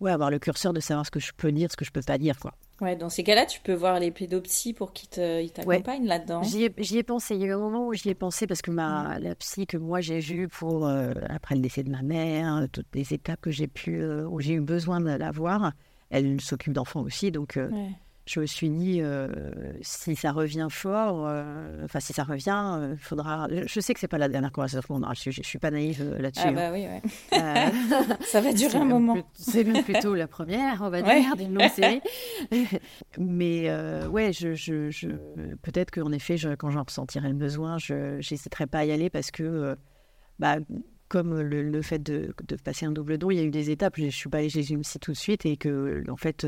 ouais, 0.00 0.10
avoir 0.10 0.30
le 0.30 0.38
curseur 0.38 0.72
de 0.72 0.80
savoir 0.80 1.06
ce 1.06 1.10
que 1.10 1.20
je 1.20 1.32
peux 1.36 1.52
dire, 1.52 1.70
ce 1.70 1.76
que 1.76 1.84
je 1.84 1.90
peux 1.90 2.02
pas 2.02 2.18
dire, 2.18 2.38
quoi. 2.38 2.54
Ouais, 2.80 2.96
dans 2.96 3.10
ces 3.10 3.22
cas-là, 3.22 3.44
tu 3.44 3.60
peux 3.60 3.74
voir 3.74 4.00
les 4.00 4.10
pédopsies 4.10 4.72
pour 4.72 4.94
qu'ils 4.94 5.10
t'accompagnent 5.52 6.06
là-dedans. 6.06 6.42
J'y 6.42 6.64
ai, 6.64 7.02
pensé. 7.02 7.34
Il 7.34 7.42
y 7.42 7.44
a 7.44 7.48
eu 7.48 7.52
un 7.52 7.58
moment 7.58 7.86
où 7.86 7.92
j'y 7.92 8.08
ai 8.08 8.14
pensé 8.14 8.46
parce 8.46 8.62
que 8.62 8.70
ma, 8.70 9.18
la 9.18 9.34
psy 9.34 9.66
que 9.66 9.76
moi 9.76 10.00
j'ai 10.00 10.20
vue 10.20 10.48
pour, 10.48 10.86
euh, 10.86 11.12
après 11.28 11.54
le 11.54 11.60
décès 11.60 11.82
de 11.82 11.90
ma 11.90 12.00
mère, 12.00 12.66
toutes 12.72 12.86
les 12.94 13.12
étapes 13.12 13.40
que 13.42 13.50
j'ai 13.50 13.66
pu, 13.66 14.00
euh, 14.00 14.26
où 14.26 14.40
j'ai 14.40 14.54
eu 14.54 14.60
besoin 14.60 15.00
de 15.00 15.10
la 15.10 15.30
voir, 15.30 15.72
elle 16.08 16.40
s'occupe 16.40 16.72
d'enfants 16.72 17.02
aussi. 17.02 17.30
Donc, 17.30 17.58
euh, 17.58 17.68
je 18.30 18.38
me 18.38 18.46
suis 18.46 18.70
dit, 18.70 19.00
euh, 19.02 19.28
si 19.80 20.14
ça 20.14 20.30
revient 20.30 20.68
fort, 20.70 21.26
euh, 21.26 21.84
enfin, 21.84 21.98
si 21.98 22.12
ça 22.12 22.22
revient, 22.22 22.78
il 22.78 22.92
euh, 22.92 22.96
faudra. 22.96 23.48
Je 23.66 23.80
sais 23.80 23.92
que 23.92 23.98
c'est 23.98 24.06
pas 24.06 24.18
la 24.18 24.28
dernière 24.28 24.52
conversation 24.52 24.94
qu'on 24.94 25.02
aura 25.02 25.14
Je, 25.14 25.32
je 25.32 25.42
suis 25.42 25.58
pas 25.58 25.72
naïve 25.72 26.16
là-dessus. 26.16 26.46
Ah, 26.46 26.52
bah 26.52 26.70
oui, 26.72 26.86
ouais. 26.86 27.02
ça 28.20 28.40
va 28.40 28.52
durer 28.52 28.78
un 28.78 28.84
moment. 28.84 29.18
C'est 29.34 29.64
même 29.64 29.82
plutôt 29.82 30.14
la 30.14 30.28
première, 30.28 30.80
on 30.80 30.90
va 30.90 31.02
dire, 31.02 31.36
d'une 31.36 31.54
longue 31.54 31.70
série. 31.70 32.00
Mais 33.18 33.68
ouais, 34.06 34.32
je, 34.32 34.54
je, 34.54 34.90
je... 34.90 35.08
peut-être 35.62 35.90
qu'en 35.90 36.12
effet, 36.12 36.36
quand 36.56 36.70
j'en 36.70 36.84
ressentirai 36.84 37.28
le 37.30 37.34
besoin, 37.34 37.78
je 37.78 38.16
n'hésiterai 38.18 38.68
pas 38.68 38.78
à 38.78 38.84
y 38.84 38.92
aller 38.92 39.10
parce 39.10 39.30
que. 39.30 39.76
Bah, 40.38 40.56
comme 41.08 41.40
le, 41.40 41.82
fait 41.82 41.98
de, 41.98 42.32
de, 42.46 42.54
passer 42.54 42.86
un 42.86 42.92
double 42.92 43.18
don, 43.18 43.32
il 43.32 43.36
y 43.36 43.40
a 43.40 43.42
eu 43.42 43.50
des 43.50 43.70
étapes. 43.70 43.94
Je 43.96 44.04
ne 44.04 44.10
suis 44.10 44.30
pas 44.30 44.38
allée 44.38 44.48
chez 44.48 44.70
une 44.70 44.82
psy 44.82 45.00
tout 45.00 45.10
de 45.10 45.16
suite 45.16 45.44
et 45.44 45.56
que, 45.56 46.04
en 46.08 46.16
fait, 46.16 46.46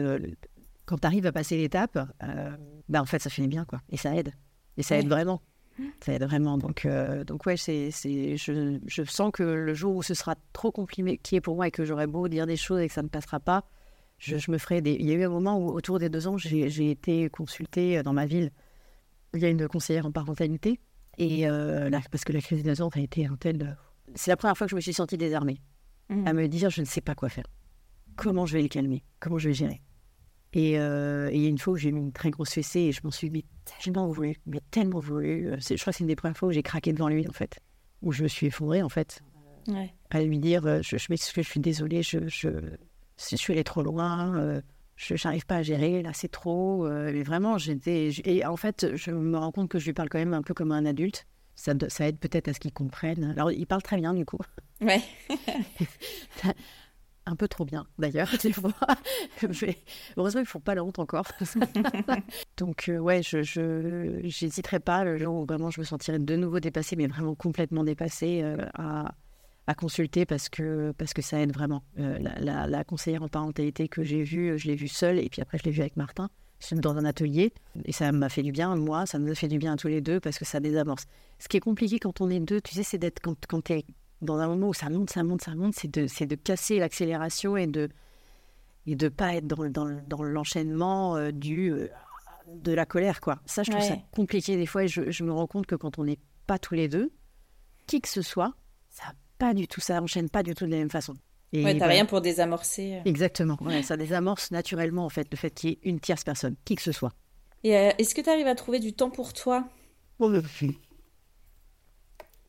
quand 0.85 0.99
tu 0.99 1.07
arrives 1.07 1.27
à 1.27 1.33
passer 1.33 1.57
l'étape, 1.57 1.99
euh, 2.23 2.57
bah 2.89 3.01
en 3.01 3.07
fait, 3.07 3.21
ça 3.21 3.31
finit 3.31 3.49
bien, 3.49 3.65
quoi. 3.65 3.81
Et 3.91 3.97
ça 3.97 4.15
aide. 4.15 4.33
Et 4.77 4.83
ça 4.83 4.99
aide 4.99 5.09
vraiment. 5.09 5.41
Ça 6.01 6.13
aide 6.13 6.25
vraiment. 6.25 6.59
Donc, 6.59 6.85
euh, 6.85 7.25
donc 7.25 7.47
ouais, 7.47 7.57
c'est, 7.57 7.91
c'est, 7.91 8.37
je, 8.37 8.79
je, 8.87 9.03
sens 9.05 9.31
que 9.33 9.43
le 9.43 9.75
jour 9.75 9.97
où 9.97 10.03
ce 10.03 10.15
sera 10.15 10.35
trop 10.53 10.71
compliqué 10.71 11.41
pour 11.41 11.57
moi 11.57 11.69
et 11.69 11.71
que 11.71 11.85
j'aurai 11.85 12.07
beau 12.07 12.29
dire 12.29 12.47
des 12.47 12.57
choses 12.57 12.81
et 12.81 12.89
que 12.89 12.95
ça 12.95 13.03
ne 13.03 13.09
passera 13.09 13.41
pas, 13.41 13.65
je, 14.19 14.37
je 14.37 14.51
me 14.51 14.59
ferai 14.59 14.81
des... 14.83 14.93
Il 14.93 15.07
y 15.07 15.13
a 15.13 15.15
eu 15.15 15.25
un 15.25 15.31
moment 15.31 15.59
où, 15.59 15.71
autour 15.71 15.99
des 15.99 16.09
deux 16.09 16.27
ans, 16.29 16.37
j'ai, 16.37 16.69
j'ai 16.69 16.91
été 16.91 17.29
consultée 17.31 18.03
dans 18.03 18.13
ma 18.13 18.27
ville. 18.27 18.51
Il 19.35 19.41
y 19.41 19.47
a 19.47 19.49
une 19.49 19.67
conseillère 19.67 20.07
en 20.07 20.13
parentalité. 20.13 20.79
Et 21.19 21.49
euh, 21.49 21.91
là, 21.91 22.01
parce 22.11 22.25
que 22.25 22.33
la 22.33 22.41
crise 22.41 22.63
des 22.63 22.71
deux 22.71 22.83
ans 22.83 22.91
a 22.95 23.01
été 23.01 23.27
un 23.27 23.37
tel... 23.37 23.77
C'est 24.15 24.31
la 24.31 24.37
première 24.37 24.57
fois 24.57 24.67
que 24.67 24.73
je 24.73 24.77
me 24.77 24.81
suis 24.81 24.93
sentie 24.93 25.17
désarmée. 25.17 25.61
Mmh. 26.11 26.27
À 26.27 26.33
me 26.33 26.49
dire, 26.49 26.71
je 26.71 26.81
ne 26.83 26.87
sais 26.87 27.01
pas 27.01 27.15
quoi 27.15 27.29
faire. 27.29 27.47
Comment 28.17 28.45
je 28.45 28.55
vais 28.55 28.63
le 28.63 28.69
calmer? 28.69 29.03
Comment 29.21 29.39
je 29.39 29.49
vais 29.49 29.55
gérer? 29.55 29.81
Euh, 30.57 31.31
et, 31.31 31.37
il 31.37 31.43
y 31.43 31.47
a 31.47 31.49
une 31.49 31.59
fois 31.59 31.75
où 31.75 31.77
j'ai 31.77 31.93
mis 31.93 32.01
une 32.01 32.13
très 32.13 32.31
grosse 32.31 32.51
fessée 32.51 32.81
et 32.81 32.93
je 32.93 33.01
m'en 33.05 33.11
suis 33.11 33.31
mais 33.31 33.45
tellement 33.65 34.09
voulu, 34.09 34.37
mais 34.47 34.61
tellement 34.71 35.01
voulu. 35.01 35.49
Euh, 35.49 35.57
je 35.61 35.75
crois 35.81 35.93
que 35.93 35.97
c'est 35.99 36.05
une 36.05 36.09
des 36.09 36.17
premières 36.17 36.37
fois 36.37 36.49
où 36.49 36.53
j'ai 36.53 36.63
craqué 36.63 36.93
devant 36.93 37.09
lui, 37.09 37.27
en 37.29 37.33
fait. 37.33 37.59
Où 38.03 38.13
je 38.13 38.23
me 38.23 38.29
suis 38.29 38.47
effondrée, 38.47 38.83
en 38.83 38.89
fait. 38.89 39.21
Ouais. 39.69 39.95
À 40.11 40.23
lui 40.23 40.39
dire 40.39 40.67
euh, 40.67 40.81
Je, 40.83 40.97
je 40.97 41.07
m'excuse, 41.11 41.45
je 41.45 41.51
suis 41.51 41.61
désolée, 41.61 42.03
je, 42.03 42.29
je, 42.29 42.49
je 43.19 43.37
suis 43.37 43.53
allée 43.53 43.65
trop 43.65 43.83
loin, 43.83 44.61
je 44.97 45.15
n'arrive 45.25 45.47
pas 45.47 45.57
à 45.57 45.63
gérer, 45.63 46.03
là, 46.03 46.11
c'est 46.13 46.31
trop. 46.31 46.87
mais 46.89 47.23
vraiment, 47.23 47.59
j'étais. 47.59 48.11
Et 48.25 48.45
en 48.45 48.57
fait, 48.57 48.95
je 48.95 49.11
me 49.11 49.39
rends 49.39 49.53
compte 49.53 49.69
que 49.69 49.79
je 49.79 49.87
lui 49.87 49.93
parle 49.93 50.09
quand 50.09 50.19
même 50.19 50.35
un 50.35 50.43
peu 50.43 50.55
comme 50.55 50.73
un 50.73 50.85
adulte. 50.85 51.27
Ça, 51.55 51.75
ça 51.89 52.09
aide 52.09 52.19
peut-être 52.19 52.49
à 52.49 52.55
ce 52.55 52.61
qu'il 52.61 52.73
comprenne. 52.73 53.35
Alors, 53.37 53.53
il 53.53 53.67
parle 53.67 53.83
très 53.83 53.97
bien, 53.97 54.15
du 54.15 54.25
coup. 54.25 54.39
Ouais. 54.81 55.03
un 57.27 57.37
peu 57.37 57.49
trop 57.49 57.65
bien 57.65 57.87
d'ailleurs 57.99 58.31
des 58.43 58.53
fois. 58.53 58.73
Heureusement 60.17 60.41
ils 60.41 60.47
font 60.47 60.61
pas 60.61 60.75
la 60.75 60.85
honte 60.85 60.99
encore. 60.99 61.27
Donc 62.57 62.89
euh, 62.89 62.99
ouais, 62.99 63.23
je 63.23 63.43
j'hésiterai 64.25 64.81
pas 64.81 65.05
le 65.05 65.19
jour 65.19 65.35
où 65.35 65.45
vraiment 65.45 65.71
je 65.71 65.81
me 65.81 65.85
sentirais 65.85 66.19
de 66.19 66.37
nouveau 66.37 66.61
dépassée, 66.61 66.97
mais 66.97 67.07
vraiment 67.07 67.35
complètement 67.35 67.85
dépassée 67.85 68.41
euh, 68.43 68.57
à, 68.75 69.15
à, 69.67 69.75
consulter 69.75 70.27
parce 70.27 70.49
que 70.49 70.93
parce 70.99 71.15
que 71.15 71.23
ça 71.23 71.41
aide 71.41 71.53
vraiment. 71.53 71.83
Euh, 71.99 72.19
la, 72.19 72.67
la, 72.67 72.85
conseillère 72.85 73.23
en 73.23 73.29
parentalité 73.29 73.89
que 73.89 74.03
j'ai 74.03 74.23
vue, 74.23 74.59
je 74.59 74.67
l'ai 74.67 74.77
vue 74.77 74.89
seule 74.89 75.19
et 75.19 75.29
puis 75.29 75.43
après 75.43 75.59
je 75.59 75.65
l'ai 75.65 75.71
vue 75.71 75.83
avec 75.83 75.97
Martin 75.97 76.29
dans 76.71 76.97
un 76.97 77.05
atelier 77.05 77.53
et 77.85 77.93
ça 77.93 78.13
m'a 78.13 78.29
fait 78.29 78.43
du 78.43 78.53
bien 78.53 78.77
moi, 78.77 79.05
ça 79.05 79.19
nous 79.19 79.31
a 79.31 79.35
fait 79.35 79.49
du 79.49 79.59
bien 79.59 79.73
à 79.73 79.77
tous 79.77 79.89
les 79.89 80.01
deux 80.01 80.21
parce 80.21 80.39
que 80.39 80.45
ça 80.45 80.61
désamorce. 80.61 81.07
Ce 81.39 81.49
qui 81.49 81.57
est 81.57 81.61
compliqué 81.61 81.99
quand 81.99 82.21
on 82.21 82.31
est 82.31 82.39
deux, 82.41 82.61
tu 82.61 82.75
sais, 82.75 82.85
c'est 82.85 82.99
d'être 82.99 83.21
quand, 83.21 83.37
quand 83.49 83.65
tu 83.65 83.73
es 83.73 83.85
dans 84.23 84.39
un 84.39 84.47
moment 84.47 84.69
où 84.69 84.75
ça 84.75 84.89
monte, 84.89 85.11
ça 85.11 85.23
monte, 85.23 85.43
ça 85.43 85.55
monte, 85.55 85.75
c'est 85.75 85.93
de, 85.93 86.07
c'est 86.07 86.27
de 86.27 86.37
casser 86.37 86.79
l'accélération 86.79 87.57
et 87.57 87.67
de 87.67 87.91
et 88.87 88.97
de 88.97 89.09
pas 89.09 89.35
être 89.35 89.47
dans, 89.47 89.69
dans, 89.69 90.01
dans 90.09 90.23
l'enchaînement 90.23 91.17
euh, 91.17 91.31
du 91.31 91.73
euh, 91.73 91.89
de 92.49 92.73
la 92.73 92.87
colère 92.87 93.21
quoi. 93.21 93.41
Ça 93.47 93.63
je 93.63 93.71
trouve 93.71 93.83
ça 93.83 93.97
compliqué 94.13 94.57
des 94.57 94.67
fois 94.67 94.85
et 94.85 94.89
je, 94.89 95.11
je, 95.11 95.25
me 95.25 95.33
rends 95.33 95.47
compte 95.47 95.67
que 95.67 95.75
quand 95.75 95.99
on 95.99 96.05
n'est 96.05 96.19
pas 96.47 96.59
tous 96.59 96.75
les 96.75 96.89
deux, 96.89 97.13
qui 97.87 98.01
que 98.01 98.09
ce 98.09 98.23
soit, 98.23 98.55
ça 98.89 99.13
pas 99.39 99.55
du 99.55 99.69
tout, 99.69 99.81
ça 99.81 100.01
enchaîne 100.01 100.31
pas 100.31 100.43
du 100.43 100.55
tout 100.55 100.67
de 100.67 100.71
la 100.71 100.79
même 100.79 100.91
façon. 100.91 101.17
Et 101.53 101.65
ouais, 101.65 101.77
t'as 101.77 101.87
rien 101.87 102.07
pour 102.07 102.21
désamorcer. 102.21 103.03
Exactement, 103.05 103.59
ouais, 103.61 103.83
ça 103.83 103.97
désamorce 103.97 104.51
naturellement 104.53 105.05
en 105.05 105.11
fait 105.11 105.29
le 105.31 105.37
fait 105.37 105.51
qu'il 105.51 105.71
y 105.71 105.73
ait 105.75 105.79
une 105.83 106.01
tierce 106.01 106.25
personne, 106.25 106.57
qui 106.65 106.77
que 106.77 106.83
ce 106.83 106.93
soit. 106.93 107.13
Et 107.65 107.77
euh, 107.77 107.91
est-ce 107.99 108.15
que 108.15 108.21
tu 108.21 108.31
arrives 108.31 108.47
à 108.47 108.55
trouver 108.55 108.81
du 108.81 108.93
temps 108.93 109.11
pour 109.11 109.33
toi? 109.33 109.69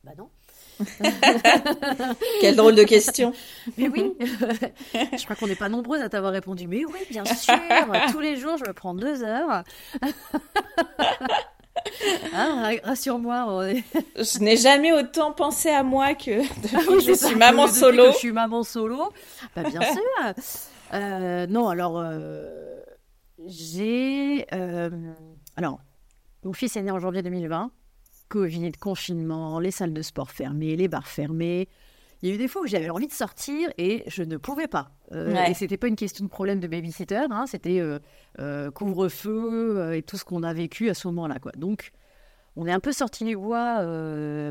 Bah 0.04 0.12
non. 0.16 0.28
Quelle 2.40 2.56
drôle 2.56 2.74
de 2.74 2.82
question. 2.82 3.32
Mais 3.78 3.88
oui, 3.88 4.12
je 4.20 5.24
crois 5.24 5.36
qu'on 5.36 5.46
n'est 5.46 5.54
pas 5.54 5.68
nombreuses 5.68 6.02
à 6.02 6.08
t'avoir 6.08 6.32
répondu. 6.32 6.66
Mais 6.66 6.84
oui, 6.84 7.00
bien 7.10 7.24
sûr, 7.24 7.54
tous 8.12 8.20
les 8.20 8.36
jours, 8.36 8.56
je 8.58 8.64
me 8.68 8.72
prends 8.72 8.94
deux 8.94 9.22
heures. 9.22 9.64
Ah, 12.34 12.70
rassure-moi. 12.82 13.72
je 14.16 14.38
n'ai 14.38 14.56
jamais 14.56 14.92
autant 14.92 15.32
pensé 15.32 15.68
à 15.68 15.82
moi 15.82 16.14
que 16.14 16.42
je 16.42 17.12
suis 17.12 17.36
maman 17.36 17.66
solo. 17.68 18.12
je 18.12 18.18
suis 18.18 18.32
maman 18.32 18.62
solo. 18.62 19.12
Bah, 19.54 19.62
bien 19.62 19.80
sûr. 19.82 20.34
Euh, 20.92 21.46
non, 21.46 21.68
alors, 21.68 21.98
euh, 21.98 22.80
j'ai. 23.46 24.46
Euh, 24.52 24.90
alors, 25.56 25.80
mon 26.44 26.52
fils 26.52 26.76
est 26.76 26.82
né 26.82 26.90
en 26.90 26.98
janvier 26.98 27.22
2020. 27.22 27.70
Covid, 28.28 28.72
confinement, 28.72 29.58
les 29.60 29.70
salles 29.70 29.92
de 29.92 30.02
sport 30.02 30.30
fermées, 30.30 30.76
les 30.76 30.88
bars 30.88 31.08
fermés. 31.08 31.68
Il 32.24 32.28
y 32.28 32.32
a 32.32 32.36
eu 32.36 32.38
des 32.38 32.48
fois 32.48 32.62
où 32.62 32.66
j'avais 32.66 32.88
envie 32.88 33.06
de 33.06 33.12
sortir 33.12 33.68
et 33.76 34.02
je 34.06 34.22
ne 34.22 34.38
pouvais 34.38 34.66
pas. 34.66 34.90
Euh, 35.12 35.44
et 35.44 35.52
c'était 35.52 35.76
pas 35.76 35.88
une 35.88 35.96
question 35.96 36.24
de 36.24 36.30
problème 36.30 36.58
de 36.58 36.66
babysitter, 36.66 37.26
hein, 37.30 37.44
c'était 37.46 37.80
euh, 37.80 37.98
euh, 38.40 38.70
couvre-feu 38.70 39.94
et 39.94 40.00
tout 40.00 40.16
ce 40.16 40.24
qu'on 40.24 40.42
a 40.42 40.54
vécu 40.54 40.88
à 40.88 40.94
ce 40.94 41.06
moment-là. 41.08 41.38
Quoi. 41.38 41.52
Donc, 41.52 41.92
on 42.56 42.66
est 42.66 42.72
un 42.72 42.80
peu 42.80 42.92
sorti 42.92 43.24
du 43.24 43.36
bois 43.36 43.84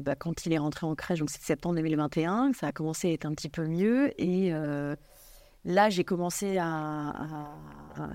bah, 0.01 0.15
quand 0.15 0.45
il 0.45 0.53
est 0.53 0.59
rentré 0.59 0.85
en 0.85 0.93
crèche, 0.93 1.17
donc 1.17 1.31
c'est 1.31 1.41
septembre 1.41 1.75
2021. 1.77 2.51
Ça 2.53 2.67
a 2.67 2.71
commencé 2.71 3.09
à 3.09 3.13
être 3.13 3.25
un 3.25 3.33
petit 3.33 3.49
peu 3.49 3.65
mieux. 3.65 4.11
Et 4.21 4.51
là, 5.65 5.89
j'ai 5.89 6.03
commencé 6.03 6.59
à, 6.59 7.13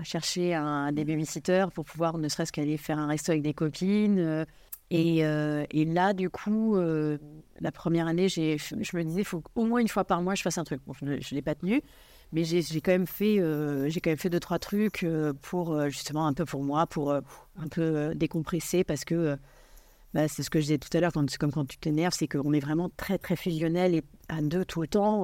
chercher 0.03 0.53
un, 0.53 0.93
des 0.93 1.03
babysitters 1.03 1.71
pour 1.73 1.83
pouvoir 1.83 2.17
ne 2.17 2.29
serait-ce 2.29 2.53
qu'aller 2.53 2.77
faire 2.77 2.97
un 2.97 3.07
resto 3.07 3.31
avec 3.31 3.41
des 3.41 3.53
copines. 3.53 4.45
Et, 4.91 5.17
et, 5.19 5.85
là, 5.85 6.13
du 6.13 6.29
coup, 6.29 6.77
la 7.59 7.71
première 7.71 8.07
année, 8.07 8.27
je 8.29 8.97
me 8.97 9.03
disais, 9.03 9.21
il 9.21 9.25
faut 9.25 9.41
qu'au 9.41 9.65
moins 9.65 9.79
une 9.79 9.87
fois 9.87 10.03
par 10.03 10.21
mois, 10.21 10.35
je 10.35 10.41
fasse 10.41 10.57
un 10.57 10.63
truc. 10.63 10.81
je 10.99 11.05
ne 11.05 11.17
l'ai 11.31 11.41
pas 11.41 11.55
tenu, 11.55 11.81
mais 12.31 12.43
j'ai 12.43 12.81
quand 12.81 12.91
même 12.91 13.07
fait, 13.07 13.39
euh, 13.39 13.89
j'ai 13.89 14.01
quand 14.01 14.11
même 14.11 14.17
fait 14.17 14.29
deux 14.29 14.39
trois 14.39 14.59
trucs 14.59 15.03
euh, 15.03 15.33
pour 15.41 15.73
euh, 15.73 15.89
justement 15.89 16.27
un 16.27 16.33
peu 16.33 16.45
pour 16.45 16.63
moi, 16.63 16.85
pour 16.85 17.11
un 17.11 17.67
peu 17.71 18.13
décompresser, 18.15 18.83
parce 18.83 19.03
que 19.03 19.37
bah, 20.13 20.27
c'est 20.27 20.43
ce 20.43 20.49
que 20.49 20.59
je 20.59 20.65
disais 20.65 20.77
tout 20.77 20.95
à 20.95 20.99
l'heure, 20.99 21.11
c'est 21.27 21.37
comme 21.37 21.51
quand 21.51 21.65
tu 21.65 21.77
t'énerves, 21.77 22.13
c'est 22.15 22.27
qu'on 22.27 22.53
est 22.53 22.59
vraiment 22.59 22.89
très 22.89 23.17
très 23.17 23.35
fusionnel 23.35 23.95
et 23.95 24.03
à 24.27 24.41
deux 24.41 24.65
tout 24.65 24.81
le 24.81 24.87
temps. 24.87 25.21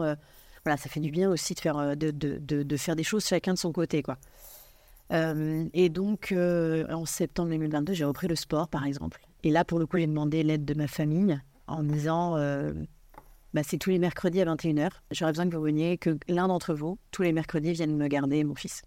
voilà, 0.63 0.77
ça 0.77 0.89
fait 0.89 0.99
du 0.99 1.11
bien 1.11 1.29
aussi 1.29 1.53
de 1.53 1.59
faire, 1.59 1.95
de, 1.95 2.11
de, 2.11 2.37
de, 2.39 2.77
faire 2.77 2.95
des 2.95 3.03
choses 3.03 3.25
chacun 3.25 3.53
de 3.53 3.59
son 3.59 3.71
côté, 3.71 4.01
quoi. 4.01 4.17
Et 5.11 5.89
donc, 5.89 6.33
en 6.33 7.05
septembre 7.05 7.49
2022, 7.49 7.93
j'ai 7.93 8.05
repris 8.05 8.27
le 8.27 8.35
sport, 8.35 8.67
par 8.67 8.85
exemple. 8.85 9.21
Et 9.45 9.51
là, 9.51 9.63
pour 9.63 9.77
le 9.77 9.85
coup, 9.85 9.97
j'ai 9.97 10.07
demandé 10.07 10.41
l'aide 10.41 10.65
de 10.65 10.73
ma 10.73 10.87
famille 10.87 11.39
en 11.67 11.83
me 11.83 11.93
disant 11.93 12.35
euh, 12.37 12.73
bah, 13.53 13.61
c'est 13.63 13.77
tous 13.77 13.91
les 13.91 13.99
mercredis 13.99 14.41
à 14.41 14.45
21h. 14.45 14.89
J'aurais 15.11 15.31
besoin 15.31 15.49
que 15.49 15.55
vous 15.55 15.61
veniez, 15.61 15.97
que 15.97 16.17
l'un 16.27 16.47
d'entre 16.47 16.73
vous, 16.73 16.97
tous 17.11 17.21
les 17.21 17.31
mercredis, 17.31 17.73
vienne 17.73 17.95
me 17.95 18.07
garder 18.07 18.43
mon 18.43 18.55
fils 18.55 18.81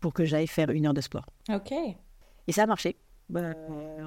pour 0.00 0.12
que 0.12 0.24
j'aille 0.24 0.46
faire 0.46 0.70
une 0.70 0.86
heure 0.86 0.94
de 0.94 1.00
sport. 1.00 1.26
Ok. 1.52 1.72
Et 1.72 2.52
ça 2.52 2.62
a 2.62 2.66
marché. 2.66 2.96
Bah, 3.28 3.52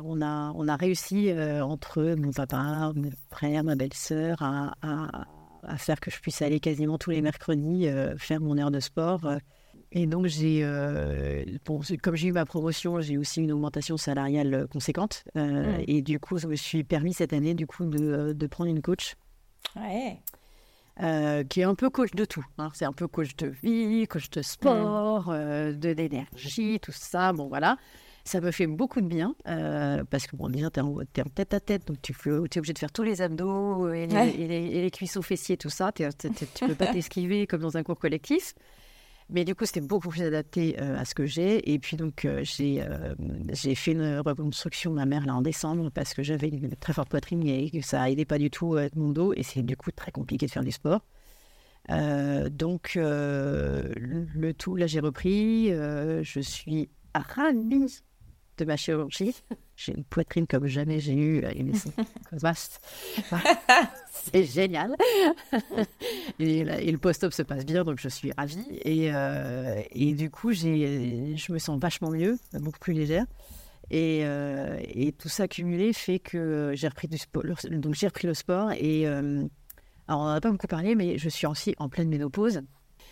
on, 0.04 0.22
a, 0.22 0.52
on 0.56 0.68
a 0.68 0.76
réussi 0.78 1.30
euh, 1.30 1.64
entre 1.64 2.16
mon 2.18 2.32
papa, 2.32 2.92
mon 2.96 3.12
frère, 3.30 3.64
ma 3.64 3.76
belle-sœur 3.76 4.42
à, 4.42 4.74
à, 4.82 5.78
faire 5.78 6.00
que 6.00 6.10
je 6.10 6.20
puisse 6.22 6.42
aller 6.42 6.60
quasiment 6.60 6.98
tous 6.98 7.12
les 7.12 7.22
mercredis 7.22 7.88
euh, 7.88 8.18
faire 8.18 8.40
mon 8.40 8.58
heure 8.58 8.72
de 8.72 8.80
sport. 8.80 9.28
Et 9.94 10.06
donc, 10.06 10.26
j'ai, 10.28 10.62
euh, 10.64 11.44
comme 12.02 12.16
j'ai 12.16 12.30
eu 12.30 12.32
ma 12.32 12.46
promotion, 12.46 13.02
j'ai 13.02 13.18
aussi 13.18 13.42
une 13.42 13.52
augmentation 13.52 13.98
salariale 13.98 14.54
euh, 14.54 14.68
conséquente. 14.68 15.26
Euh, 15.36 15.78
mmh. 15.80 15.84
Et 15.88 16.02
du 16.02 16.20
coup, 16.20 16.38
je 16.38 16.48
me 16.48 16.56
suis 16.56 16.84
permis 16.84 17.14
cette 17.14 17.34
année, 17.34 17.54
du 17.54 17.68
coup, 17.68 17.86
de, 17.86 18.32
de 18.34 18.48
prendre 18.48 18.70
une 18.70 18.82
coach. 18.82 19.16
Ouais. 19.76 20.18
qui 21.50 21.62
est 21.62 21.64
un 21.64 21.76
peu 21.76 21.90
coach 21.90 22.12
de 22.12 22.24
tout. 22.24 22.46
Hein. 22.58 22.70
C'est 22.74 22.86
un 22.86 22.94
peu 22.94 23.08
coach 23.08 23.36
de 23.36 23.48
vie, 23.48 24.08
coach 24.08 24.30
de 24.30 24.42
sport, 24.42 25.30
mmh. 25.30 25.74
de 25.74 25.90
l'énergie, 25.90 26.80
tout 26.80 26.94
ça. 26.94 27.34
Bon, 27.34 27.48
voilà. 27.48 27.78
Ça 28.24 28.40
me 28.40 28.52
fait 28.52 28.68
beaucoup 28.68 29.02
de 29.02 29.08
bien 29.08 29.36
parce 29.44 30.28
que, 30.28 30.38
bon, 30.38 30.48
déjà, 30.48 30.70
tu 30.70 30.80
es, 30.80 30.84
es, 30.84 31.22
en 31.22 31.30
tête 31.30 31.54
à 31.54 31.60
tête, 31.60 31.88
donc 31.88 32.02
tu, 32.02 32.14
es 32.14 32.32
obligé 32.32 32.72
de 32.72 32.80
faire 32.80 32.92
tous 32.92 33.04
les 33.04 33.22
abdos 33.22 33.92
et 33.92 34.08
les, 34.08 34.30
et 34.30 34.82
les, 34.82 34.92
cuisses 34.92 35.18
aux 35.18 35.22
fessiers, 35.22 35.58
tout 35.58 35.72
ça. 35.72 35.92
tu 35.92 36.04
ne 36.04 36.68
peux 36.68 36.76
pas 36.76 36.88
t'esquiver 36.94 37.46
comme 37.46 37.62
dans 37.62 37.76
un 37.76 37.84
cours 37.84 38.00
collectif. 38.00 38.54
Mais 39.32 39.46
du 39.46 39.56
coup, 39.56 39.66
c'était 39.66 39.82
beaucoup 39.82 40.10
plus 40.10 40.24
adapté 40.24 40.76
euh, 40.80 41.00
à 41.00 41.06
ce 41.06 41.16
que 41.16 41.26
j'ai. 41.26 41.72
Et 41.72 41.80
puis, 41.80 41.96
donc, 41.96 42.26
euh, 42.26 42.42
j'ai, 42.44 42.82
euh, 42.82 43.16
j'ai 43.54 43.76
fait 43.76 43.94
une 43.94 44.20
reconstruction 44.20 44.92
de 44.92 44.96
ma 44.96 45.06
mère 45.06 45.26
là 45.26 45.36
en 45.36 45.42
décembre 45.42 45.90
parce 45.90 46.14
que 46.14 46.22
j'avais 46.22 46.50
une 46.50 46.76
très 46.76 46.92
forte 46.92 47.10
poitrine 47.10 47.48
et 47.48 47.72
que 47.72 47.82
ça 47.82 48.06
n'aidait 48.06 48.26
pas 48.26 48.38
du 48.38 48.50
tout 48.50 48.78
mon 48.96 49.10
dos. 49.10 49.34
Et 49.34 49.44
c'est 49.44 49.64
du 49.64 49.78
coup 49.78 49.92
très 49.92 50.12
compliqué 50.12 50.48
de 50.48 50.52
faire 50.52 50.66
du 50.66 50.72
sport. 50.72 51.06
donc, 51.88 52.92
le, 52.96 54.52
tout, 54.52 54.76
là, 54.76 54.86
j'ai 54.88 55.00
repris. 55.00 55.70
je 55.70 56.40
suis 56.42 56.90
ravie 57.16 58.02
de 58.58 58.66
ma 58.66 58.78
chirurgie. 58.78 59.36
J'ai 59.76 59.94
une 59.98 60.04
poitrine 60.04 60.46
comme 60.46 60.68
jamais 60.68 61.00
j'ai 61.00 61.16
eu. 61.16 61.44
C'est 64.12 64.44
génial. 64.44 64.96
et, 66.38 66.64
le 66.64 66.98
post-op 66.98 67.34
se 67.34 67.42
passe 67.42 67.66
bien, 67.66 67.84
donc 67.84 68.00
je 68.00 68.08
suis 68.08 68.32
ravie. 68.38 68.64
Et, 68.84 69.12
euh, 69.12 69.82
et 69.92 70.14
du 70.14 70.30
coup, 70.30 70.52
je 70.54 71.52
me 71.52 71.58
sens 71.58 71.80
vachement 71.80 72.12
mieux, 72.12 72.38
beaucoup 72.54 72.78
plus 72.78 72.94
légère. 72.94 73.26
Et, 73.92 74.22
euh, 74.24 74.80
et, 74.84 75.12
tout 75.12 75.28
ça 75.28 75.50
cumulé 75.50 75.92
fait 75.92 76.20
que 76.20 76.72
j'ai 76.76 76.88
repris 76.88 77.10
du 77.10 77.18
sport. 77.18 77.44
Donc 77.72 77.94
j'ai 77.94 78.08
repris 78.08 78.26
le 78.26 78.34
sport 78.34 78.72
et 78.72 79.06
euh, 79.06 79.44
alors 80.08 80.22
on 80.22 80.26
n'en 80.26 80.30
a 80.30 80.42
pas 80.42 80.50
beaucoup 80.50 80.68
parlé, 80.68 80.96
mais 80.96 81.18
je 81.18 81.28
suis 81.28 81.46
aussi 81.46 81.76
en 81.78 81.90
pleine 81.90 82.08
ménopause. 82.08 82.62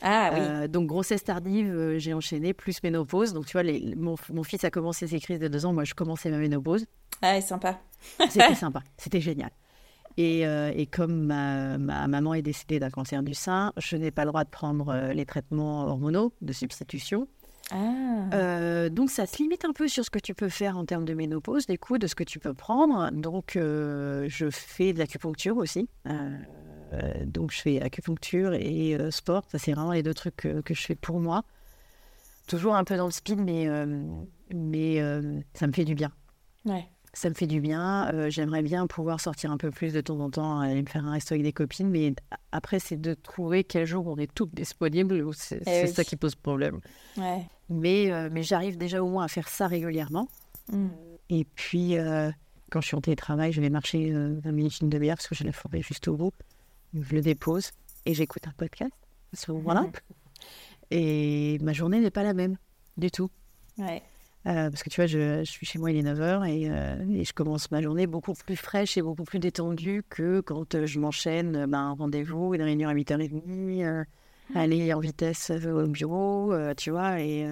Ah 0.02 0.32
oui. 0.34 0.70
donc 0.70 0.88
grossesse 0.88 1.24
tardive, 1.24 1.97
j'ai 1.97 2.14
enchaîné 2.14 2.54
plus 2.54 2.82
ménopause. 2.84 3.34
Donc 3.34 3.45
tu 3.45 3.54
vois, 3.54 3.64
les, 3.64 3.95
mon, 3.95 4.16
mon, 4.32 4.43
fils 4.43 4.64
a 4.64 4.72
commencé 4.72 5.08
ses 5.08 5.20
crises 5.20 5.39
de 5.39 5.47
deux 5.47 5.66
ans, 5.66 5.74
moi 5.74 5.84
je 5.84 5.93
commençais 5.93 6.30
ma 6.30 6.38
ménopause. 6.38 6.86
Ah, 7.22 7.39
sympa. 7.41 7.80
C'était 8.30 8.56
sympa, 8.56 8.82
c'était 8.97 9.22
génial. 9.22 9.52
Et, 10.18 10.45
euh, 10.45 10.72
et 10.76 10.86
comme 10.86 11.26
ma, 11.26 11.78
maman 11.78 12.34
est 12.34 12.41
décédée 12.41 12.80
d'un 12.80 12.89
cancer 12.89 13.24
du 13.24 13.34
sein, 13.34 13.72
je 13.78 13.95
n'ai 13.95 14.12
pas 14.12 14.26
le 14.26 14.32
droit 14.32 14.43
de 14.43 14.50
prendre 14.50 14.89
euh, 14.89 15.14
les 15.14 15.26
traitements 15.26 15.86
hormonaux 15.86 16.34
de 16.41 16.52
substitution. 16.52 17.28
Ah. 17.72 17.78
Euh, 18.34 18.89
donc 18.89 19.12
ça 19.12 19.26
se 19.26 19.38
limite 19.38 19.64
un 19.64 19.72
peu 19.72 19.88
sur 19.88 20.04
ce 20.04 20.10
que 20.10 20.20
tu 20.20 20.34
peux 20.34 20.50
faire 20.50 20.78
en 20.78 20.86
termes 20.86 21.06
de 21.06 21.14
ménopause, 21.14 21.68
des 21.68 21.78
coups, 21.78 22.00
de 22.00 22.08
ce 22.08 22.16
que 22.16 22.24
tu 22.24 22.39
peux 22.39 22.54
prendre. 22.54 23.12
Donc 23.12 23.52
je 23.56 24.50
fais 24.52 24.91
de 24.91 25.00
l'acupuncture 25.00 25.56
aussi. 25.56 25.88
Donc 27.26 27.52
je 27.52 27.62
fais 27.62 27.82
acupuncture 27.82 28.54
et 28.54 28.98
sport. 29.12 29.44
Ça 29.52 29.60
c'est 29.60 29.74
vraiment 29.74 29.92
les 29.92 30.04
deux 30.04 30.14
trucs 30.14 30.36
que, 30.36 30.62
que, 30.62 30.74
je 30.74 30.82
fais 30.82 30.96
pour 30.96 31.20
moi. 31.20 31.44
Toujours 32.48 32.76
un 32.76 32.84
peu 32.84 32.98
dans 32.98 33.06
le 33.06 33.12
speed, 33.12 33.40
mais, 33.40 33.68
mais 34.54 35.02
ça 35.54 35.68
me 35.68 35.72
fait 35.72 35.86
du 35.86 35.96
bien. 35.96 36.12
Ouais 36.66 36.88
ça 37.14 37.30
me 37.30 37.34
fait 37.34 37.48
du 37.48 37.60
bien. 37.60 38.10
Euh, 38.14 38.30
j'aimerais 38.30 38.62
bien 38.62 38.88
pouvoir 38.88 39.20
sortir 39.20 39.52
un 39.52 39.58
peu 39.58 39.72
plus 39.72 39.94
de 39.94 40.02
temps 40.02 40.20
en 40.20 40.30
temps, 40.30 40.60
aller 40.60 40.82
me 40.82 40.88
faire 40.88 41.06
un 41.06 41.12
resto 41.12 41.34
avec 41.34 41.44
des 41.44 41.54
copines. 41.54 41.90
Mais 41.90 42.14
après, 42.52 42.80
c'est 42.80 43.00
de 43.00 43.14
trouver 43.14 43.64
quel 43.64 43.86
jour 43.86 44.08
on 44.08 44.18
est 44.18 44.32
toutes 44.34 44.54
disponibles. 44.54 45.24
C'est 45.34 45.62
eh 45.68 45.88
ça 45.88 46.04
qui 46.04 46.16
pose 46.16 46.36
problème. 46.36 46.80
Mais, 47.70 48.12
euh, 48.12 48.30
mais 48.32 48.44
j'arrive 48.44 48.78
déjà 48.78 49.04
au 49.04 49.10
moins 49.10 49.26
à 49.26 49.28
faire 49.28 49.50
ça 49.50 49.68
régulièrement. 49.68 50.28
Mm. 50.72 50.88
Et 51.30 51.46
puis, 51.56 51.98
euh, 51.98 52.32
quand 52.72 52.82
je 52.82 52.88
suis 52.88 52.96
en 52.96 53.02
télétravail, 53.02 53.52
je 53.52 53.62
vais 53.62 53.70
marcher 53.70 54.12
20 54.12 54.52
minutes, 54.52 54.80
une 54.82 54.90
demi-heure 54.90 55.18
parce 55.18 55.28
que 55.28 55.36
j'ai 55.36 55.46
la 55.46 55.52
forêt 55.52 55.82
juste 55.82 56.08
au 56.08 56.16
bout. 56.16 56.34
Je 56.94 57.16
le 57.16 57.22
dépose 57.22 57.72
et 58.06 58.14
j'écoute 58.14 58.48
un 58.48 58.54
podcast 58.58 58.94
Voilà. 59.48 59.86
Et 60.92 61.60
ma 61.62 61.74
journée 61.74 62.00
n'est 62.00 62.12
pas 62.12 62.24
la 62.24 62.34
même 62.34 62.58
du 62.98 63.12
tout. 63.12 63.30
Ouais. 63.78 64.02
Euh, 64.48 64.70
parce 64.70 64.84
que 64.84 64.90
tu 64.90 65.02
vois, 65.02 65.06
je, 65.06 65.44
suis 65.44 65.66
chez 65.66 65.80
moi, 65.80 65.92
il 65.92 65.98
est 65.98 66.10
9h 66.10 66.70
euh, 66.70 67.06
et, 67.14 67.26
je 67.26 67.34
commence 67.34 67.72
ma 67.72 67.82
journée 67.82 68.08
beaucoup 68.08 68.34
plus 68.34 68.56
fraîche 68.56 68.98
et 68.98 69.02
beaucoup 69.02 69.26
plus 69.26 69.40
détendue 69.40 70.04
que 70.10 70.40
quand 70.40 70.76
euh, 70.76 70.86
je 70.86 71.00
m'enchaîne 71.00 71.66
ben, 71.66 71.78
un 71.78 71.92
rendez-vous, 71.92 72.54
une 72.54 72.62
réunion 72.62 72.90
à 72.90 72.94
8h30, 72.94 74.06
aller 74.56 74.94
en 74.94 75.00
vitesse 75.00 75.52
au 75.52 75.86
bureau, 75.88 76.54
tu 76.76 76.90
vois. 76.90 77.20
Et 77.20 77.48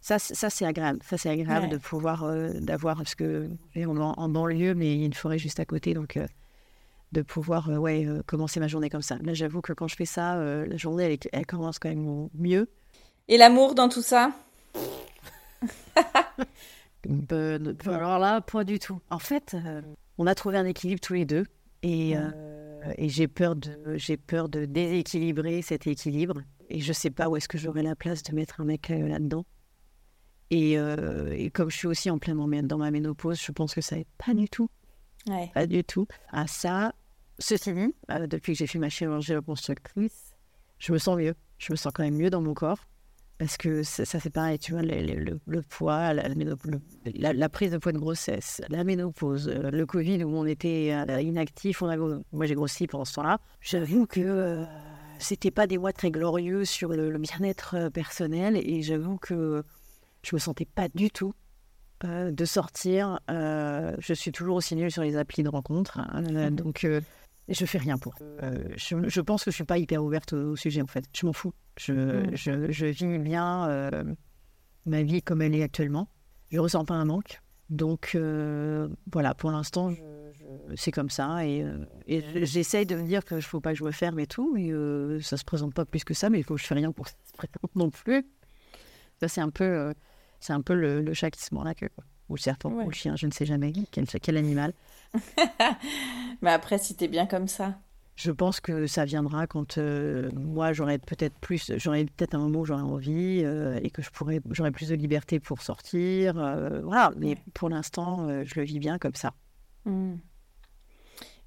ça, 0.00 0.18
ça 0.18 0.50
c'est 0.50 0.64
agréable. 0.64 0.98
Ça, 1.04 1.18
c'est 1.18 1.28
agréable 1.28 1.68
de 1.68 1.76
pouvoir, 1.76 2.26
d'avoir, 2.60 2.96
parce 2.96 3.14
que 3.14 3.48
on 3.76 3.96
en, 3.98 4.14
en 4.16 4.28
banlieue, 4.28 4.74
mais 4.74 4.94
il 4.94 5.00
y 5.00 5.02
a 5.02 5.06
une 5.06 5.12
forêt 5.12 5.38
juste 5.38 5.60
à 5.60 5.64
côté, 5.64 5.94
donc 5.94 6.18
de 7.12 7.22
pouvoir 7.22 7.68
ouais, 7.68 8.06
commencer 8.26 8.58
ma 8.60 8.68
journée 8.68 8.90
comme 8.90 9.02
ça. 9.02 9.16
Là, 9.22 9.34
j'avoue 9.34 9.60
que 9.60 9.72
quand 9.72 9.88
je 9.88 9.96
fais 9.96 10.06
ça, 10.06 10.36
la 10.36 10.76
journée, 10.76 11.04
elle, 11.04 11.18
elle 11.32 11.46
commence 11.46 11.78
quand 11.78 11.88
même 11.88 12.28
mieux. 12.34 12.68
Et 13.28 13.36
l'amour 13.36 13.74
dans 13.74 13.88
tout 13.88 14.02
ça? 14.02 14.32
Alors 17.86 18.18
là, 18.18 18.40
pas 18.40 18.64
du 18.64 18.78
tout. 18.78 19.00
En 19.10 19.18
fait, 19.18 19.54
euh, 19.54 19.82
on 20.18 20.26
a 20.26 20.34
trouvé 20.34 20.58
un 20.58 20.66
équilibre 20.66 21.00
tous 21.00 21.14
les 21.14 21.24
deux. 21.24 21.46
Et, 21.82 22.16
euh, 22.16 22.30
et 22.96 23.08
j'ai 23.08 23.26
peur 23.26 23.56
de 23.56 23.96
peur 24.26 24.48
de 24.48 24.66
déséquilibrer 24.66 25.62
cet 25.62 25.88
équilibre 25.88 26.42
et 26.68 26.80
je 26.80 26.92
sais 26.92 27.10
pas 27.10 27.28
où 27.28 27.36
est-ce 27.36 27.48
que 27.48 27.58
j'aurai 27.58 27.82
la 27.82 27.96
place 27.96 28.22
de 28.22 28.32
mettre 28.34 28.60
un 28.60 28.64
mec 28.64 28.88
là-dedans. 28.88 29.44
Et, 30.50 30.74
et, 30.74 31.50
comme 31.50 31.70
je 31.70 31.76
suis 31.76 31.88
aussi 31.88 32.08
en 32.10 32.18
plein 32.18 32.34
dans 32.34 32.78
ma 32.78 32.90
ménopause, 32.90 33.40
je 33.40 33.50
pense 33.50 33.74
que 33.74 33.80
ça 33.80 33.96
n'est 33.96 34.06
pas 34.18 34.32
du 34.32 34.48
tout, 34.48 34.68
pas 35.54 35.66
du 35.66 35.82
tout 35.82 36.06
à 36.30 36.46
ça. 36.46 36.94
Ceci 37.38 37.72
dit, 37.72 37.94
depuis 38.28 38.52
que 38.52 38.58
j'ai 38.58 38.66
fait 38.66 38.78
ma 38.78 38.88
chirurgie 38.88 39.34
reconstructrice, 39.34 40.34
je 40.78 40.92
me 40.92 40.98
sens 40.98 41.16
mieux. 41.16 41.34
Je 41.58 41.72
me 41.72 41.76
sens 41.76 41.92
quand 41.94 42.02
même 42.02 42.16
mieux 42.16 42.30
dans 42.30 42.42
mon 42.42 42.54
corps. 42.54 42.84
Parce 43.42 43.56
que 43.56 43.82
ça, 43.82 44.04
c'est 44.04 44.30
pareil, 44.30 44.56
tu 44.58 44.70
vois, 44.70 44.82
le, 44.82 45.62
poids, 45.62 46.12
la, 46.12 47.48
prise 47.48 47.72
de 47.72 47.78
poids 47.78 47.90
de 47.90 47.98
grossesse, 47.98 48.62
la 48.68 48.84
ménopause, 48.84 49.48
euh, 49.48 49.68
le 49.68 49.84
Covid 49.84 50.22
où 50.22 50.36
on 50.36 50.46
était 50.46 50.92
euh, 50.92 51.20
inactif, 51.20 51.82
moi 51.82 52.46
j'ai 52.46 52.54
grossi 52.54 52.86
pendant 52.86 53.04
ce 53.04 53.14
temps-là. 53.14 53.40
J'avoue 53.60 54.06
que 54.06 54.20
euh, 54.20 54.64
c'était 55.18 55.50
pas 55.50 55.66
des 55.66 55.76
mois 55.76 55.92
très 55.92 56.12
glorieux 56.12 56.64
sur 56.64 56.90
le, 56.90 57.18
bien-être 57.18 57.88
personnel 57.88 58.56
et 58.56 58.82
j'avoue 58.82 59.16
que 59.16 59.64
je 60.22 60.36
me 60.36 60.38
sentais 60.38 60.66
pas 60.66 60.88
du 60.88 61.10
tout 61.10 61.34
de 62.04 62.44
sortir. 62.44 63.18
je 63.28 64.12
suis 64.14 64.30
toujours 64.30 64.56
aussi 64.56 64.76
nulle 64.76 64.92
sur 64.92 65.02
les 65.02 65.16
applis 65.16 65.42
de 65.42 65.48
rencontre, 65.48 65.98
hein, 65.98 66.50
donc 66.52 66.86
je 67.52 67.66
fais 67.66 67.78
rien 67.78 67.98
pour. 67.98 68.14
je, 68.40 69.20
pense 69.20 69.44
que 69.44 69.50
je 69.50 69.56
suis 69.56 69.64
pas 69.64 69.78
hyper 69.78 70.02
ouverte 70.02 70.32
au 70.32 70.56
sujet 70.56 70.82
en 70.82 70.86
fait. 70.86 71.04
Je 71.14 71.26
m'en 71.26 71.32
fous. 71.32 71.52
Je, 71.78 71.92
mm. 71.92 72.36
je, 72.36 72.72
je 72.72 72.86
vis 72.86 73.18
bien 73.18 73.68
euh, 73.68 74.04
ma 74.86 75.02
vie 75.02 75.22
comme 75.22 75.42
elle 75.42 75.54
est 75.54 75.62
actuellement. 75.62 76.08
Je 76.50 76.58
ressens 76.58 76.84
pas 76.84 76.94
un 76.94 77.04
manque. 77.04 77.40
Donc 77.70 78.12
euh, 78.14 78.88
voilà, 79.10 79.34
pour 79.34 79.50
l'instant, 79.50 79.92
c'est 80.74 80.90
comme 80.90 81.10
ça. 81.10 81.46
Et, 81.46 81.62
euh, 81.62 81.84
et 82.06 82.44
j'essaye 82.44 82.84
de 82.84 82.96
me 82.96 83.06
dire 83.06 83.24
que 83.24 83.36
ne 83.36 83.40
faut 83.40 83.60
pas 83.60 83.72
que 83.72 83.78
je 83.78 83.84
me 83.84 83.92
ferme 83.92 84.18
et 84.18 84.26
tout. 84.26 84.52
Mais 84.54 84.70
ça 85.22 85.36
se 85.36 85.44
présente 85.44 85.74
pas 85.74 85.84
plus 85.84 86.04
que 86.04 86.14
ça. 86.14 86.28
Mais 86.30 86.38
il 86.40 86.44
faut 86.44 86.54
que 86.54 86.60
je 86.60 86.66
fais 86.66 86.74
rien 86.74 86.92
pour 86.92 87.06
que 87.06 87.10
ça 87.10 87.16
se 87.24 87.32
présente 87.32 87.74
non 87.74 87.90
plus. 87.90 88.26
Ça, 89.20 89.28
c'est 89.28 89.40
un 89.40 89.50
peu, 89.50 89.94
c'est 90.40 90.52
un 90.52 90.62
peu 90.62 90.74
le, 90.74 91.14
chat 91.14 91.30
qui 91.30 91.42
se 91.42 91.54
mord 91.54 91.64
la 91.64 91.74
queue. 91.74 91.88
Ou 92.32 92.36
le 92.36 92.40
serpent, 92.40 92.70
ou 92.70 92.88
le 92.88 92.94
chien, 92.94 93.14
je 93.14 93.26
ne 93.26 93.30
sais 93.30 93.44
jamais 93.44 93.74
quel, 93.90 94.06
quel 94.06 94.38
animal. 94.38 94.72
mais 96.40 96.50
après, 96.50 96.78
si 96.78 96.96
tu 96.96 97.04
es 97.04 97.08
bien 97.08 97.26
comme 97.26 97.46
ça. 97.46 97.78
Je 98.14 98.30
pense 98.30 98.60
que 98.60 98.86
ça 98.86 99.04
viendra 99.04 99.46
quand 99.46 99.76
euh, 99.76 100.30
moi 100.34 100.72
j'aurai 100.72 100.98
peut-être 100.98 101.34
plus, 101.40 101.72
j'aurai 101.76 102.04
peut-être 102.04 102.34
un 102.34 102.38
moment 102.38 102.60
où 102.60 102.64
j'aurai 102.64 102.82
envie 102.82 103.42
euh, 103.44 103.78
et 103.82 103.90
que 103.90 104.00
je 104.00 104.10
pourrai, 104.10 104.40
j'aurai 104.50 104.70
plus 104.70 104.88
de 104.88 104.94
liberté 104.94 105.40
pour 105.40 105.60
sortir. 105.60 106.38
Euh, 106.38 106.80
voilà, 106.82 107.12
mais 107.18 107.36
pour 107.52 107.68
l'instant, 107.68 108.28
je 108.44 108.54
le 108.56 108.62
vis 108.62 108.78
bien 108.78 108.98
comme 108.98 109.14
ça. 109.14 109.34
Hmm. 109.84 110.16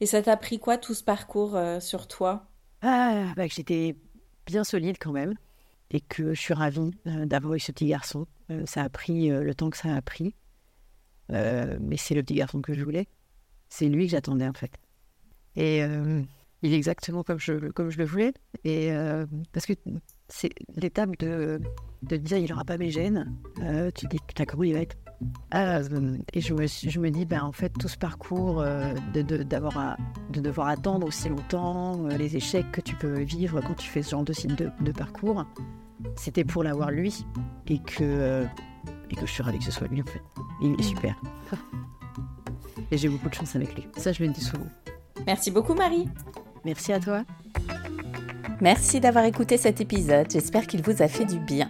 Et 0.01 0.05
ça 0.05 0.21
t'a 0.21 0.37
pris 0.37 0.59
quoi 0.59 0.77
tout 0.77 0.93
ce 0.93 1.03
parcours 1.03 1.57
sur 1.79 2.07
toi? 2.07 2.45
Ah, 2.83 3.33
bah, 3.35 3.47
j'étais 3.47 3.95
bien 4.45 4.63
solide 4.63 4.97
quand 4.99 5.13
même 5.13 5.33
et 5.89 6.01
que 6.01 6.35
je 6.35 6.39
suis 6.39 6.53
ravie 6.53 6.91
d'avoir 7.05 7.55
eu 7.55 7.59
ce 7.59 7.71
petit 7.71 7.87
garçon. 7.87 8.27
ça 8.65 8.83
a 8.83 8.89
pris 8.89 9.29
le 9.29 9.55
temps 9.55 9.69
que 9.69 9.77
ça 9.77 9.95
a 9.95 10.01
pris, 10.01 10.35
mais 11.29 11.97
c'est 11.97 12.15
le 12.15 12.23
petit 12.23 12.35
garçon 12.35 12.61
que 12.61 12.73
je 12.73 12.83
voulais. 12.83 13.07
C'est 13.69 13.87
lui 13.87 14.05
que 14.05 14.11
j'attendais 14.11 14.47
en 14.47 14.53
fait. 14.53 14.71
Et 15.55 15.83
il 16.65 16.73
est 16.73 16.77
exactement 16.77 17.23
comme 17.23 17.39
je, 17.39 17.69
comme 17.71 17.89
je 17.89 17.97
le 17.97 18.05
voulais. 18.05 18.33
Et 18.63 18.91
euh, 18.91 19.25
parce 19.53 19.65
que 19.65 19.73
c'est 20.27 20.49
l'étape 20.75 21.15
de, 21.19 21.61
de 22.01 22.17
dire 22.17 22.37
il 22.37 22.49
n'aura 22.49 22.65
pas 22.65 22.77
mes 22.77 22.89
gènes. 22.89 23.37
Euh, 23.61 23.91
tu 23.93 24.07
dis 24.07 24.17
putain 24.27 24.45
comment 24.45 24.63
il 24.63 24.73
va 24.73 24.79
être? 24.79 24.97
Et 26.33 26.41
je 26.41 26.53
me, 26.53 26.67
je 26.67 26.99
me 26.99 27.09
dis 27.09 27.25
ben 27.25 27.43
en 27.43 27.51
fait 27.51 27.69
tout 27.69 27.87
ce 27.87 27.97
parcours 27.97 28.61
euh, 28.61 28.93
de, 29.13 29.21
d'avoir 29.43 29.97
de 30.31 30.41
devoir 30.41 30.67
attendre 30.67 31.07
aussi 31.07 31.29
longtemps, 31.29 32.07
les 32.07 32.35
échecs 32.35 32.71
que 32.71 32.81
tu 32.81 32.95
peux 32.95 33.21
vivre 33.21 33.61
quand 33.61 33.75
tu 33.75 33.87
fais 33.87 34.01
ce 34.01 34.11
genre 34.11 34.23
de, 34.23 34.33
de, 34.55 34.71
de 34.81 34.91
parcours, 34.91 35.45
c'était 36.15 36.43
pour 36.43 36.63
l'avoir 36.63 36.91
lui 36.91 37.25
et 37.67 37.79
que 37.79 38.45
et 39.09 39.15
que 39.15 39.25
je 39.25 39.31
suis 39.31 39.43
ravie 39.43 39.59
que 39.59 39.65
ce 39.65 39.71
soit 39.71 39.87
lui 39.87 40.01
en 40.01 40.05
fait. 40.05 40.21
Il 40.61 40.73
est 40.79 40.83
super. 40.83 41.15
et 42.91 42.97
j'ai 42.97 43.09
beaucoup 43.09 43.29
de 43.29 43.33
chance 43.33 43.55
avec 43.55 43.75
lui. 43.75 43.87
Ça 43.97 44.11
je 44.11 44.23
le 44.23 44.29
dis 44.29 44.41
souvent. 44.41 44.67
Merci 45.25 45.51
beaucoup 45.51 45.73
Marie. 45.73 46.07
Merci 46.63 46.93
à 46.93 46.99
toi. 46.99 47.23
Merci 48.61 48.99
d'avoir 48.99 49.25
écouté 49.25 49.57
cet 49.57 49.81
épisode, 49.81 50.27
j'espère 50.31 50.65
qu'il 50.65 50.81
vous 50.81 51.01
a 51.01 51.07
fait 51.07 51.25
du 51.25 51.39
bien. 51.39 51.69